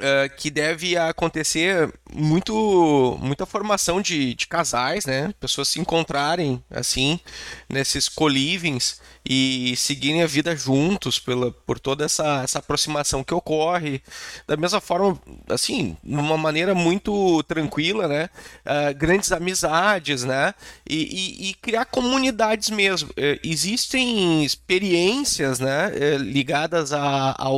Uh, 0.00 0.34
que 0.34 0.48
deve 0.50 0.96
acontecer 0.96 1.92
muito 2.10 3.18
muita 3.20 3.44
formação 3.44 4.00
de, 4.00 4.34
de 4.34 4.46
casais, 4.46 5.04
né? 5.04 5.34
Pessoas 5.38 5.68
se 5.68 5.78
encontrarem 5.78 6.64
assim 6.70 7.20
nesses 7.68 8.08
co-livings 8.08 8.98
e 9.24 9.74
seguirem 9.76 10.22
a 10.22 10.26
vida 10.26 10.56
juntos 10.56 11.18
pela, 11.18 11.50
por 11.50 11.78
toda 11.78 12.04
essa, 12.04 12.42
essa 12.42 12.58
aproximação 12.58 13.22
que 13.22 13.34
ocorre. 13.34 14.02
Da 14.46 14.56
mesma 14.56 14.80
forma, 14.80 15.20
assim, 15.48 15.96
de 16.02 16.14
uma 16.14 16.38
maneira 16.38 16.74
muito 16.74 17.42
tranquila, 17.44 18.08
né? 18.08 18.30
Uh, 18.64 18.94
grandes 18.96 19.30
amizades, 19.32 20.24
né? 20.24 20.54
E, 20.88 20.96
e, 20.96 21.50
e 21.50 21.54
criar 21.54 21.84
comunidades 21.84 22.70
mesmo. 22.70 23.10
Uh, 23.10 23.38
existem 23.44 24.44
experiências, 24.44 25.60
né? 25.60 25.92
Eh, 25.94 26.16
ligadas 26.16 26.92
à 26.92 27.36
a, 27.38 27.48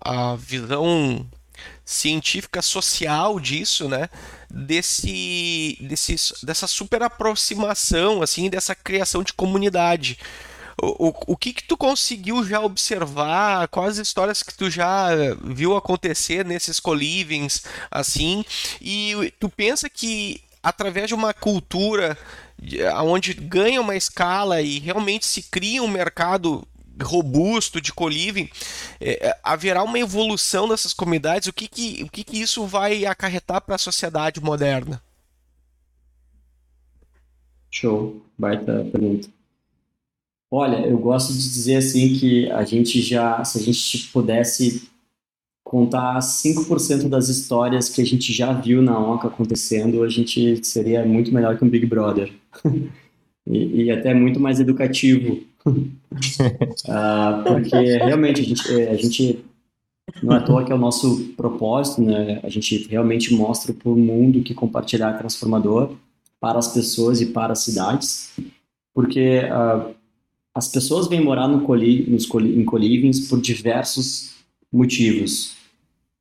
a 0.00 0.36
visão 0.36 1.26
científica 1.86 2.60
social 2.60 3.38
disso, 3.38 3.88
né? 3.88 4.10
Desse, 4.50 5.78
desse, 5.80 6.16
dessa 6.44 6.66
super 6.66 7.00
aproximação, 7.04 8.20
assim, 8.22 8.50
dessa 8.50 8.74
criação 8.74 9.22
de 9.22 9.32
comunidade. 9.32 10.18
O, 10.82 11.08
o, 11.08 11.14
o 11.28 11.36
que 11.36 11.52
que 11.52 11.62
tu 11.62 11.76
conseguiu 11.76 12.44
já 12.44 12.60
observar? 12.60 13.68
Quais 13.68 13.98
histórias 13.98 14.42
que 14.42 14.52
tu 14.52 14.68
já 14.68 15.10
viu 15.42 15.76
acontecer 15.76 16.44
nesses 16.44 16.80
colivings, 16.80 17.62
assim? 17.90 18.44
E 18.82 19.32
tu 19.38 19.48
pensa 19.48 19.88
que 19.88 20.42
através 20.62 21.06
de 21.06 21.14
uma 21.14 21.32
cultura 21.32 22.18
onde 23.04 23.32
ganha 23.32 23.80
uma 23.80 23.94
escala 23.94 24.60
e 24.60 24.80
realmente 24.80 25.24
se 25.24 25.42
cria 25.42 25.82
um 25.82 25.88
mercado 25.88 26.66
robusto 27.02 27.80
de 27.80 27.92
coliving, 27.92 28.48
é, 29.00 29.28
é, 29.28 29.38
haverá 29.42 29.82
uma 29.82 29.98
evolução 29.98 30.68
dessas 30.68 30.92
comunidades? 30.92 31.48
O 31.48 31.52
que, 31.52 31.68
que, 31.68 32.02
o 32.04 32.10
que, 32.10 32.24
que 32.24 32.40
isso 32.40 32.66
vai 32.66 33.04
acarretar 33.04 33.60
para 33.60 33.74
a 33.74 33.78
sociedade 33.78 34.40
moderna? 34.40 35.02
Show, 37.70 38.22
baita 38.38 38.88
pergunta. 38.90 39.28
Olha, 40.50 40.86
eu 40.86 40.96
gosto 40.96 41.32
de 41.32 41.38
dizer 41.38 41.76
assim 41.76 42.14
que 42.14 42.50
a 42.50 42.64
gente 42.64 43.02
já, 43.02 43.44
se 43.44 43.58
a 43.58 43.62
gente 43.62 44.08
pudesse 44.08 44.88
contar 45.64 46.20
5% 46.20 47.08
das 47.08 47.28
histórias 47.28 47.88
que 47.88 48.00
a 48.00 48.06
gente 48.06 48.32
já 48.32 48.52
viu 48.52 48.80
na 48.80 48.96
ONCA 48.96 49.26
acontecendo, 49.26 50.04
a 50.04 50.08
gente 50.08 50.64
seria 50.64 51.04
muito 51.04 51.34
melhor 51.34 51.58
que 51.58 51.64
um 51.64 51.68
Big 51.68 51.84
Brother. 51.84 52.32
e, 53.44 53.82
e 53.82 53.90
até 53.90 54.14
muito 54.14 54.38
mais 54.38 54.60
educativo 54.60 55.42
uh, 55.66 57.42
porque 57.46 57.76
realmente 57.76 58.40
a 58.40 58.44
gente, 58.44 58.72
é, 58.72 58.90
a 58.90 58.96
gente 58.96 59.44
não 60.22 60.36
é 60.36 60.38
à 60.38 60.42
toa 60.42 60.64
que 60.64 60.72
é 60.72 60.74
o 60.74 60.78
nosso 60.78 61.32
propósito, 61.36 62.02
né? 62.02 62.40
A 62.42 62.48
gente 62.48 62.86
realmente 62.88 63.34
mostra 63.34 63.72
para 63.72 63.90
o 63.90 63.96
mundo 63.96 64.42
que 64.42 64.54
compartilhar 64.54 65.10
é 65.10 65.18
transformador 65.18 65.94
para 66.40 66.58
as 66.58 66.72
pessoas 66.72 67.20
e 67.20 67.26
para 67.26 67.52
as 67.52 67.60
cidades, 67.60 68.30
porque 68.94 69.40
uh, 69.40 69.94
as 70.54 70.68
pessoas 70.68 71.08
vêm 71.08 71.22
morar 71.22 71.48
no 71.48 71.62
coli, 71.62 72.08
nos 72.08 72.26
coli, 72.26 72.58
em 72.58 72.64
colivings 72.64 73.28
por 73.28 73.40
diversos 73.40 74.34
motivos, 74.72 75.56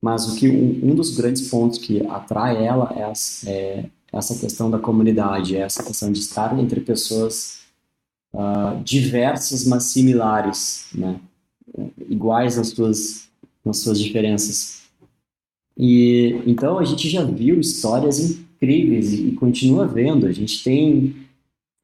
mas 0.02 0.28
o 0.28 0.36
que 0.36 0.50
um, 0.50 0.92
um 0.92 0.96
dos 0.96 1.16
grandes 1.16 1.50
pontos 1.50 1.78
que 1.78 2.06
atrai 2.08 2.66
ela 2.66 2.94
é, 2.96 3.04
as, 3.04 3.46
é 3.48 3.86
essa 4.12 4.38
questão 4.40 4.70
da 4.70 4.80
comunidade, 4.80 5.56
é 5.56 5.62
essa 5.62 5.84
questão 5.84 6.12
de 6.12 6.20
estar 6.20 6.58
entre 6.60 6.80
pessoas 6.80 7.65
uh, 8.36 8.84
diversas, 8.84 9.66
mas 9.66 9.84
similares, 9.86 10.88
né? 10.94 11.20
iguais 12.10 12.58
nas 12.58 12.70
suas, 12.70 13.30
nas 13.64 13.78
suas 13.78 14.00
diferenças. 14.00 14.84
E 15.78 16.42
então 16.46 16.78
a 16.78 16.86
gente 16.86 17.10
já 17.10 17.24
viu 17.24 17.60
histórias 17.60 18.20
incríveis 18.20 19.14
e, 19.14 19.32
continua 19.32 19.88
vendo. 19.88 20.26
A 20.26 20.32
gente 20.32 20.64
tem 20.64 21.16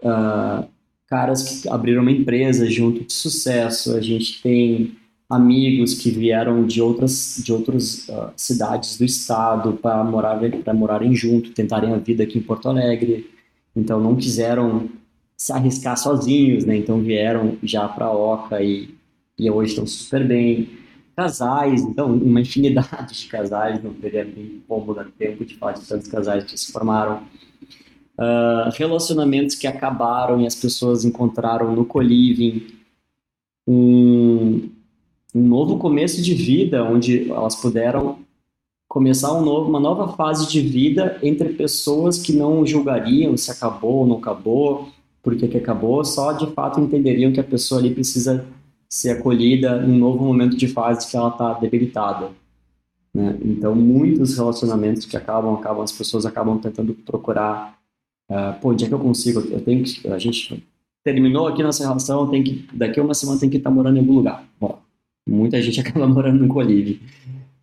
uh, 0.03 0.65
caras 1.07 1.61
que 1.61 1.69
abriram 1.69 2.01
uma 2.01 2.11
empresa 2.11 2.69
junto 2.69 3.03
de 3.03 3.13
sucesso, 3.13 3.95
a 3.95 4.01
gente 4.01 4.41
tem 4.41 4.95
amigos 5.29 5.93
que 5.93 6.11
vieram 6.11 6.65
de 6.65 6.81
outras 6.81 7.41
de 7.43 7.53
outras 7.53 8.07
uh, 8.09 8.31
cidades 8.35 8.97
do 8.97 9.05
estado 9.05 9.73
para 9.73 10.03
morar 10.03 10.39
para 10.63 10.73
morarem 10.73 11.15
junto, 11.15 11.51
tentarem 11.51 11.93
a 11.93 11.97
vida 11.97 12.23
aqui 12.23 12.37
em 12.37 12.43
Porto 12.43 12.69
Alegre. 12.69 13.29
Então 13.75 14.01
não 14.01 14.15
quiseram 14.15 14.89
se 15.41 15.51
arriscar 15.51 15.97
sozinhos, 15.97 16.65
né? 16.65 16.77
Então 16.77 17.01
vieram 17.01 17.57
já 17.63 17.87
para 17.87 18.11
Oca 18.11 18.61
e, 18.61 18.93
e 19.39 19.49
hoje 19.49 19.71
estão 19.71 19.87
super 19.87 20.27
bem. 20.27 20.69
Casais, 21.15 21.81
então, 21.81 22.13
uma 22.13 22.41
infinidade 22.41 23.19
de 23.19 23.25
casais, 23.25 23.83
não 23.83 23.91
teria 23.91 24.23
nem 24.23 24.61
como 24.67 24.93
dar 24.93 25.07
tempo 25.17 25.43
de 25.43 25.55
falar 25.55 25.71
de 25.71 25.81
tantos 25.81 26.07
casais 26.07 26.43
que 26.43 26.55
se 26.55 26.71
formaram. 26.71 27.23
Uh, 28.19 28.69
relacionamentos 28.75 29.55
que 29.55 29.65
acabaram 29.65 30.39
e 30.41 30.45
as 30.45 30.53
pessoas 30.53 31.03
encontraram 31.03 31.75
no 31.75 31.85
coliving 31.85 32.67
um, 33.67 34.69
um 35.33 35.41
novo 35.41 35.79
começo 35.79 36.21
de 36.21 36.35
vida, 36.35 36.83
onde 36.83 37.31
elas 37.31 37.55
puderam 37.55 38.19
começar 38.87 39.33
um 39.33 39.43
novo, 39.43 39.69
uma 39.69 39.79
nova 39.79 40.13
fase 40.15 40.47
de 40.47 40.61
vida 40.61 41.17
entre 41.23 41.49
pessoas 41.53 42.19
que 42.19 42.31
não 42.31 42.63
julgariam 42.63 43.35
se 43.35 43.49
acabou 43.49 44.01
ou 44.01 44.05
não 44.05 44.17
acabou, 44.17 44.91
por 45.21 45.35
que 45.35 45.57
acabou, 45.57 46.03
só 46.03 46.33
de 46.33 46.47
fato 46.53 46.79
entenderiam 46.79 47.31
que 47.31 47.39
a 47.39 47.43
pessoa 47.43 47.79
ali 47.79 47.93
precisa 47.93 48.45
ser 48.89 49.11
acolhida 49.11 49.79
num 49.79 49.97
novo 49.97 50.23
momento 50.25 50.57
de 50.57 50.67
fase 50.67 51.09
que 51.09 51.15
ela 51.15 51.29
está 51.29 51.53
debilitada. 51.53 52.29
Né? 53.13 53.37
Então, 53.43 53.75
muitos 53.75 54.35
relacionamentos 54.37 55.05
que 55.05 55.15
acabam, 55.15 55.53
acabam, 55.53 55.83
as 55.83 55.91
pessoas 55.91 56.25
acabam 56.25 56.59
tentando 56.59 56.93
procurar, 56.93 57.77
uh, 58.29 58.59
pô, 58.59 58.71
onde 58.71 58.85
é 58.85 58.87
que 58.87 58.93
eu 58.93 58.99
consigo? 58.99 59.39
Eu 59.39 59.61
tenho 59.61 59.83
que, 59.83 60.07
a 60.07 60.17
gente 60.17 60.63
terminou 61.03 61.47
aqui 61.47 61.63
nossa 61.63 61.83
relação, 61.83 62.29
tem 62.29 62.43
que, 62.43 62.67
daqui 62.73 62.99
uma 62.99 63.13
semana 63.13 63.39
tem 63.39 63.49
que 63.49 63.57
estar 63.57 63.69
tá 63.69 63.75
morando 63.75 63.97
em 63.97 63.99
algum 63.99 64.15
lugar. 64.15 64.43
Bom, 64.59 64.79
muita 65.27 65.61
gente 65.61 65.79
acaba 65.81 66.07
morando 66.07 66.41
no 66.41 66.47
colívio. 66.47 66.99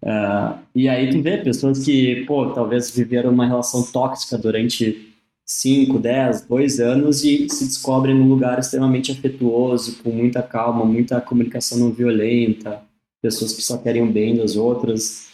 Uh, 0.03 0.59
e 0.75 0.89
aí 0.89 1.11
tu 1.11 1.21
vê 1.21 1.39
pessoas 1.39 1.85
que, 1.85 2.25
pô, 2.25 2.51
talvez 2.51 2.91
viveram 2.91 3.31
uma 3.31 3.47
relação 3.47 3.83
tóxica 3.83 4.39
durante 4.39 5.13
5, 5.49 5.99
10, 5.99 6.43
2 6.43 6.79
anos 6.79 7.25
e 7.25 7.49
se 7.49 7.65
descobrem 7.65 8.15
num 8.15 8.29
lugar 8.29 8.59
extremamente 8.59 9.11
afetuoso, 9.11 10.03
com 10.03 10.11
muita 10.11 10.43
calma, 10.43 10.85
muita 10.85 11.23
comunicação 11.23 11.79
não 11.79 11.91
violenta, 11.91 12.83
pessoas 13.23 13.55
que 13.55 13.63
só 13.63 13.79
querem 13.79 14.03
o 14.03 14.13
bem 14.13 14.37
das 14.37 14.57
outras. 14.57 15.29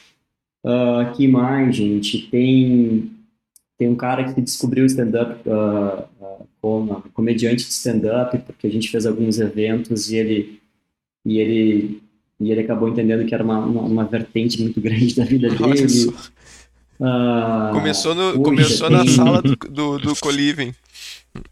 Uh, 0.65 1.12
que 1.17 1.27
mais, 1.27 1.75
gente? 1.75 2.29
Tem, 2.31 3.11
tem 3.77 3.89
um 3.89 3.97
cara 3.97 4.33
que 4.33 4.41
descobriu 4.41 4.87
stand-up 4.87 5.37
uh, 5.49 6.05
uh, 6.25 6.49
como 6.62 7.03
comediante 7.12 7.65
de 7.65 7.73
stand-up, 7.73 8.39
porque 8.39 8.69
a 8.69 8.71
gente 8.71 8.89
fez 8.89 9.05
alguns 9.07 9.41
eventos 9.41 10.12
e 10.12 10.17
ele, 10.17 10.61
e 11.27 11.39
ele, 11.39 12.03
e 12.39 12.53
ele 12.53 12.61
acabou 12.61 12.89
entendendo 12.89 13.27
que 13.27 13.35
era 13.35 13.43
uma, 13.43 13.59
uma, 13.59 13.83
uma 13.83 14.05
vertente 14.05 14.62
muito 14.62 14.79
grande 14.81 15.17
da 15.17 15.25
vida 15.25 15.49
dele. 15.49 16.15
Ah, 17.01 17.70
começou 17.72 18.14
no, 18.14 18.40
começou 18.40 18.88
na 18.88 19.07
sala 19.07 19.42
do, 19.42 19.57
do, 19.57 19.99
do 19.99 20.16
Coliving. 20.16 20.72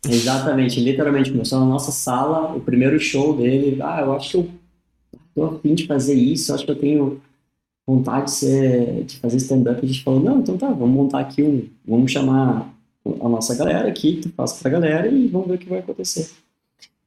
Exatamente, 0.09 0.81
literalmente 0.81 1.33
começou 1.33 1.59
na 1.59 1.67
nossa 1.67 1.91
sala, 1.91 2.55
o 2.55 2.61
primeiro 2.61 2.99
show 3.01 3.37
dele. 3.37 3.79
Ah, 3.83 4.01
eu 4.01 4.13
acho 4.13 4.31
que 4.31 4.37
eu 4.37 4.51
tô 5.35 5.45
afim 5.45 5.75
de 5.75 5.87
fazer 5.87 6.15
isso, 6.15 6.55
acho 6.55 6.65
que 6.65 6.71
eu 6.71 6.77
tenho 6.77 7.21
vontade 7.87 8.27
de, 8.27 8.31
ser, 8.31 9.05
de 9.05 9.17
fazer 9.19 9.39
stand-up. 9.39 9.81
A 9.83 9.87
gente 9.87 10.05
falou: 10.05 10.21
não, 10.21 10.41
então 10.41 10.57
tá, 10.57 10.69
vamos 10.69 10.95
montar 10.95 11.21
aqui 11.21 11.43
um. 11.43 11.69
Vamos 11.87 12.13
chamar 12.13 12.73
a 13.05 13.29
nossa 13.29 13.55
galera 13.57 13.89
aqui, 13.89 14.21
tu 14.23 14.29
passa 14.29 14.61
pra 14.63 14.71
galera 14.71 15.09
e 15.09 15.27
vamos 15.27 15.49
ver 15.49 15.55
o 15.55 15.59
que 15.59 15.69
vai 15.69 15.81
acontecer. 15.81 16.31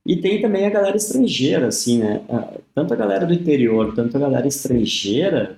E 0.05 0.17
tem 0.17 0.41
também 0.41 0.67
a 0.67 0.69
galera 0.69 0.97
estrangeira, 0.97 1.67
assim, 1.67 1.99
né? 1.99 2.21
Ah, 2.29 2.53
tanto 2.75 2.93
a 2.93 2.97
galera 2.97 3.25
do 3.25 3.33
interior, 3.33 3.95
tanto 3.95 4.17
a 4.17 4.19
galera 4.19 4.47
estrangeira, 4.47 5.57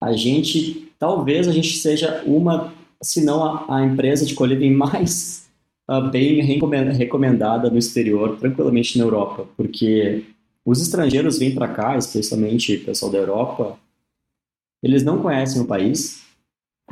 a 0.00 0.12
gente 0.12 0.89
talvez 1.00 1.48
a 1.48 1.52
gente 1.52 1.78
seja 1.78 2.22
uma, 2.26 2.72
se 3.02 3.24
não 3.24 3.42
a, 3.42 3.78
a 3.78 3.84
empresa 3.84 4.24
de 4.24 4.34
coliving 4.34 4.70
mais 4.76 5.48
uh, 5.90 6.08
bem 6.10 6.42
recomendada 6.42 7.70
no 7.70 7.78
exterior, 7.78 8.36
tranquilamente 8.36 8.96
na 8.98 9.04
Europa, 9.04 9.48
porque 9.56 10.26
os 10.64 10.80
estrangeiros 10.80 11.38
vêm 11.38 11.54
para 11.54 11.66
cá, 11.66 11.96
especialmente 11.96 12.76
o 12.76 12.84
pessoal 12.84 13.10
da 13.10 13.18
Europa, 13.18 13.78
eles 14.82 15.02
não 15.02 15.20
conhecem 15.20 15.60
o 15.62 15.66
país, 15.66 16.22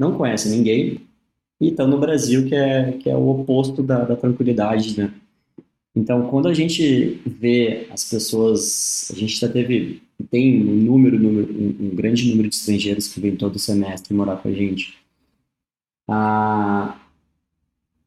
não 0.01 0.17
conhecem 0.17 0.53
ninguém, 0.53 1.01
e 1.61 1.69
estão 1.69 1.87
no 1.87 1.99
Brasil, 1.99 2.47
que 2.47 2.55
é, 2.55 2.93
que 2.93 3.11
é 3.11 3.17
o 3.17 3.29
oposto 3.29 3.83
da, 3.83 4.05
da 4.05 4.17
tranquilidade, 4.17 4.99
né? 4.99 5.13
Então, 5.99 6.29
quando 6.29 6.47
a 6.47 6.55
gente 6.55 7.21
vê 7.27 7.89
as 7.91 8.09
pessoas, 8.09 9.11
a 9.13 9.17
gente 9.17 9.35
já 9.35 9.49
teve, 9.49 10.01
tem 10.31 10.63
um 10.65 10.77
número, 10.77 11.19
número 11.19 11.53
um, 11.53 11.91
grande 11.93 12.31
número 12.31 12.49
de 12.49 12.55
estrangeiros 12.55 13.09
que 13.09 13.19
vêm 13.19 13.35
todo 13.35 13.59
semestre 13.59 14.15
morar 14.15 14.37
com 14.37 14.49
a 14.49 14.53
gente. 14.53 14.97
A, 16.09 17.01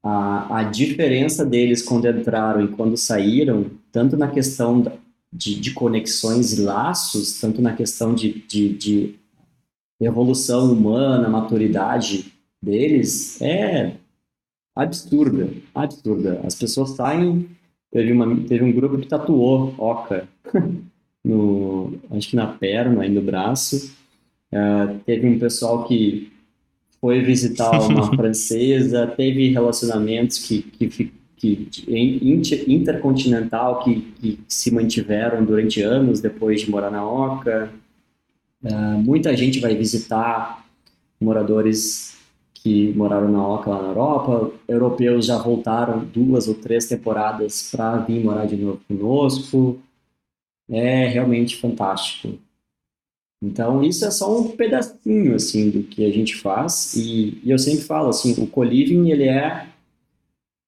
a, 0.01 0.59
a 0.59 0.63
diferença 0.63 1.45
deles 1.45 1.81
quando 1.81 2.07
entraram 2.07 2.63
e 2.63 2.69
quando 2.69 2.95
saíram, 2.95 3.69
tanto 3.91 4.15
na 4.15 4.29
questão 4.29 4.97
de, 5.31 5.59
de 5.59 5.73
conexões 5.73 6.53
e 6.53 6.61
laços, 6.61 7.41
tanto 7.41 7.61
na 7.61 7.75
questão 7.75 8.15
de, 8.15 8.41
de, 8.47 8.69
de 8.69 9.15
evolução 9.99 10.71
humana, 10.71 11.27
maturidade 11.27 12.31
deles, 12.63 13.41
é 13.41 13.97
absurda, 14.73 15.49
absurda. 15.75 16.39
As 16.45 16.55
pessoas 16.55 16.91
saem 16.91 17.49
Teve, 17.91 18.11
uma, 18.11 18.35
teve 18.47 18.63
um 18.63 18.71
grupo 18.71 18.97
que 18.97 19.07
tatuou 19.07 19.75
oca 19.77 20.27
no, 21.23 21.93
acho 22.11 22.29
que 22.29 22.35
na 22.35 22.47
perna 22.47 23.05
e 23.05 23.09
no 23.09 23.21
braço. 23.21 23.93
Uh, 24.51 24.99
teve 25.05 25.27
um 25.27 25.39
pessoal 25.39 25.85
que 25.85 26.31
foi 26.99 27.21
visitar 27.21 27.71
uma 27.81 28.07
francesa, 28.15 29.07
teve 29.07 29.49
relacionamentos 29.49 30.39
que, 30.39 30.61
que, 30.61 30.87
que 30.87 31.11
intercontinental 32.67 33.83
que, 33.83 34.01
que, 34.21 34.39
se 34.47 34.71
mantiveram 34.71 35.43
durante 35.43 35.81
anos 35.81 36.21
depois 36.21 36.61
de 36.61 36.69
morar 36.69 36.91
na 36.91 37.03
Oca. 37.03 37.71
Uh, 38.63 38.99
muita 38.99 39.35
gente 39.35 39.59
vai 39.59 39.75
visitar 39.75 40.63
moradores 41.19 42.10
que 42.61 42.93
moraram 42.93 43.31
na 43.31 43.45
Oca 43.47 43.71
lá 43.71 43.81
na 43.81 43.87
Europa, 43.89 44.51
europeus 44.67 45.25
já 45.25 45.37
voltaram 45.37 46.05
duas 46.05 46.47
ou 46.47 46.53
três 46.53 46.87
temporadas 46.87 47.71
para 47.71 47.97
vir 47.97 48.23
morar 48.23 48.45
de 48.45 48.55
novo 48.55 48.79
conosco. 48.87 49.79
É 50.69 51.07
realmente 51.07 51.57
fantástico. 51.57 52.37
Então, 53.43 53.83
isso 53.83 54.05
é 54.05 54.11
só 54.11 54.39
um 54.39 54.55
pedacinho, 54.55 55.33
assim, 55.33 55.71
do 55.71 55.81
que 55.81 56.05
a 56.05 56.11
gente 56.11 56.35
faz. 56.35 56.93
E, 56.93 57.41
e 57.43 57.49
eu 57.49 57.57
sempre 57.57 57.81
falo, 57.81 58.09
assim, 58.09 58.41
o 58.41 58.45
co-living, 58.45 59.09
ele 59.09 59.27
é 59.27 59.67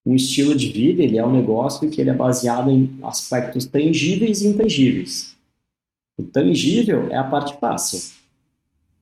um 0.03 0.15
estilo 0.15 0.55
de 0.55 0.69
vida, 0.69 1.03
ele 1.03 1.19
é 1.19 1.25
um 1.25 1.31
negócio 1.31 1.89
que 1.89 2.01
ele 2.01 2.09
é 2.09 2.13
baseado 2.13 2.71
em 2.71 2.97
aspectos 3.03 3.65
tangíveis 3.65 4.41
e 4.41 4.47
intangíveis. 4.47 5.35
O 6.17 6.23
tangível 6.23 7.07
é 7.11 7.17
a 7.17 7.23
parte 7.23 7.57
fácil. 7.59 8.01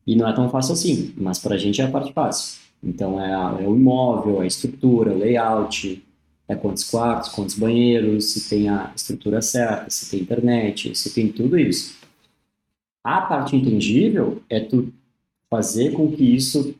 E 0.05 0.15
não 0.15 0.27
é 0.27 0.33
tão 0.33 0.49
fácil 0.49 0.73
assim, 0.73 1.13
mas 1.15 1.39
para 1.39 1.55
a 1.55 1.57
gente 1.57 1.81
é 1.81 1.85
a 1.85 1.91
parte 1.91 2.11
fácil. 2.11 2.59
Então 2.83 3.19
é, 3.19 3.33
a, 3.33 3.57
é 3.61 3.67
o 3.67 3.75
imóvel, 3.75 4.41
a 4.41 4.45
estrutura, 4.45 5.11
o 5.11 5.17
layout, 5.17 6.03
é 6.47 6.55
quantos 6.55 6.83
quartos, 6.89 7.29
quantos 7.29 7.55
banheiros, 7.55 8.33
se 8.33 8.49
tem 8.49 8.69
a 8.69 8.91
estrutura 8.95 9.41
certa, 9.41 9.89
se 9.89 10.09
tem 10.09 10.21
internet, 10.21 10.95
se 10.97 11.13
tem 11.13 11.31
tudo 11.31 11.57
isso. 11.57 11.95
A 13.03 13.21
parte 13.21 13.55
intangível 13.55 14.41
é 14.49 14.59
tu 14.59 14.91
fazer 15.49 15.91
com 15.93 16.11
que 16.11 16.23
isso, 16.23 16.75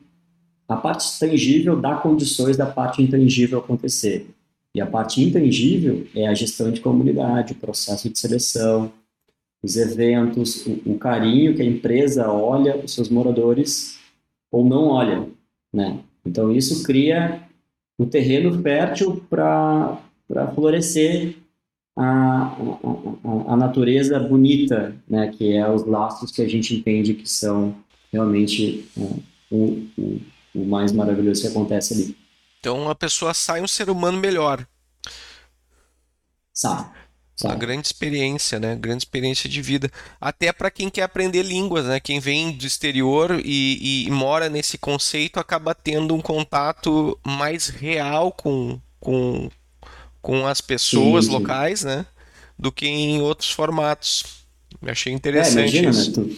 a 0.68 0.76
parte 0.76 1.18
tangível 1.18 1.80
dá 1.80 1.96
condições 1.96 2.56
da 2.56 2.66
parte 2.66 3.02
intangível 3.02 3.58
acontecer. 3.58 4.26
E 4.74 4.80
a 4.80 4.86
parte 4.86 5.22
intangível 5.22 6.06
é 6.14 6.26
a 6.26 6.34
gestão 6.34 6.70
de 6.70 6.80
comunidade, 6.80 7.52
o 7.52 7.56
processo 7.56 8.08
de 8.08 8.18
seleção, 8.18 8.90
os 9.62 9.76
eventos, 9.76 10.66
o, 10.66 10.92
o 10.92 10.98
carinho 10.98 11.54
que 11.54 11.62
a 11.62 11.64
empresa 11.64 12.30
olha 12.30 12.76
os 12.76 12.92
seus 12.94 13.08
moradores 13.08 13.98
ou 14.50 14.64
não 14.64 14.88
olha. 14.88 15.28
Né? 15.72 16.00
Então, 16.24 16.52
isso 16.52 16.82
cria 16.82 17.42
o 17.98 18.06
terreno 18.06 18.60
fértil 18.62 19.24
para 19.28 19.98
florescer 20.54 21.36
a, 21.96 22.54
a, 22.54 23.52
a, 23.52 23.56
natureza 23.56 24.18
bonita, 24.18 24.94
né? 25.08 25.28
que 25.28 25.54
é 25.54 25.68
os 25.68 25.84
laços 25.84 26.30
que 26.30 26.42
a 26.42 26.48
gente 26.48 26.74
entende 26.74 27.14
que 27.14 27.28
são 27.28 27.74
realmente 28.12 28.88
é, 28.98 29.02
o, 29.50 29.86
o, 29.98 30.20
o 30.54 30.66
mais 30.66 30.92
maravilhoso 30.92 31.42
que 31.42 31.48
acontece 31.48 31.94
ali. 31.94 32.16
Então, 32.60 32.88
a 32.88 32.94
pessoa 32.94 33.34
sai 33.34 33.60
um 33.60 33.68
ser 33.68 33.90
humano 33.90 34.18
melhor. 34.18 34.66
Sai. 36.52 37.01
Uma 37.42 37.54
grande 37.54 37.86
experiência, 37.86 38.60
né? 38.60 38.76
Grande 38.76 39.02
experiência 39.02 39.48
de 39.48 39.60
vida. 39.62 39.90
Até 40.20 40.52
para 40.52 40.70
quem 40.70 40.88
quer 40.88 41.02
aprender 41.02 41.42
línguas, 41.42 41.86
né? 41.86 41.98
Quem 41.98 42.20
vem 42.20 42.52
do 42.52 42.66
exterior 42.66 43.40
e, 43.42 44.06
e, 44.06 44.10
mora 44.10 44.48
nesse 44.48 44.78
conceito 44.78 45.40
acaba 45.40 45.74
tendo 45.74 46.14
um 46.14 46.20
contato 46.20 47.18
mais 47.24 47.68
real 47.68 48.30
com, 48.30 48.78
com, 49.00 49.50
com 50.20 50.46
as 50.46 50.60
pessoas 50.60 51.24
sim, 51.24 51.30
sim. 51.30 51.36
locais, 51.36 51.82
né? 51.82 52.06
Do 52.58 52.70
que 52.70 52.86
em 52.86 53.20
outros 53.20 53.50
formatos. 53.50 54.24
Eu 54.80 54.90
achei 54.90 55.12
interessante 55.12 55.76
é, 55.76 55.80
imagina, 55.80 55.90
isso. 55.90 56.20
Né? 56.20 56.36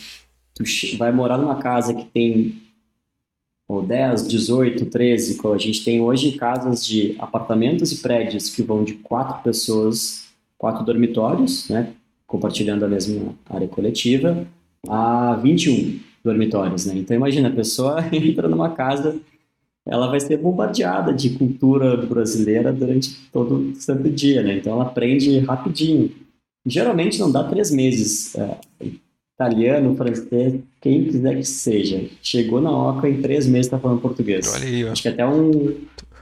Tu, 0.55 0.65
tu 0.65 0.97
vai 0.97 1.13
morar 1.13 1.37
numa 1.37 1.57
casa 1.57 1.93
que 1.93 2.05
tem 2.05 2.63
ou 3.67 3.83
10, 3.83 4.29
18, 4.29 4.87
13, 4.87 5.41
a 5.43 5.59
gente 5.59 5.85
tem 5.85 6.01
hoje 6.01 6.33
casas 6.33 6.85
de 6.85 7.17
apartamentos 7.19 7.93
e 7.93 7.97
prédios 7.97 8.51
que 8.51 8.63
vão 8.63 8.85
de 8.85 8.95
quatro 8.95 9.43
pessoas 9.43 10.24
quatro 10.65 10.83
dormitórios, 10.83 11.69
né? 11.69 11.93
compartilhando 12.27 12.87
a 12.87 12.89
mesma 12.89 13.35
área 13.51 13.69
coletiva, 13.69 14.47
a 14.89 15.35
21 15.35 16.01
dormitórios, 16.25 16.87
né? 16.87 16.95
Então 16.97 17.15
imagina, 17.15 17.51
a 17.51 17.53
pessoa 17.53 17.99
entra 18.11 18.49
numa 18.49 18.71
casa, 18.71 19.21
ela 19.87 20.07
vai 20.09 20.19
ser 20.21 20.39
bombardeada 20.39 21.13
de 21.13 21.37
cultura 21.37 21.99
brasileira 21.99 22.73
durante 22.73 23.15
todo 23.31 23.57
o 23.57 23.75
santo 23.75 24.09
dia, 24.09 24.43
né? 24.43 24.57
Então 24.57 24.73
ela 24.73 24.85
aprende 24.85 25.39
rapidinho. 25.41 26.11
Geralmente 26.67 27.21
não 27.21 27.31
dá 27.31 27.45
três 27.45 27.71
meses. 27.71 28.35
É, 28.35 28.57
italiano, 29.35 29.97
francês, 29.97 30.61
quem 30.81 31.05
quiser 31.05 31.37
que 31.37 31.45
seja. 31.45 32.09
Chegou 32.23 32.61
na 32.61 32.71
Oca 32.71 33.09
em 33.09 33.21
três 33.21 33.47
meses 33.47 33.67
está 33.67 33.79
falando 33.79 34.01
português. 34.01 34.51
Olha 34.55 34.65
aí. 34.65 34.89
Acho 34.89 35.03
que 35.03 35.09
até 35.09 35.27
um, 35.27 35.77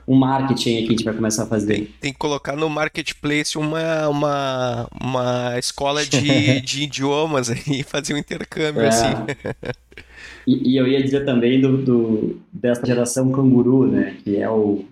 um 0.07 0.17
marketing 0.17 0.77
aqui 0.79 0.87
a 0.87 0.91
gente 0.91 1.05
vai 1.05 1.15
começar 1.15 1.45
a 1.45 1.47
fazer. 1.47 1.75
Tem, 1.75 1.85
tem 2.01 2.13
que 2.13 2.19
colocar 2.19 2.57
no 2.57 2.69
marketplace 2.69 3.57
uma, 3.57 4.09
uma, 4.09 4.89
uma 5.01 5.59
escola 5.59 6.05
de, 6.05 6.61
de 6.63 6.83
idiomas 6.85 7.51
aí, 7.51 7.83
fazer 7.83 8.15
um 8.15 8.19
intercâmbio 8.19 8.83
É. 8.83 8.89
assim. 8.89 9.07
E, 10.47 10.73
e 10.73 10.77
eu 10.77 10.89
ia 10.89 11.01
dizer 11.01 11.25
também 11.25 11.61
do, 11.61 11.79
do- 11.79 12.41
dessa 12.53 12.85
geração 12.85 13.31
canguru, 13.31 13.87
né? 13.87 14.17
Que 14.25 14.37
é 14.39 14.51
o 14.51 14.85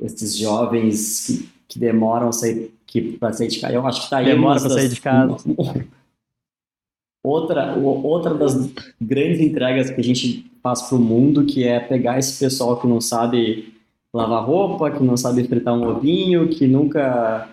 esses 0.00 0.36
jovens 0.36 1.26
que, 1.26 1.48
que 1.68 1.78
demoram 1.80 2.28
a 2.28 2.32
sair 2.32 2.72
que 2.86 3.18
para 3.18 3.32
sair 3.32 3.48
de 3.48 3.58
casa. 3.60 3.74
Eu 3.74 3.84
acho 3.86 4.04
que 4.04 4.10
tá 4.10 4.18
aí 4.18 4.26
Demora 4.26 4.60
pra 4.60 4.68
das- 4.68 4.78
sair 4.78 4.88
de 4.88 5.00
casa. 5.00 5.36
Outra, 7.24 7.76
outra 7.76 8.34
das 8.34 8.54
grandes 9.00 9.40
entregas 9.40 9.90
que 9.90 10.00
a 10.00 10.04
gente 10.04 10.50
faz 10.60 10.82
para 10.82 10.96
o 10.96 11.00
mundo, 11.00 11.44
que 11.44 11.62
é 11.62 11.78
pegar 11.78 12.18
esse 12.18 12.38
pessoal 12.38 12.80
que 12.80 12.86
não 12.86 13.00
sabe 13.00 13.72
lavar 14.12 14.44
roupa, 14.44 14.90
que 14.90 15.02
não 15.02 15.16
sabe 15.16 15.44
fritar 15.44 15.74
um 15.74 15.88
ovinho, 15.88 16.48
que 16.48 16.66
nunca 16.66 17.48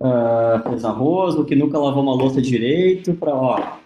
ah, 0.00 0.62
fez 0.68 0.84
arroz, 0.84 1.34
ou 1.36 1.44
que 1.44 1.54
nunca 1.54 1.78
lavou 1.78 2.02
uma 2.02 2.14
louça 2.14 2.42
direito, 2.42 3.14
para 3.14 3.34
ó, 3.34 3.78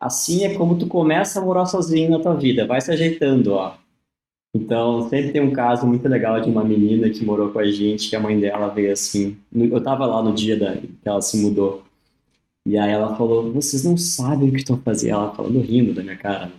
assim 0.00 0.44
é 0.44 0.54
como 0.54 0.78
tu 0.78 0.86
começa 0.86 1.40
a 1.40 1.44
morar 1.44 1.66
sozinho 1.66 2.10
na 2.10 2.20
tua 2.20 2.34
vida, 2.34 2.66
vai 2.66 2.80
se 2.80 2.90
ajeitando, 2.90 3.52
ó. 3.54 3.74
Então, 4.54 5.08
sempre 5.08 5.30
tem 5.32 5.42
um 5.42 5.52
caso 5.52 5.86
muito 5.86 6.08
legal 6.08 6.40
de 6.40 6.48
uma 6.48 6.64
menina 6.64 7.10
que 7.10 7.24
morou 7.24 7.50
com 7.50 7.58
a 7.58 7.70
gente, 7.70 8.08
que 8.08 8.16
a 8.16 8.20
mãe 8.20 8.40
dela 8.40 8.68
veio 8.68 8.92
assim. 8.92 9.36
Eu 9.54 9.80
tava 9.82 10.06
lá 10.06 10.22
no 10.22 10.32
dia 10.32 10.58
da, 10.58 10.74
que 10.74 10.90
ela 11.04 11.20
se 11.20 11.36
mudou. 11.36 11.82
E 12.66 12.76
aí 12.78 12.90
ela 12.90 13.14
falou: 13.14 13.52
Vocês 13.52 13.84
não 13.84 13.96
sabem 13.96 14.48
o 14.48 14.52
que 14.52 14.58
estão 14.58 14.78
fazendo. 14.78 15.12
Ela 15.12 15.34
falando 15.34 15.60
rindo 15.60 15.92
da 15.92 16.02
minha 16.02 16.16
cara. 16.16 16.50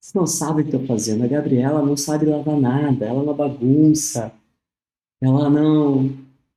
Vocês 0.00 0.14
não 0.14 0.26
sabem 0.26 0.64
o 0.64 0.68
que 0.68 0.74
estão 0.74 0.86
fazendo. 0.86 1.24
A 1.24 1.26
Gabriela 1.26 1.82
não 1.82 1.96
sabe 1.96 2.24
lavar 2.24 2.56
nada. 2.56 3.04
Ela 3.06 3.18
é 3.18 3.22
uma 3.22 3.34
bagunça. 3.34 4.32
Ela 5.22 5.48
não. 5.50 6.10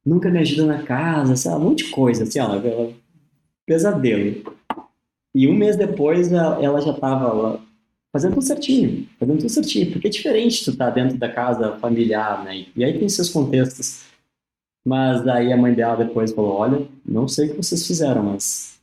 Nunca 0.06 0.30
me 0.30 0.40
ajuda 0.40 0.66
na 0.66 0.84
casa. 0.84 1.36
Sei 1.36 1.52
lá, 1.52 1.58
um 1.58 1.62
monte 1.62 1.86
de 1.86 1.92
coisa. 1.92 2.24
Assim, 2.24 2.40
ela, 2.40 2.56
ela- 2.58 2.94
pesadelo. 3.66 4.56
E 5.36 5.48
um 5.48 5.54
mês 5.56 5.76
depois 5.76 6.32
ela, 6.32 6.64
ela 6.64 6.82
já 6.82 6.92
lá 6.92 7.60
fazendo 8.12 8.34
tudo 8.34 8.44
certinho. 8.46 9.08
Fazendo 9.20 9.38
tudo 9.40 9.50
certinho. 9.50 9.92
Porque 9.92 10.08
é 10.08 10.10
diferente 10.10 10.64
tu 10.64 10.72
estar 10.72 10.90
dentro 10.90 11.18
da 11.18 11.32
casa 11.32 11.78
familiar, 11.78 12.44
né? 12.44 12.66
E 12.76 12.84
aí 12.84 12.98
tem 12.98 13.08
seus 13.10 13.30
contextos. 13.30 14.04
Mas 14.86 15.22
daí 15.24 15.52
a 15.52 15.58
mãe 15.58 15.74
dela 15.74 15.98
depois 15.98 16.32
falou: 16.32 16.54
Olha, 16.54 16.88
não 17.06 17.28
sei 17.28 17.48
o 17.48 17.52
que 17.52 17.58
vocês 17.58 17.86
fizeram, 17.86 18.24
mas 18.24 18.80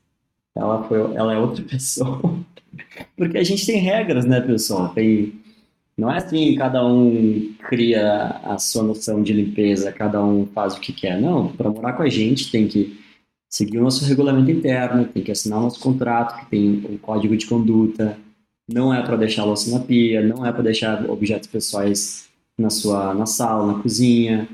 ela 0.54 0.84
foi, 0.84 0.98
ela 1.16 1.32
é 1.32 1.38
outra 1.38 1.64
pessoa. 1.68 2.20
Porque 3.16 3.38
a 3.38 3.42
gente 3.44 3.64
tem 3.64 3.78
regras, 3.78 4.24
né, 4.26 4.40
pessoal? 4.40 4.90
Tem, 4.90 5.32
não 5.96 6.10
é 6.10 6.18
assim, 6.18 6.54
cada 6.56 6.84
um 6.84 7.54
cria 7.68 8.40
a 8.42 8.58
sua 8.58 8.82
noção 8.82 9.22
de 9.22 9.32
limpeza, 9.32 9.92
cada 9.92 10.24
um 10.24 10.46
faz 10.46 10.74
o 10.74 10.80
que 10.80 10.92
quer. 10.92 11.20
Não, 11.20 11.48
para 11.48 11.70
morar 11.70 11.92
com 11.94 12.02
a 12.02 12.08
gente 12.08 12.50
tem 12.50 12.66
que 12.66 12.98
seguir 13.48 13.78
o 13.78 13.82
nosso 13.82 14.04
regulamento 14.04 14.50
interno, 14.50 15.06
tem 15.06 15.22
que 15.22 15.30
assinar 15.30 15.60
o 15.60 15.62
nosso 15.62 15.80
contrato, 15.80 16.40
que 16.40 16.50
tem 16.50 16.84
um 16.90 16.98
código 16.98 17.36
de 17.36 17.46
conduta. 17.46 18.18
Não 18.68 18.92
é 18.92 19.02
para 19.02 19.16
deixar 19.16 19.42
a 19.42 19.46
louça 19.46 19.70
na 19.70 19.84
pia, 19.84 20.22
não 20.22 20.44
é 20.44 20.52
para 20.52 20.62
deixar 20.62 21.08
objetos 21.08 21.48
pessoais 21.48 22.28
na 22.58 22.70
sua 22.70 23.14
na 23.14 23.26
sala, 23.26 23.72
na 23.72 23.82
cozinha. 23.82 24.48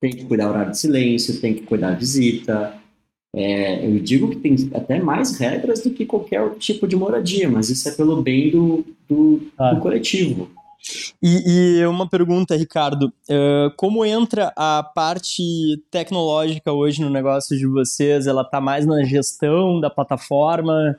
Tem 0.00 0.10
que 0.10 0.24
cuidar 0.24 0.44
do 0.44 0.50
horário 0.50 0.70
de 0.70 0.78
silêncio, 0.78 1.40
tem 1.40 1.54
que 1.54 1.62
cuidar 1.62 1.90
da 1.90 1.96
visita, 1.96 2.80
é, 3.36 3.86
eu 3.86 3.98
digo 4.00 4.30
que 4.30 4.36
tem 4.36 4.56
até 4.72 4.98
mais 4.98 5.38
regras 5.38 5.82
do 5.82 5.90
que 5.90 6.06
qualquer 6.06 6.54
tipo 6.54 6.88
de 6.88 6.96
moradia, 6.96 7.46
mas 7.50 7.68
isso 7.68 7.86
é 7.86 7.92
pelo 7.92 8.22
bem 8.22 8.50
do, 8.50 8.82
do, 9.06 9.42
Claro. 9.54 9.76
do 9.76 9.82
coletivo. 9.82 10.48
E, 11.22 11.78
e 11.80 11.86
uma 11.86 12.08
pergunta, 12.08 12.56
Ricardo, 12.56 13.12
eh, 13.28 13.70
como 13.76 14.04
entra 14.04 14.52
a 14.56 14.82
parte 14.82 15.42
tecnológica 15.90 16.72
hoje 16.72 17.00
no 17.00 17.10
negócio 17.10 17.56
de 17.56 17.66
vocês? 17.66 18.26
Ela 18.26 18.42
está 18.42 18.60
mais 18.60 18.86
na 18.86 19.02
gestão 19.04 19.80
da 19.80 19.90
plataforma? 19.90 20.96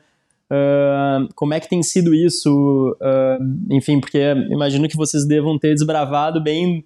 Ah, 0.50 1.28
como 1.36 1.54
é 1.54 1.60
que 1.60 1.70
tem 1.70 1.84
sido 1.84 2.14
isso? 2.14 2.96
Ah, 3.02 3.38
enfim, 3.72 4.00
porque 4.00 4.20
imagino 4.50 4.88
que 4.88 4.98
vocês 4.98 5.26
devam 5.26 5.58
ter 5.60 5.74
desbravado 5.74 6.42
bem 6.42 6.86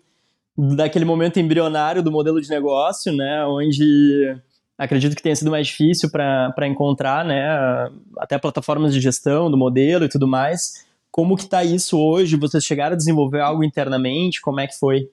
daquele 0.57 1.05
momento 1.05 1.39
embrionário 1.39 2.03
do 2.03 2.11
modelo 2.11 2.41
de 2.41 2.49
negócio, 2.49 3.13
né? 3.13 3.45
Onde 3.45 4.35
acredito 4.77 5.15
que 5.15 5.23
tenha 5.23 5.35
sido 5.35 5.51
mais 5.51 5.67
difícil 5.67 6.09
para 6.11 6.67
encontrar, 6.67 7.23
né? 7.23 7.89
Até 8.17 8.37
plataformas 8.37 8.93
de 8.93 8.99
gestão 8.99 9.49
do 9.49 9.57
modelo 9.57 10.05
e 10.05 10.09
tudo 10.09 10.27
mais. 10.27 10.85
Como 11.11 11.35
que 11.35 11.45
tá 11.45 11.63
isso 11.63 11.99
hoje? 11.99 12.37
Vocês 12.37 12.63
chegaram 12.63 12.93
a 12.93 12.97
desenvolver 12.97 13.41
algo 13.41 13.63
internamente? 13.63 14.39
Como 14.41 14.59
é 14.59 14.67
que 14.67 14.79
foi? 14.79 15.09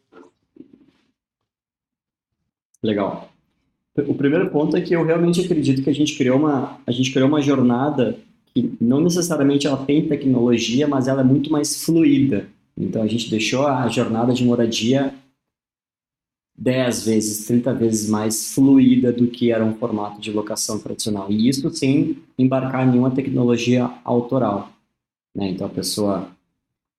Legal. 2.83 3.29
O 4.07 4.15
primeiro 4.15 4.49
ponto 4.51 4.77
é 4.77 4.81
que 4.81 4.95
eu 4.95 5.05
realmente 5.05 5.41
acredito 5.41 5.83
que 5.83 5.91
a 5.91 5.95
gente 5.95 6.17
criou 6.17 6.39
uma, 6.39 6.81
a 6.87 6.93
gente 6.93 7.13
criou 7.13 7.29
uma 7.29 7.43
jornada 7.43 8.17
que 8.55 8.77
não 8.81 9.01
necessariamente 9.01 9.67
ela 9.67 9.85
tem 9.85 10.07
tecnologia, 10.07 10.87
mas 10.87 11.09
ela 11.09 11.23
é 11.23 11.25
muito 11.25 11.51
mais 11.51 11.83
fluida. 11.85 12.49
Então 12.77 13.03
a 13.03 13.09
gente 13.09 13.29
deixou 13.29 13.67
a 13.67 13.89
jornada 13.89 14.33
de 14.33 14.45
moradia 14.45 15.13
10 16.57 17.07
vezes, 17.07 17.47
30 17.47 17.75
vezes 17.75 18.09
mais 18.09 18.55
fluida 18.55 19.13
do 19.13 19.27
que 19.27 19.51
era 19.51 19.65
um 19.65 19.75
formato 19.75 20.21
de 20.21 20.31
locação 20.31 20.79
tradicional. 20.79 21.31
E 21.31 21.49
isso 21.49 21.69
sem 21.71 22.19
embarcar 22.39 22.87
em 22.87 22.91
nenhuma 22.93 23.11
tecnologia 23.11 23.91
autoral. 24.05 24.73
Né? 25.35 25.49
Então 25.51 25.67
a 25.67 25.71
pessoa 25.71 26.31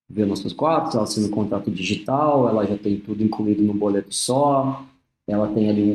vê 0.10 0.26
nossos 0.26 0.54
quartos, 0.54 0.96
ela 0.96 1.04
assina 1.04 1.28
um 1.28 1.32
contrato 1.32 1.70
digital, 1.72 2.50
ela 2.50 2.66
já 2.66 2.78
tem 2.78 3.00
tudo 3.00 3.24
incluído 3.24 3.64
num 3.64 3.78
boleto 3.78 4.14
só, 4.14 4.86
ela 5.28 5.48
tem 5.54 5.70
ali 5.70 5.84
um, 5.84 5.88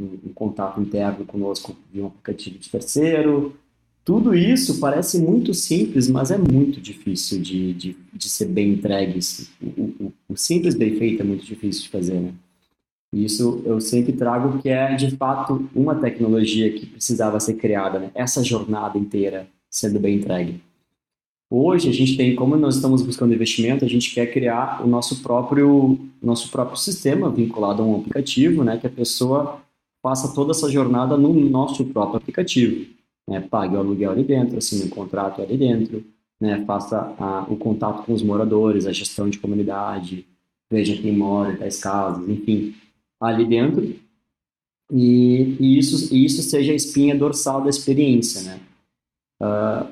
um- 0.00 0.04
um- 0.04 0.18
um 0.30 0.32
contato 0.34 0.80
interno 0.80 1.24
conosco 1.26 1.76
via 1.92 2.04
um 2.04 2.06
aplicativo 2.08 2.58
de 2.58 2.70
terceiro. 2.70 3.56
Tudo 4.04 4.34
isso 4.34 4.80
parece 4.80 5.20
muito 5.20 5.52
simples, 5.54 6.08
mas 6.08 6.30
é 6.30 6.38
muito 6.38 6.80
difícil 6.80 7.40
de, 7.42 7.74
de, 7.74 7.96
de 8.12 8.28
ser 8.28 8.46
bem 8.46 8.72
entregue. 8.74 9.18
O, 9.62 10.06
o- 10.06 10.12
o 10.30 10.36
simples 10.36 10.74
bem 10.74 10.96
feito 10.96 11.22
é 11.22 11.24
muito 11.24 11.44
difícil 11.44 11.82
de 11.84 11.88
fazer, 11.90 12.20
né? 12.20 12.34
E 13.12 13.24
Isso 13.24 13.62
eu 13.64 13.80
sempre 13.80 14.12
trago 14.12 14.58
que 14.60 14.68
é, 14.68 14.94
de 14.96 15.16
fato, 15.16 15.68
uma 15.74 15.94
tecnologia 15.96 16.72
que 16.72 16.86
precisava 16.86 17.40
ser 17.40 17.54
criada, 17.54 17.98
né? 17.98 18.10
Essa 18.14 18.42
jornada 18.44 18.98
inteira 18.98 19.48
sendo 19.70 19.98
bem 20.00 20.16
entregue. 20.18 20.60
Hoje 21.52 21.88
a 21.88 21.92
gente 21.92 22.16
tem, 22.16 22.36
como 22.36 22.56
nós 22.56 22.76
estamos 22.76 23.02
buscando 23.02 23.34
investimento, 23.34 23.84
a 23.84 23.88
gente 23.88 24.14
quer 24.14 24.26
criar 24.32 24.84
o 24.84 24.86
nosso 24.86 25.20
próprio, 25.20 25.98
nosso 26.22 26.48
próprio 26.48 26.76
sistema 26.76 27.28
vinculado 27.28 27.82
a 27.82 27.84
um 27.86 27.96
aplicativo, 27.96 28.62
né? 28.62 28.78
Que 28.78 28.86
a 28.86 28.90
pessoa 28.90 29.60
faça 30.00 30.32
toda 30.32 30.52
essa 30.52 30.70
jornada 30.70 31.16
no 31.16 31.32
nosso 31.34 31.84
próprio 31.86 32.18
aplicativo, 32.18 32.86
né? 33.28 33.40
Pague 33.40 33.74
o 33.74 33.78
aluguel 33.78 34.12
ali 34.12 34.22
dentro, 34.22 34.58
assine 34.58 34.84
um 34.84 34.88
contrato 34.90 35.42
ali 35.42 35.56
dentro, 35.56 36.04
né? 36.40 36.64
Faça 36.64 37.16
a- 37.18 37.46
o 37.50 37.56
contato 37.56 38.04
com 38.06 38.12
os 38.12 38.22
moradores, 38.22 38.86
a 38.86 38.92
gestão 38.92 39.28
de 39.28 39.40
comunidade, 39.40 40.24
veja 40.70 40.96
quem 41.02 41.12
mora, 41.16 41.56
tais 41.56 41.80
casas, 41.80 42.28
enfim, 42.28 42.76
ali 43.20 43.44
dentro. 43.44 43.92
E, 44.92 45.56
e 45.58 45.78
isso, 45.78 46.14
e 46.14 46.24
isso 46.24 46.42
seja 46.42 46.70
a 46.70 46.76
espinha 46.76 47.16
dorsal 47.16 47.60
da 47.60 47.68
experiência, 47.70 48.42
né? 48.42 48.60
Ah, 49.40 49.88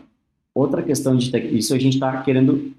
outra 0.59 0.82
questão 0.82 1.16
de 1.16 1.36
isso 1.56 1.74
a 1.74 1.78
gente 1.78 1.94
está 1.94 2.22
querendo 2.22 2.72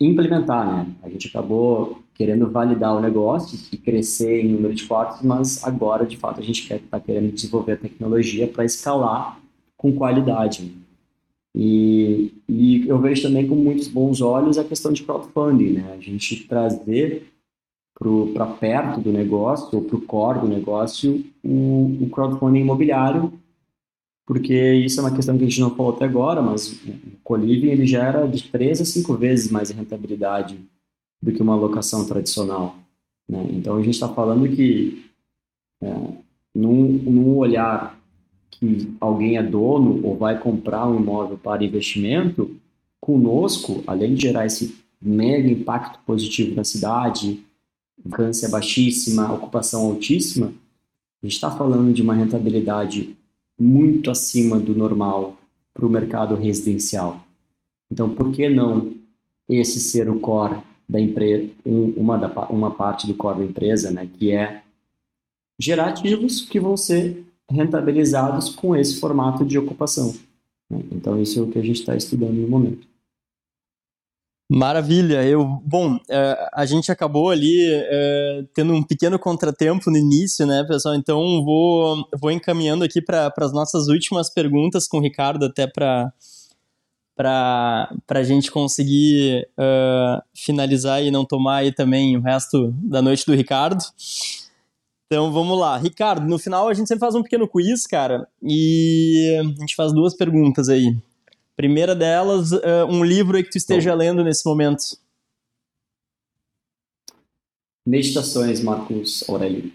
implementar, 0.00 0.66
né? 0.66 0.86
A 1.02 1.08
gente 1.08 1.28
acabou 1.28 2.02
querendo 2.14 2.50
validar 2.50 2.94
o 2.96 3.00
negócio 3.00 3.58
e 3.72 3.76
crescer 3.76 4.44
em 4.44 4.52
número 4.52 4.74
de 4.74 4.84
quartos, 4.84 5.22
mas 5.22 5.64
agora, 5.64 6.04
de 6.04 6.16
fato, 6.16 6.40
a 6.40 6.44
gente 6.44 6.66
quer 6.66 6.76
está 6.76 7.00
querendo 7.00 7.32
desenvolver 7.32 7.72
a 7.72 7.76
tecnologia 7.76 8.46
para 8.46 8.64
escalar 8.64 9.40
com 9.76 9.92
qualidade. 9.92 10.64
né? 10.64 10.72
E, 11.54 12.32
e 12.48 12.88
eu 12.88 12.98
vejo 12.98 13.22
também 13.22 13.46
com 13.46 13.54
muitos 13.54 13.88
bons 13.88 14.20
olhos 14.20 14.58
a 14.58 14.64
questão 14.64 14.92
de 14.92 15.02
crowdfunding, 15.02 15.72
né? 15.72 15.94
A 15.96 16.00
gente 16.00 16.46
trazer 16.46 17.28
para 18.34 18.46
perto 18.46 19.00
do 19.00 19.12
negócio, 19.12 19.68
ou 19.72 19.84
para 19.84 19.96
o 19.96 20.00
core 20.00 20.40
do 20.40 20.48
negócio, 20.48 21.24
o, 21.42 21.98
o 22.00 22.10
crowdfunding 22.10 22.60
imobiliário, 22.60 23.32
porque 24.26 24.74
isso 24.74 25.00
é 25.00 25.02
uma 25.02 25.14
questão 25.14 25.36
que 25.36 25.44
a 25.44 25.48
gente 25.48 25.60
não 25.60 25.74
falou 25.74 25.94
até 25.94 26.04
agora, 26.04 26.40
mas 26.40 26.72
o 26.72 27.18
Coliving 27.24 27.68
ele 27.68 27.86
gera 27.86 28.26
de 28.26 28.44
3 28.44 28.80
a 28.80 28.84
5 28.84 29.14
vezes 29.16 29.50
mais 29.50 29.70
rentabilidade 29.70 30.58
do 31.20 31.32
que 31.32 31.42
uma 31.42 31.56
locação 31.56 32.06
tradicional. 32.06 32.76
Né? 33.28 33.46
Então 33.52 33.76
a 33.76 33.82
gente 33.82 33.94
está 33.94 34.08
falando 34.08 34.48
que, 34.48 35.04
é, 35.82 35.94
num, 36.54 36.88
num 36.88 37.36
olhar 37.36 37.98
que 38.50 38.94
alguém 39.00 39.36
é 39.36 39.42
dono 39.42 40.00
ou 40.04 40.16
vai 40.16 40.38
comprar 40.38 40.88
um 40.88 41.00
imóvel 41.00 41.36
para 41.36 41.64
investimento, 41.64 42.56
conosco, 43.00 43.82
além 43.86 44.14
de 44.14 44.22
gerar 44.22 44.46
esse 44.46 44.76
mega 45.00 45.50
impacto 45.50 45.98
positivo 46.06 46.54
na 46.54 46.62
cidade, 46.62 47.44
vacância 48.04 48.48
baixíssima, 48.48 49.32
ocupação 49.32 49.86
altíssima, 49.86 50.52
a 51.22 51.26
gente 51.26 51.34
está 51.34 51.50
falando 51.50 51.92
de 51.92 52.02
uma 52.02 52.14
rentabilidade 52.14 53.16
muito 53.62 54.10
acima 54.10 54.58
do 54.58 54.74
normal 54.74 55.36
para 55.72 55.86
o 55.86 55.88
mercado 55.88 56.34
residencial. 56.34 57.24
Então, 57.90 58.10
por 58.10 58.32
que 58.32 58.48
não 58.48 58.94
esse 59.48 59.78
ser 59.78 60.08
o 60.08 60.18
core 60.18 60.58
da 60.88 61.00
empresa, 61.00 61.48
uma, 61.64 62.18
da, 62.18 62.28
uma 62.48 62.70
parte 62.72 63.06
do 63.06 63.14
core 63.14 63.38
da 63.38 63.44
empresa, 63.44 63.90
né, 63.90 64.08
que 64.18 64.32
é 64.32 64.62
gerar 65.58 65.90
ativos 65.90 66.40
que 66.42 66.58
vão 66.58 66.76
ser 66.76 67.24
rentabilizados 67.48 68.48
com 68.50 68.74
esse 68.74 68.98
formato 68.98 69.44
de 69.44 69.58
ocupação. 69.58 70.14
Né? 70.68 70.82
Então, 70.90 71.20
isso 71.20 71.38
é 71.38 71.42
o 71.42 71.48
que 71.48 71.58
a 71.58 71.62
gente 71.62 71.80
está 71.80 71.94
estudando 71.94 72.34
no 72.34 72.48
momento. 72.48 72.86
Maravilha. 74.54 75.24
Eu, 75.24 75.46
bom, 75.64 75.98
é, 76.10 76.50
a 76.52 76.66
gente 76.66 76.92
acabou 76.92 77.30
ali 77.30 77.70
é, 77.72 78.44
tendo 78.52 78.74
um 78.74 78.82
pequeno 78.82 79.18
contratempo 79.18 79.90
no 79.90 79.96
início, 79.96 80.46
né, 80.46 80.62
pessoal? 80.68 80.94
Então 80.94 81.42
vou, 81.42 82.06
vou 82.20 82.30
encaminhando 82.30 82.84
aqui 82.84 83.00
para 83.00 83.32
as 83.34 83.50
nossas 83.50 83.88
últimas 83.88 84.28
perguntas 84.28 84.86
com 84.86 84.98
o 84.98 85.00
Ricardo, 85.00 85.46
até 85.46 85.66
para 85.66 86.12
para 87.14 87.88
a 88.08 88.22
gente 88.22 88.50
conseguir 88.50 89.46
uh, 89.52 90.20
finalizar 90.34 91.02
e 91.02 91.10
não 91.10 91.24
tomar 91.24 91.58
aí 91.58 91.72
também 91.72 92.16
o 92.16 92.20
resto 92.20 92.72
da 92.72 93.00
noite 93.00 93.24
do 93.24 93.34
Ricardo. 93.34 93.82
Então 95.06 95.32
vamos 95.32 95.58
lá. 95.58 95.78
Ricardo, 95.78 96.26
no 96.26 96.38
final 96.38 96.68
a 96.68 96.74
gente 96.74 96.88
sempre 96.88 97.00
faz 97.00 97.14
um 97.14 97.22
pequeno 97.22 97.48
quiz, 97.48 97.86
cara, 97.86 98.26
e 98.42 99.38
a 99.40 99.60
gente 99.60 99.74
faz 99.76 99.92
duas 99.92 100.16
perguntas 100.16 100.68
aí. 100.68 100.96
Primeira 101.62 101.94
delas, 101.94 102.50
uh, 102.50 102.86
um 102.90 103.04
livro 103.04 103.40
que 103.40 103.48
tu 103.48 103.56
esteja 103.56 103.92
Bom. 103.92 103.98
lendo 103.98 104.24
nesse 104.24 104.44
momento. 104.44 104.82
Meditações, 107.86 108.60
Marcos 108.60 109.22
Aurélio. 109.28 109.72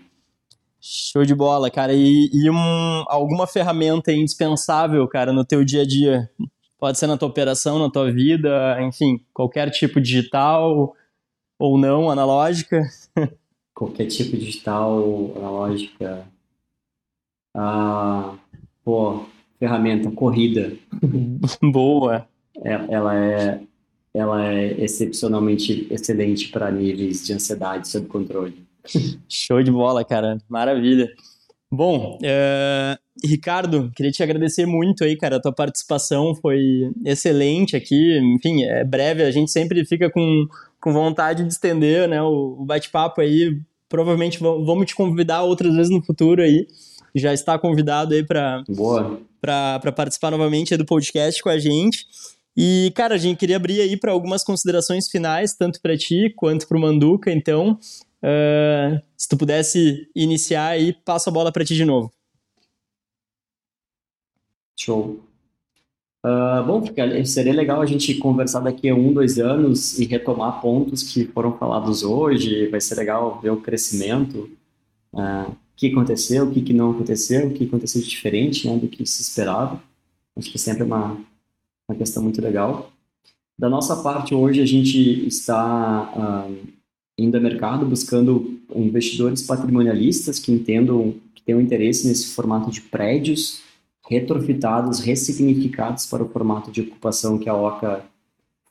Show 0.82 1.24
de 1.24 1.34
bola, 1.34 1.72
cara. 1.72 1.94
E, 1.94 2.30
e 2.34 2.52
um, 2.52 3.06
alguma 3.08 3.48
ferramenta 3.48 4.12
indispensável, 4.12 5.08
cara, 5.08 5.32
no 5.32 5.46
teu 5.46 5.64
dia 5.64 5.84
a 5.84 5.88
dia? 5.88 6.30
Pode 6.78 7.00
ser 7.00 7.08
na 7.08 7.18
tua 7.18 7.30
operação, 7.30 7.80
na 7.80 7.90
tua 7.90 8.12
vida, 8.12 8.78
enfim, 8.82 9.26
qualquer 9.34 9.70
tipo 9.70 10.02
digital 10.02 10.94
ou 11.58 11.78
não, 11.78 12.12
analógica. 12.12 12.82
qualquer 13.74 14.08
tipo 14.08 14.36
digital, 14.36 15.32
analógica. 15.38 16.28
Ah, 17.56 18.36
pô, 18.84 19.26
ferramenta, 19.60 20.12
corrida. 20.12 20.74
Boa. 21.62 22.28
É, 22.64 22.74
ela 22.90 23.16
é, 23.16 23.60
ela 24.14 24.46
é 24.46 24.84
excepcionalmente 24.84 25.88
excelente 25.92 26.50
para 26.50 26.72
níveis 26.72 27.26
de 27.26 27.34
ansiedade 27.34 27.88
sob 27.88 28.08
controle. 28.08 28.66
Show 29.28 29.62
de 29.62 29.72
bola, 29.72 30.04
cara. 30.04 30.38
Maravilha. 30.50 31.10
Bom, 31.70 32.18
é... 32.24 32.98
Ricardo, 33.24 33.92
queria 33.96 34.12
te 34.12 34.24
agradecer 34.24 34.66
muito 34.66 35.04
aí, 35.04 35.18
cara. 35.18 35.38
A 35.38 35.42
tua 35.42 35.52
participação 35.52 36.36
foi 36.36 36.92
excelente 37.04 37.76
aqui. 37.76 38.18
Enfim, 38.36 38.64
é 38.64 38.84
breve, 38.84 39.24
a 39.24 39.32
gente 39.32 39.52
sempre 39.52 39.84
fica 39.86 40.10
com, 40.10 40.46
com 40.80 40.94
vontade 40.94 41.44
de 41.44 41.52
estender 41.52 42.08
né, 42.08 42.22
o, 42.22 42.58
o 42.60 42.66
bate-papo 42.66 43.22
aí. 43.22 43.60
Provavelmente 43.90 44.40
vamos 44.40 44.86
te 44.86 44.96
convidar 44.96 45.44
outras 45.44 45.76
vezes 45.76 45.92
no 45.92 46.04
futuro 46.04 46.42
aí. 46.42 46.68
Já 47.18 47.34
está 47.34 47.58
convidado 47.58 48.14
aí 48.14 48.24
para 48.24 48.64
participar 49.96 50.32
novamente 50.32 50.78
do 50.78 50.86
podcast 50.86 51.42
com 51.42 51.50
a 51.50 51.58
gente. 51.58 52.06
E, 52.56 52.92
cara, 52.96 53.16
a 53.16 53.18
gente 53.20 53.38
queria 53.38 53.58
abrir 53.58 53.82
aí 53.82 53.98
para 53.98 54.12
algumas 54.12 54.44
considerações 54.44 55.08
finais, 55.10 55.54
tanto 55.54 55.80
para 55.82 55.96
ti 55.96 56.34
quanto 56.36 56.68
para 56.68 56.78
o 56.78 56.82
Manduca. 56.82 57.32
Então, 57.32 57.78
Uh, 58.18 59.00
se 59.16 59.28
tu 59.30 59.38
pudesse 59.38 60.10
iniciar 60.16 60.68
aí, 60.70 60.94
passo 60.94 61.30
a 61.30 61.32
bola 61.32 61.52
para 61.52 61.64
ti 61.64 61.76
de 61.76 61.86
novo. 61.86 62.12
Show. 64.80 65.24
Uh, 66.26 66.64
bom, 66.66 66.84
seria 67.26 67.54
legal 67.54 67.82
a 67.82 67.86
gente 67.86 68.16
conversar 68.16 68.60
daqui 68.60 68.90
a 68.90 68.96
um, 68.96 69.14
dois 69.14 69.38
anos 69.40 69.98
e 70.00 70.06
retomar 70.06 70.60
pontos 70.60 71.04
que 71.04 71.26
foram 71.26 71.58
falados 71.58 72.04
hoje. 72.04 72.68
Vai 72.68 72.82
ser 72.82 72.96
legal 72.96 73.40
ver 73.40 73.52
o 73.52 73.62
crescimento, 73.62 74.50
uh, 75.14 75.56
que 75.78 75.92
aconteceu, 75.92 76.46
o 76.46 76.52
que, 76.52 76.74
não 76.74 76.92
aconteceu, 76.92 77.48
o 77.48 77.54
que 77.54 77.66
aconteceu 77.66 78.02
de 78.02 78.10
diferente 78.10 78.68
né, 78.68 78.76
do 78.76 78.88
que 78.88 79.06
se 79.06 79.22
esperava. 79.22 79.82
Acho 80.36 80.52
que 80.52 80.58
sempre 80.58 80.82
é 80.82 80.86
uma, 80.86 81.16
uma 81.88 81.96
questão 81.96 82.24
muito 82.24 82.42
legal. 82.42 82.92
Da 83.58 83.70
nossa 83.70 83.96
parte, 83.98 84.34
hoje 84.34 84.60
a 84.60 84.66
gente 84.66 85.28
está 85.28 86.48
uh, 86.50 86.68
indo 87.18 87.38
ao 87.38 87.44
mercado 87.44 87.86
buscando 87.86 88.60
investidores 88.76 89.44
patrimonialistas 89.44 90.40
que 90.40 90.52
entendam, 90.52 91.14
que 91.36 91.44
tenham 91.44 91.62
interesse 91.62 92.08
nesse 92.08 92.28
formato 92.34 92.72
de 92.72 92.82
prédios 92.82 93.62
retrofitados, 94.10 95.00
ressignificados 95.00 96.08
para 96.08 96.24
o 96.24 96.30
formato 96.30 96.72
de 96.72 96.82
ocupação 96.82 97.38
que 97.38 97.50
a 97.50 97.56
OCA 97.56 98.04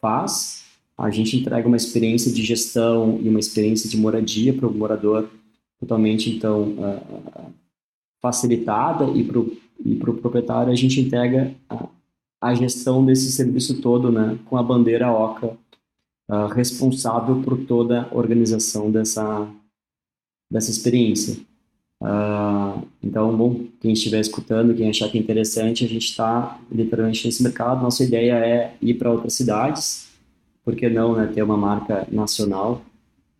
faz. 0.01 0.65
A 0.99 1.11
gente 1.11 1.37
entrega 1.37 1.69
uma 1.69 1.77
experiência 1.77 2.33
de 2.33 2.43
gestão 2.43 3.21
e 3.23 3.29
uma 3.29 3.39
experiência 3.39 3.89
de 3.89 3.97
moradia 3.97 4.53
para 4.53 4.67
o 4.67 4.75
morador 4.75 5.29
totalmente, 5.81 6.31
então, 6.31 6.63
uh, 6.63 7.53
facilitada 8.23 9.07
e 9.11 9.25
para 9.25 9.39
o 9.39 9.57
e 9.85 9.95
pro 9.97 10.15
proprietário 10.15 10.73
a 10.73 10.77
gente 10.77 11.01
entrega 11.01 11.55
a, 11.69 11.89
a 12.41 12.55
gestão 12.55 13.05
desse 13.05 13.31
serviço 13.33 13.81
todo 13.81 14.11
né, 14.11 14.39
com 14.47 14.57
a 14.57 14.63
bandeira 14.63 15.13
OCA 15.13 15.57
uh, 16.31 16.47
responsável 16.49 17.43
por 17.43 17.59
toda 17.67 18.03
a 18.03 18.15
organização 18.15 18.91
dessa, 18.91 19.49
dessa 20.51 20.71
experiência. 20.71 21.39
Uh, 22.03 22.87
então, 23.03 23.35
bom, 23.37 23.65
quem 23.81 23.93
estiver 23.93 24.21
escutando, 24.21 24.75
quem 24.75 24.89
achar 24.89 25.09
que 25.09 25.17
é 25.17 25.21
interessante, 25.21 25.85
a 25.85 25.89
gente 25.89 26.07
está 26.07 26.61
literalmente 26.71 27.27
nesse 27.27 27.43
mercado. 27.43 27.83
Nossa 27.83 28.05
ideia 28.05 28.35
é 28.35 28.75
ir 28.83 28.95
para 28.95 29.11
outras 29.11 29.33
cidades, 29.33 30.09
por 30.63 30.77
que 30.77 30.89
não 30.89 31.15
né, 31.17 31.27
ter 31.27 31.43
uma 31.43 31.57
marca 31.57 32.07
nacional 32.11 32.83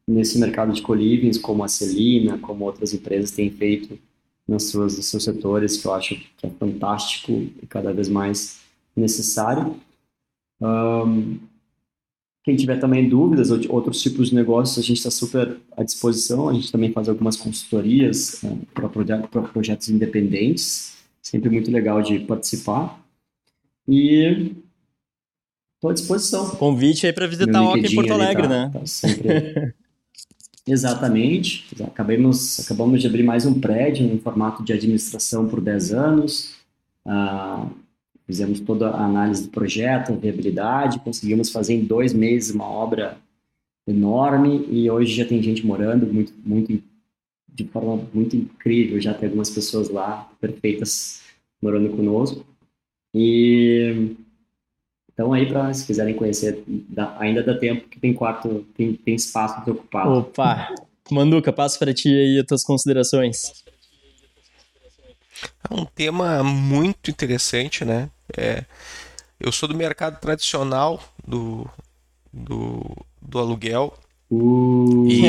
nesse 0.07 0.39
mercado 0.39 0.73
de 0.73 0.83
colivings, 0.83 1.39
como 1.39 1.65
a 1.65 1.69
Celina, 1.69 2.39
como 2.39 2.65
outras 2.65 2.95
empresas 2.95 3.31
têm 3.31 3.51
feito 3.51 3.99
nas 4.47 4.65
suas, 4.65 4.97
nos 4.97 5.07
seus 5.07 5.25
setores, 5.25 5.77
que 5.77 5.87
eu 5.87 5.95
acho 5.95 6.15
que 6.37 6.47
é 6.47 6.51
fantástico 6.51 7.33
e 7.33 7.67
cada 7.67 7.93
vez 7.93 8.09
mais 8.09 8.61
necessário. 8.95 9.77
Um, 10.61 11.39
quem 12.45 12.55
tiver 12.55 12.79
também 12.79 13.09
dúvidas 13.09 13.51
ou 13.51 13.59
de 13.59 13.69
outros 13.69 14.01
tipos 14.01 14.29
de 14.29 14.37
negócios, 14.37 14.79
a 14.79 14.87
gente 14.87 14.99
está 14.99 15.11
super 15.11 15.59
à 15.77 15.83
disposição. 15.83 16.49
A 16.49 16.55
gente 16.55 16.71
também 16.71 16.93
faz 16.93 17.09
algumas 17.09 17.37
consultorias 17.37 18.41
né, 18.41 18.57
para 18.73 18.89
projetos, 18.89 19.51
projetos 19.53 19.89
independentes. 19.89 20.97
Sempre 21.21 21.51
muito 21.51 21.73
legal 21.73 22.01
de 22.01 22.21
participar. 22.21 23.05
E 23.89 24.53
estou 25.75 25.91
à 25.91 25.93
disposição. 25.93 26.51
Convite 26.51 27.05
aí 27.05 27.13
para 27.13 27.27
visitar 27.27 27.61
o 27.63 27.67
Oca 27.67 27.81
em 27.81 27.95
Porto 27.97 28.13
Alegre, 28.13 28.45
tá, 28.45 28.49
né? 28.49 28.71
Tá 28.73 28.87
sempre... 28.87 29.75
Exatamente. 30.67 31.67
Acabamos, 31.85 32.61
acabamos 32.61 33.01
de 33.01 33.07
abrir 33.07 33.23
mais 33.23 33.47
um 33.47 33.61
prédio 33.61 34.07
em 34.07 34.19
formato 34.19 34.65
de 34.65 34.73
administração 34.73 35.49
por 35.49 35.61
10 35.61 35.93
anos. 35.93 36.57
Ah, 37.05 37.69
Fizemos 38.27 38.59
toda 38.59 38.91
a 38.91 39.05
análise 39.05 39.45
do 39.45 39.51
projeto, 39.51 40.17
viabilidade, 40.17 40.99
conseguimos 40.99 41.51
fazer 41.51 41.75
em 41.75 41.85
dois 41.85 42.13
meses 42.13 42.53
uma 42.53 42.69
obra 42.69 43.19
enorme 43.87 44.67
e 44.69 44.91
hoje 44.91 45.15
já 45.15 45.25
tem 45.25 45.41
gente 45.41 45.65
morando 45.65 46.13
muito, 46.13 46.33
muito 46.45 46.83
de 47.49 47.65
forma 47.67 48.05
muito 48.13 48.35
incrível. 48.35 49.01
Já 49.01 49.15
tem 49.15 49.29
algumas 49.29 49.49
pessoas 49.49 49.89
lá 49.89 50.29
perfeitas 50.41 51.23
morando 51.63 51.89
conosco. 51.91 52.45
E 53.15 54.17
então 55.17 55.33
aí 55.33 55.47
para 55.47 55.73
se 55.73 55.87
quiserem 55.87 56.15
conhecer, 56.15 56.63
dá, 56.67 57.17
ainda 57.19 57.43
dá 57.43 57.57
tempo 57.57 57.89
que 57.89 57.99
tem 57.99 58.13
quarto, 58.13 58.67
tem, 58.77 58.93
tem 58.93 59.15
espaço 59.15 59.59
ocupado. 59.71 60.13
Opa, 60.13 60.75
Manduca, 61.11 61.51
passo 61.51 61.79
para 61.79 61.95
ti 61.95 62.09
aí 62.09 62.39
as 62.39 62.47
tuas 62.47 62.63
considerações. 62.63 63.65
É 65.71 65.75
um 65.75 65.87
tema 65.87 66.45
muito 66.45 67.11
interessante, 67.11 67.83
né? 67.83 68.11
É, 68.37 68.63
eu 69.41 69.51
sou 69.51 69.67
do 69.67 69.75
mercado 69.75 70.21
tradicional 70.21 71.03
do, 71.27 71.67
do, 72.31 72.85
do 73.23 73.39
aluguel. 73.39 73.97
Uh, 74.29 75.07
e, 75.09 75.23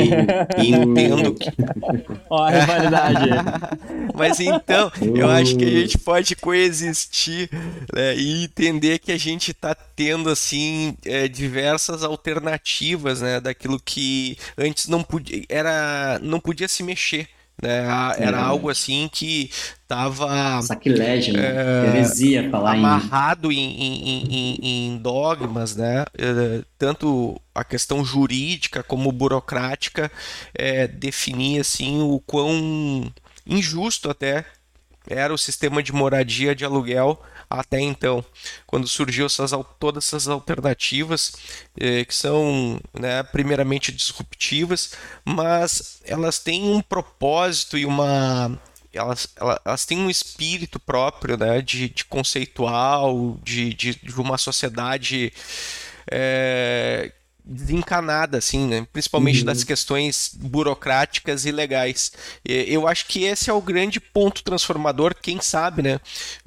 e, 0.58 0.74
entendo 0.74 1.34
que. 1.34 1.50
Ó, 2.28 2.42
a 2.42 2.50
rivalidade. 2.50 3.30
Mas 4.14 4.40
então, 4.40 4.90
uh. 5.00 5.16
eu 5.16 5.30
acho 5.30 5.56
que 5.56 5.64
a 5.64 5.70
gente 5.70 5.98
pode 5.98 6.34
coexistir 6.34 7.48
né, 7.94 8.16
e 8.16 8.44
entender 8.44 8.98
que 8.98 9.12
a 9.12 9.16
gente 9.16 9.52
está 9.52 9.74
tendo 9.74 10.28
assim 10.28 10.96
é, 11.04 11.28
diversas 11.28 12.02
alternativas 12.02 13.20
né, 13.20 13.40
daquilo 13.40 13.78
que 13.78 14.36
antes 14.56 14.88
não 14.88 15.02
podia, 15.02 15.44
era, 15.48 16.18
não 16.20 16.40
podia 16.40 16.66
se 16.66 16.82
mexer 16.82 17.28
Né? 17.60 17.78
Era 18.18 18.38
é. 18.38 18.40
algo 18.40 18.70
assim 18.70 19.08
que 19.12 19.50
estava 19.82 20.62
sacrilégio, 20.62 21.34
né? 21.34 21.42
É, 21.42 21.88
heresia 21.88 22.48
falar 22.50 22.74
amarrado 22.74 23.50
em... 23.50 23.58
Em, 23.58 24.24
em, 24.30 24.58
em, 24.62 24.98
dogmas, 24.98 25.74
né? 25.74 26.04
É, 26.16 26.62
tanto 26.78 27.40
a 27.54 27.64
questão 27.64 28.04
jurídica 28.04 28.82
como 28.82 29.10
burocrática 29.10 30.10
é, 30.54 30.86
definia 30.86 31.62
assim 31.62 32.00
o 32.00 32.20
quão 32.26 33.10
injusto 33.46 34.10
até 34.10 34.44
era 35.08 35.32
o 35.32 35.38
sistema 35.38 35.82
de 35.82 35.92
moradia 35.92 36.54
de 36.54 36.64
aluguel 36.64 37.20
até 37.50 37.80
então, 37.80 38.24
quando 38.66 38.86
surgiu 38.86 39.26
essas, 39.26 39.52
todas 39.78 40.06
essas 40.06 40.28
alternativas 40.28 41.32
eh, 41.78 42.04
que 42.04 42.14
são, 42.14 42.80
né, 42.92 43.22
primeiramente 43.22 43.90
disruptivas, 43.90 44.92
mas 45.24 46.00
elas 46.04 46.38
têm 46.38 46.64
um 46.64 46.82
propósito 46.82 47.78
e 47.78 47.86
uma 47.86 48.58
elas, 48.92 49.28
elas, 49.36 49.58
elas, 49.64 49.84
têm 49.84 49.98
um 49.98 50.10
espírito 50.10 50.78
próprio 50.80 51.36
né, 51.36 51.60
de, 51.62 51.88
de 51.88 52.04
conceitual, 52.04 53.38
de, 53.42 53.72
de, 53.74 53.94
de, 53.94 54.20
uma 54.20 54.38
sociedade 54.38 55.32
é, 56.10 57.12
desencanada, 57.48 58.36
assim, 58.36 58.66
né? 58.66 58.86
principalmente 58.92 59.40
uhum. 59.40 59.46
das 59.46 59.64
questões 59.64 60.30
burocráticas 60.34 61.46
e 61.46 61.50
legais. 61.50 62.12
Eu 62.44 62.86
acho 62.86 63.06
que 63.06 63.24
esse 63.24 63.48
é 63.48 63.52
o 63.52 63.62
grande 63.62 63.98
ponto 63.98 64.44
transformador, 64.44 65.14
quem 65.14 65.40
sabe, 65.40 65.82
né? 65.82 66.00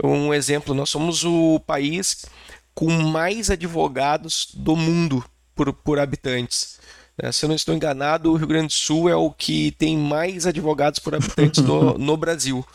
Um 0.03 0.31
exemplo, 0.33 0.75
nós 0.75 0.89
somos 0.89 1.23
o 1.23 1.59
país 1.61 2.25
com 2.73 2.89
mais 2.89 3.49
advogados 3.49 4.49
do 4.53 4.75
mundo 4.75 5.25
por, 5.55 5.73
por 5.73 5.99
habitantes. 5.99 6.79
Né? 7.21 7.31
Se 7.31 7.45
eu 7.45 7.49
não 7.49 7.55
estou 7.55 7.73
enganado, 7.73 8.31
o 8.31 8.35
Rio 8.35 8.47
Grande 8.47 8.67
do 8.67 8.73
Sul 8.73 9.09
é 9.09 9.15
o 9.15 9.31
que 9.31 9.71
tem 9.71 9.97
mais 9.97 10.45
advogados 10.45 10.99
por 10.99 11.15
habitantes 11.15 11.63
no, 11.63 11.97
no 11.99 12.15
Brasil. 12.15 12.65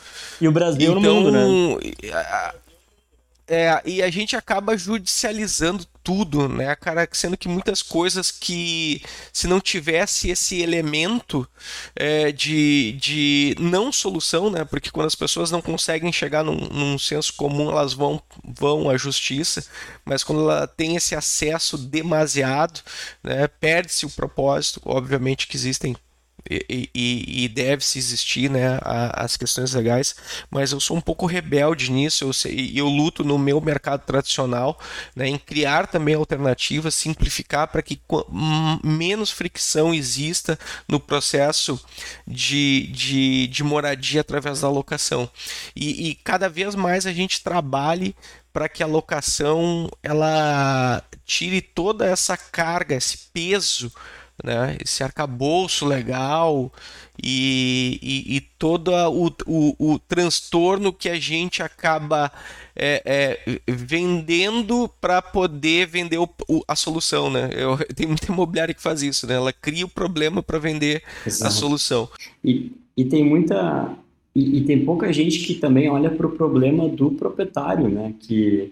E 0.40 0.48
o 0.48 0.52
Brasil 0.52 0.98
então, 0.98 1.20
no 1.20 1.32
mundo, 1.32 1.80
né? 1.80 2.52
É, 3.48 3.80
e 3.84 4.02
a 4.02 4.10
gente 4.10 4.34
acaba 4.34 4.76
judicializando 4.76 5.86
tudo, 6.06 6.48
né, 6.48 6.76
cara? 6.76 7.08
Sendo 7.10 7.36
que 7.36 7.48
muitas 7.48 7.82
coisas 7.82 8.30
que, 8.30 9.02
se 9.32 9.48
não 9.48 9.60
tivesse 9.60 10.30
esse 10.30 10.62
elemento 10.62 11.44
é, 11.96 12.30
de, 12.30 12.92
de 12.92 13.56
não 13.58 13.90
solução, 13.90 14.48
né? 14.48 14.64
Porque 14.64 14.88
quando 14.92 15.08
as 15.08 15.16
pessoas 15.16 15.50
não 15.50 15.60
conseguem 15.60 16.12
chegar 16.12 16.44
num, 16.44 16.68
num 16.68 16.96
senso 16.96 17.34
comum, 17.34 17.72
elas 17.72 17.92
vão, 17.92 18.22
vão 18.44 18.88
à 18.88 18.96
justiça, 18.96 19.66
mas 20.04 20.22
quando 20.22 20.42
ela 20.42 20.68
tem 20.68 20.94
esse 20.94 21.16
acesso 21.16 21.76
demasiado, 21.76 22.82
né, 23.20 23.48
perde-se 23.48 24.06
o 24.06 24.10
propósito. 24.10 24.80
Obviamente 24.84 25.48
que 25.48 25.56
existem 25.56 25.96
e, 26.50 26.90
e, 26.94 27.44
e 27.44 27.48
deve-se 27.48 27.98
existir 27.98 28.50
né, 28.50 28.78
a, 28.82 29.24
as 29.24 29.36
questões 29.36 29.72
legais, 29.72 30.14
mas 30.50 30.72
eu 30.72 30.80
sou 30.80 30.96
um 30.96 31.00
pouco 31.00 31.26
rebelde 31.26 31.90
nisso, 31.90 32.24
eu, 32.24 32.30
eu 32.74 32.86
luto 32.88 33.24
no 33.24 33.38
meu 33.38 33.60
mercado 33.60 34.02
tradicional 34.04 34.78
né, 35.14 35.26
em 35.28 35.38
criar 35.38 35.86
também 35.86 36.14
alternativas, 36.14 36.94
simplificar 36.94 37.68
para 37.68 37.82
que 37.82 38.00
menos 38.82 39.30
fricção 39.30 39.94
exista 39.94 40.58
no 40.88 41.00
processo 41.00 41.80
de, 42.26 42.88
de, 42.88 43.46
de 43.48 43.64
moradia 43.64 44.20
através 44.20 44.60
da 44.60 44.68
locação. 44.68 45.28
E, 45.74 46.10
e 46.10 46.14
cada 46.14 46.48
vez 46.48 46.74
mais 46.74 47.06
a 47.06 47.12
gente 47.12 47.42
trabalhe 47.42 48.14
para 48.52 48.70
que 48.70 48.82
a 48.82 48.86
locação 48.86 49.86
ela 50.02 51.02
tire 51.26 51.60
toda 51.60 52.06
essa 52.06 52.36
carga, 52.36 52.94
esse 52.94 53.18
peso 53.32 53.92
né? 54.42 54.76
esse 54.82 55.02
arcabouço 55.02 55.86
legal 55.86 56.72
e, 57.22 57.98
e, 58.02 58.36
e 58.36 58.40
todo 58.40 58.92
o, 58.92 59.32
o, 59.46 59.92
o, 59.92 59.98
transtorno 59.98 60.92
que 60.92 61.08
a 61.08 61.18
gente 61.18 61.62
acaba 61.62 62.30
é, 62.74 63.02
é, 63.04 63.60
vendendo 63.66 64.88
para 65.00 65.22
poder 65.22 65.86
vender 65.86 66.18
o, 66.18 66.28
a 66.68 66.76
solução. 66.76 67.30
Né? 67.30 67.50
Eu, 67.52 67.78
tem 67.94 68.06
muita 68.06 68.30
imobiliária 68.30 68.74
que 68.74 68.82
faz 68.82 69.02
isso, 69.02 69.26
né? 69.26 69.34
ela 69.34 69.52
cria 69.52 69.86
o 69.86 69.90
problema 69.90 70.42
para 70.42 70.58
vender 70.58 71.02
Exato. 71.26 71.46
a 71.46 71.50
solução. 71.50 72.08
E, 72.44 72.72
e 72.96 73.04
tem 73.04 73.24
muita. 73.24 73.96
E, 74.34 74.58
e, 74.58 74.64
tem 74.64 74.84
pouca 74.84 75.10
gente 75.14 75.38
que 75.38 75.54
também 75.54 75.88
olha 75.88 76.10
para 76.10 76.26
o 76.26 76.32
problema 76.32 76.86
do 76.86 77.10
proprietário, 77.12 77.88
né? 77.88 78.12
Que 78.20 78.70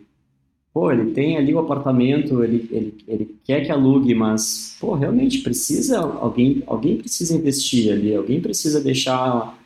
pô, 0.75 0.91
ele 0.91 1.13
tem 1.13 1.37
ali 1.37 1.55
o 1.55 1.61
apartamento, 1.61 2.43
ele, 2.43 2.69
ele, 2.73 3.05
ele 3.07 3.39
quer 3.45 3.65
que 3.65 3.71
alugue, 3.71 4.13
mas, 4.13 4.77
pô, 4.81 4.95
realmente 4.95 5.39
precisa, 5.39 6.01
alguém, 6.01 6.65
alguém 6.67 6.99
precisa 6.99 7.37
investir 7.37 7.93
ali, 7.93 8.13
alguém 8.13 8.41
precisa 8.41 8.81
deixar 8.81 9.57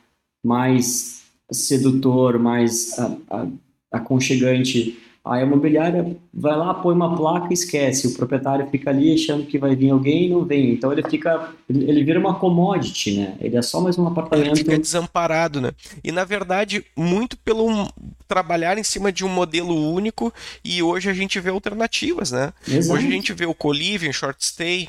mais 0.45 1.23
sedutor, 1.51 2.39
mais 2.39 2.99
a, 2.99 3.17
a, 3.31 3.49
aconchegante 3.91 4.99
a 5.25 5.43
imobiliária 5.43 6.17
vai 6.33 6.57
lá, 6.57 6.73
põe 6.75 6.95
uma 6.95 7.15
placa 7.15 7.49
e 7.51 7.53
esquece. 7.53 8.07
O 8.07 8.15
proprietário 8.15 8.67
fica 8.71 8.91
ali 8.91 9.13
achando 9.13 9.45
que 9.45 9.59
vai 9.59 9.77
vir 9.77 9.91
alguém 9.91 10.27
e 10.27 10.29
não 10.31 10.45
vem. 10.45 10.73
Então 10.73 10.93
ele 10.93 11.03
fica. 11.03 11.51
Ele 11.69 12.03
vira 12.03 12.19
uma 12.19 12.35
commodity, 12.35 13.19
né? 13.19 13.37
Ele 13.41 13.57
é 13.57 13.63
só 13.63 13.81
mais 13.81 13.99
um 13.99 14.07
apartamento. 14.07 14.49
Ele 14.49 14.57
fica 14.57 14.79
desamparado, 14.79 15.61
né? 15.61 15.73
E 16.03 16.11
na 16.11 16.25
verdade, 16.25 16.85
muito 16.97 17.37
pelo 17.37 17.89
trabalhar 18.27 18.79
em 18.79 18.83
cima 18.83 19.13
de 19.13 19.25
um 19.25 19.29
modelo 19.29 19.75
único 19.93 20.33
e 20.65 20.83
hoje 20.83 21.11
a 21.11 21.15
gente 21.15 21.41
vê 21.41 21.51
alternativas, 21.51 22.31
né? 22.31 22.53
Exato. 22.67 22.99
Hoje 22.99 23.07
a 23.07 23.11
gente 23.11 23.33
vê 23.33 23.47
o 23.47 23.55
co-living, 23.55 24.13
short 24.13 24.45
stay. 24.45 24.89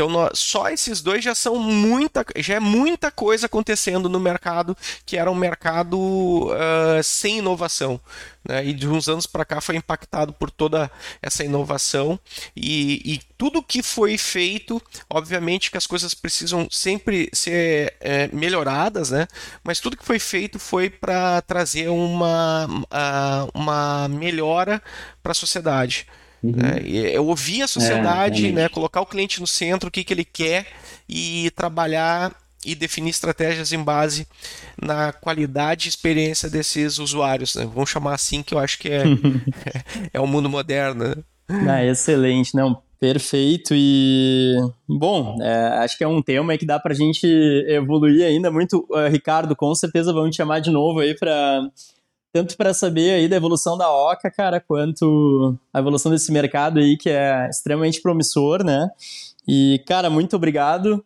Então, 0.00 0.08
nós, 0.08 0.38
só 0.38 0.70
esses 0.70 1.02
dois 1.02 1.22
já 1.22 1.34
são 1.34 1.58
muita, 1.58 2.24
já 2.36 2.54
é 2.54 2.60
muita 2.60 3.10
coisa 3.10 3.44
acontecendo 3.44 4.08
no 4.08 4.18
mercado 4.18 4.74
que 5.04 5.14
era 5.14 5.30
um 5.30 5.34
mercado 5.34 5.98
uh, 5.98 7.02
sem 7.04 7.36
inovação. 7.36 8.00
Né? 8.42 8.68
E 8.68 8.72
de 8.72 8.88
uns 8.88 9.10
anos 9.10 9.26
para 9.26 9.44
cá 9.44 9.60
foi 9.60 9.76
impactado 9.76 10.32
por 10.32 10.50
toda 10.50 10.90
essa 11.20 11.44
inovação 11.44 12.18
e, 12.56 13.14
e, 13.16 13.20
tudo 13.36 13.62
que 13.62 13.82
foi 13.82 14.16
feito, 14.16 14.82
obviamente 15.08 15.70
que 15.70 15.76
as 15.76 15.86
coisas 15.86 16.14
precisam 16.14 16.66
sempre 16.70 17.28
ser 17.32 17.94
é, 18.00 18.28
melhoradas, 18.28 19.10
né? 19.10 19.26
Mas 19.64 19.80
tudo 19.80 19.96
que 19.96 20.04
foi 20.04 20.18
feito 20.18 20.58
foi 20.58 20.90
para 20.90 21.40
trazer 21.40 21.88
uma, 21.88 22.66
uma 23.54 24.08
melhora 24.08 24.82
para 25.22 25.32
a 25.32 25.34
sociedade. 25.34 26.06
Uhum. 26.42 26.52
Né? 26.56 26.82
Eu 26.84 27.26
ouvir 27.26 27.62
a 27.62 27.68
sociedade, 27.68 28.48
é, 28.48 28.52
né? 28.52 28.68
colocar 28.68 29.00
o 29.00 29.06
cliente 29.06 29.40
no 29.40 29.46
centro, 29.46 29.88
o 29.88 29.92
que, 29.92 30.04
que 30.04 30.12
ele 30.12 30.24
quer 30.24 30.66
e 31.08 31.50
trabalhar 31.54 32.34
e 32.64 32.74
definir 32.74 33.10
estratégias 33.10 33.72
em 33.72 33.82
base 33.82 34.26
na 34.80 35.12
qualidade 35.12 35.86
e 35.86 35.88
experiência 35.88 36.48
desses 36.48 36.98
usuários. 36.98 37.54
Né? 37.54 37.68
Vamos 37.72 37.90
chamar 37.90 38.14
assim, 38.14 38.42
que 38.42 38.54
eu 38.54 38.58
acho 38.58 38.78
que 38.78 38.88
é, 38.88 39.04
é, 40.12 40.20
o 40.20 40.26
mundo 40.26 40.48
moderno. 40.48 41.04
Né? 41.04 41.14
Ah, 41.68 41.84
excelente, 41.84 42.54
não, 42.54 42.80
perfeito 43.00 43.72
e 43.74 44.56
bom, 44.86 45.38
é, 45.40 45.54
acho 45.78 45.96
que 45.96 46.04
é 46.04 46.08
um 46.08 46.22
tema 46.22 46.56
que 46.56 46.66
dá 46.66 46.78
para 46.78 46.92
a 46.92 46.96
gente 46.96 47.26
evoluir 47.66 48.24
ainda 48.24 48.50
muito. 48.50 48.86
Uh, 48.90 49.08
Ricardo, 49.10 49.56
com 49.56 49.74
certeza 49.74 50.12
vamos 50.12 50.30
te 50.30 50.36
chamar 50.36 50.60
de 50.60 50.70
novo 50.70 51.00
aí 51.00 51.14
para 51.14 51.62
tanto 52.32 52.56
para 52.56 52.72
saber 52.72 53.12
aí 53.12 53.28
da 53.28 53.36
evolução 53.36 53.76
da 53.76 53.90
Oca, 53.90 54.30
cara, 54.30 54.60
quanto 54.60 55.56
a 55.72 55.78
evolução 55.78 56.12
desse 56.12 56.32
mercado 56.32 56.78
aí 56.78 56.96
que 56.96 57.10
é 57.10 57.48
extremamente 57.48 58.00
promissor, 58.00 58.64
né? 58.64 58.88
E, 59.46 59.82
cara, 59.86 60.08
muito 60.08 60.36
obrigado. 60.36 61.04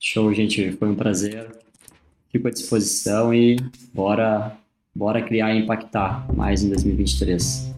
Show, 0.00 0.32
gente, 0.34 0.72
foi 0.72 0.88
um 0.88 0.94
prazer. 0.94 1.50
Fico 2.30 2.48
à 2.48 2.50
disposição 2.50 3.32
e 3.32 3.56
bora, 3.94 4.56
bora 4.94 5.22
criar 5.22 5.54
e 5.54 5.60
impactar 5.60 6.26
mais 6.34 6.62
em 6.62 6.68
2023. 6.68 7.74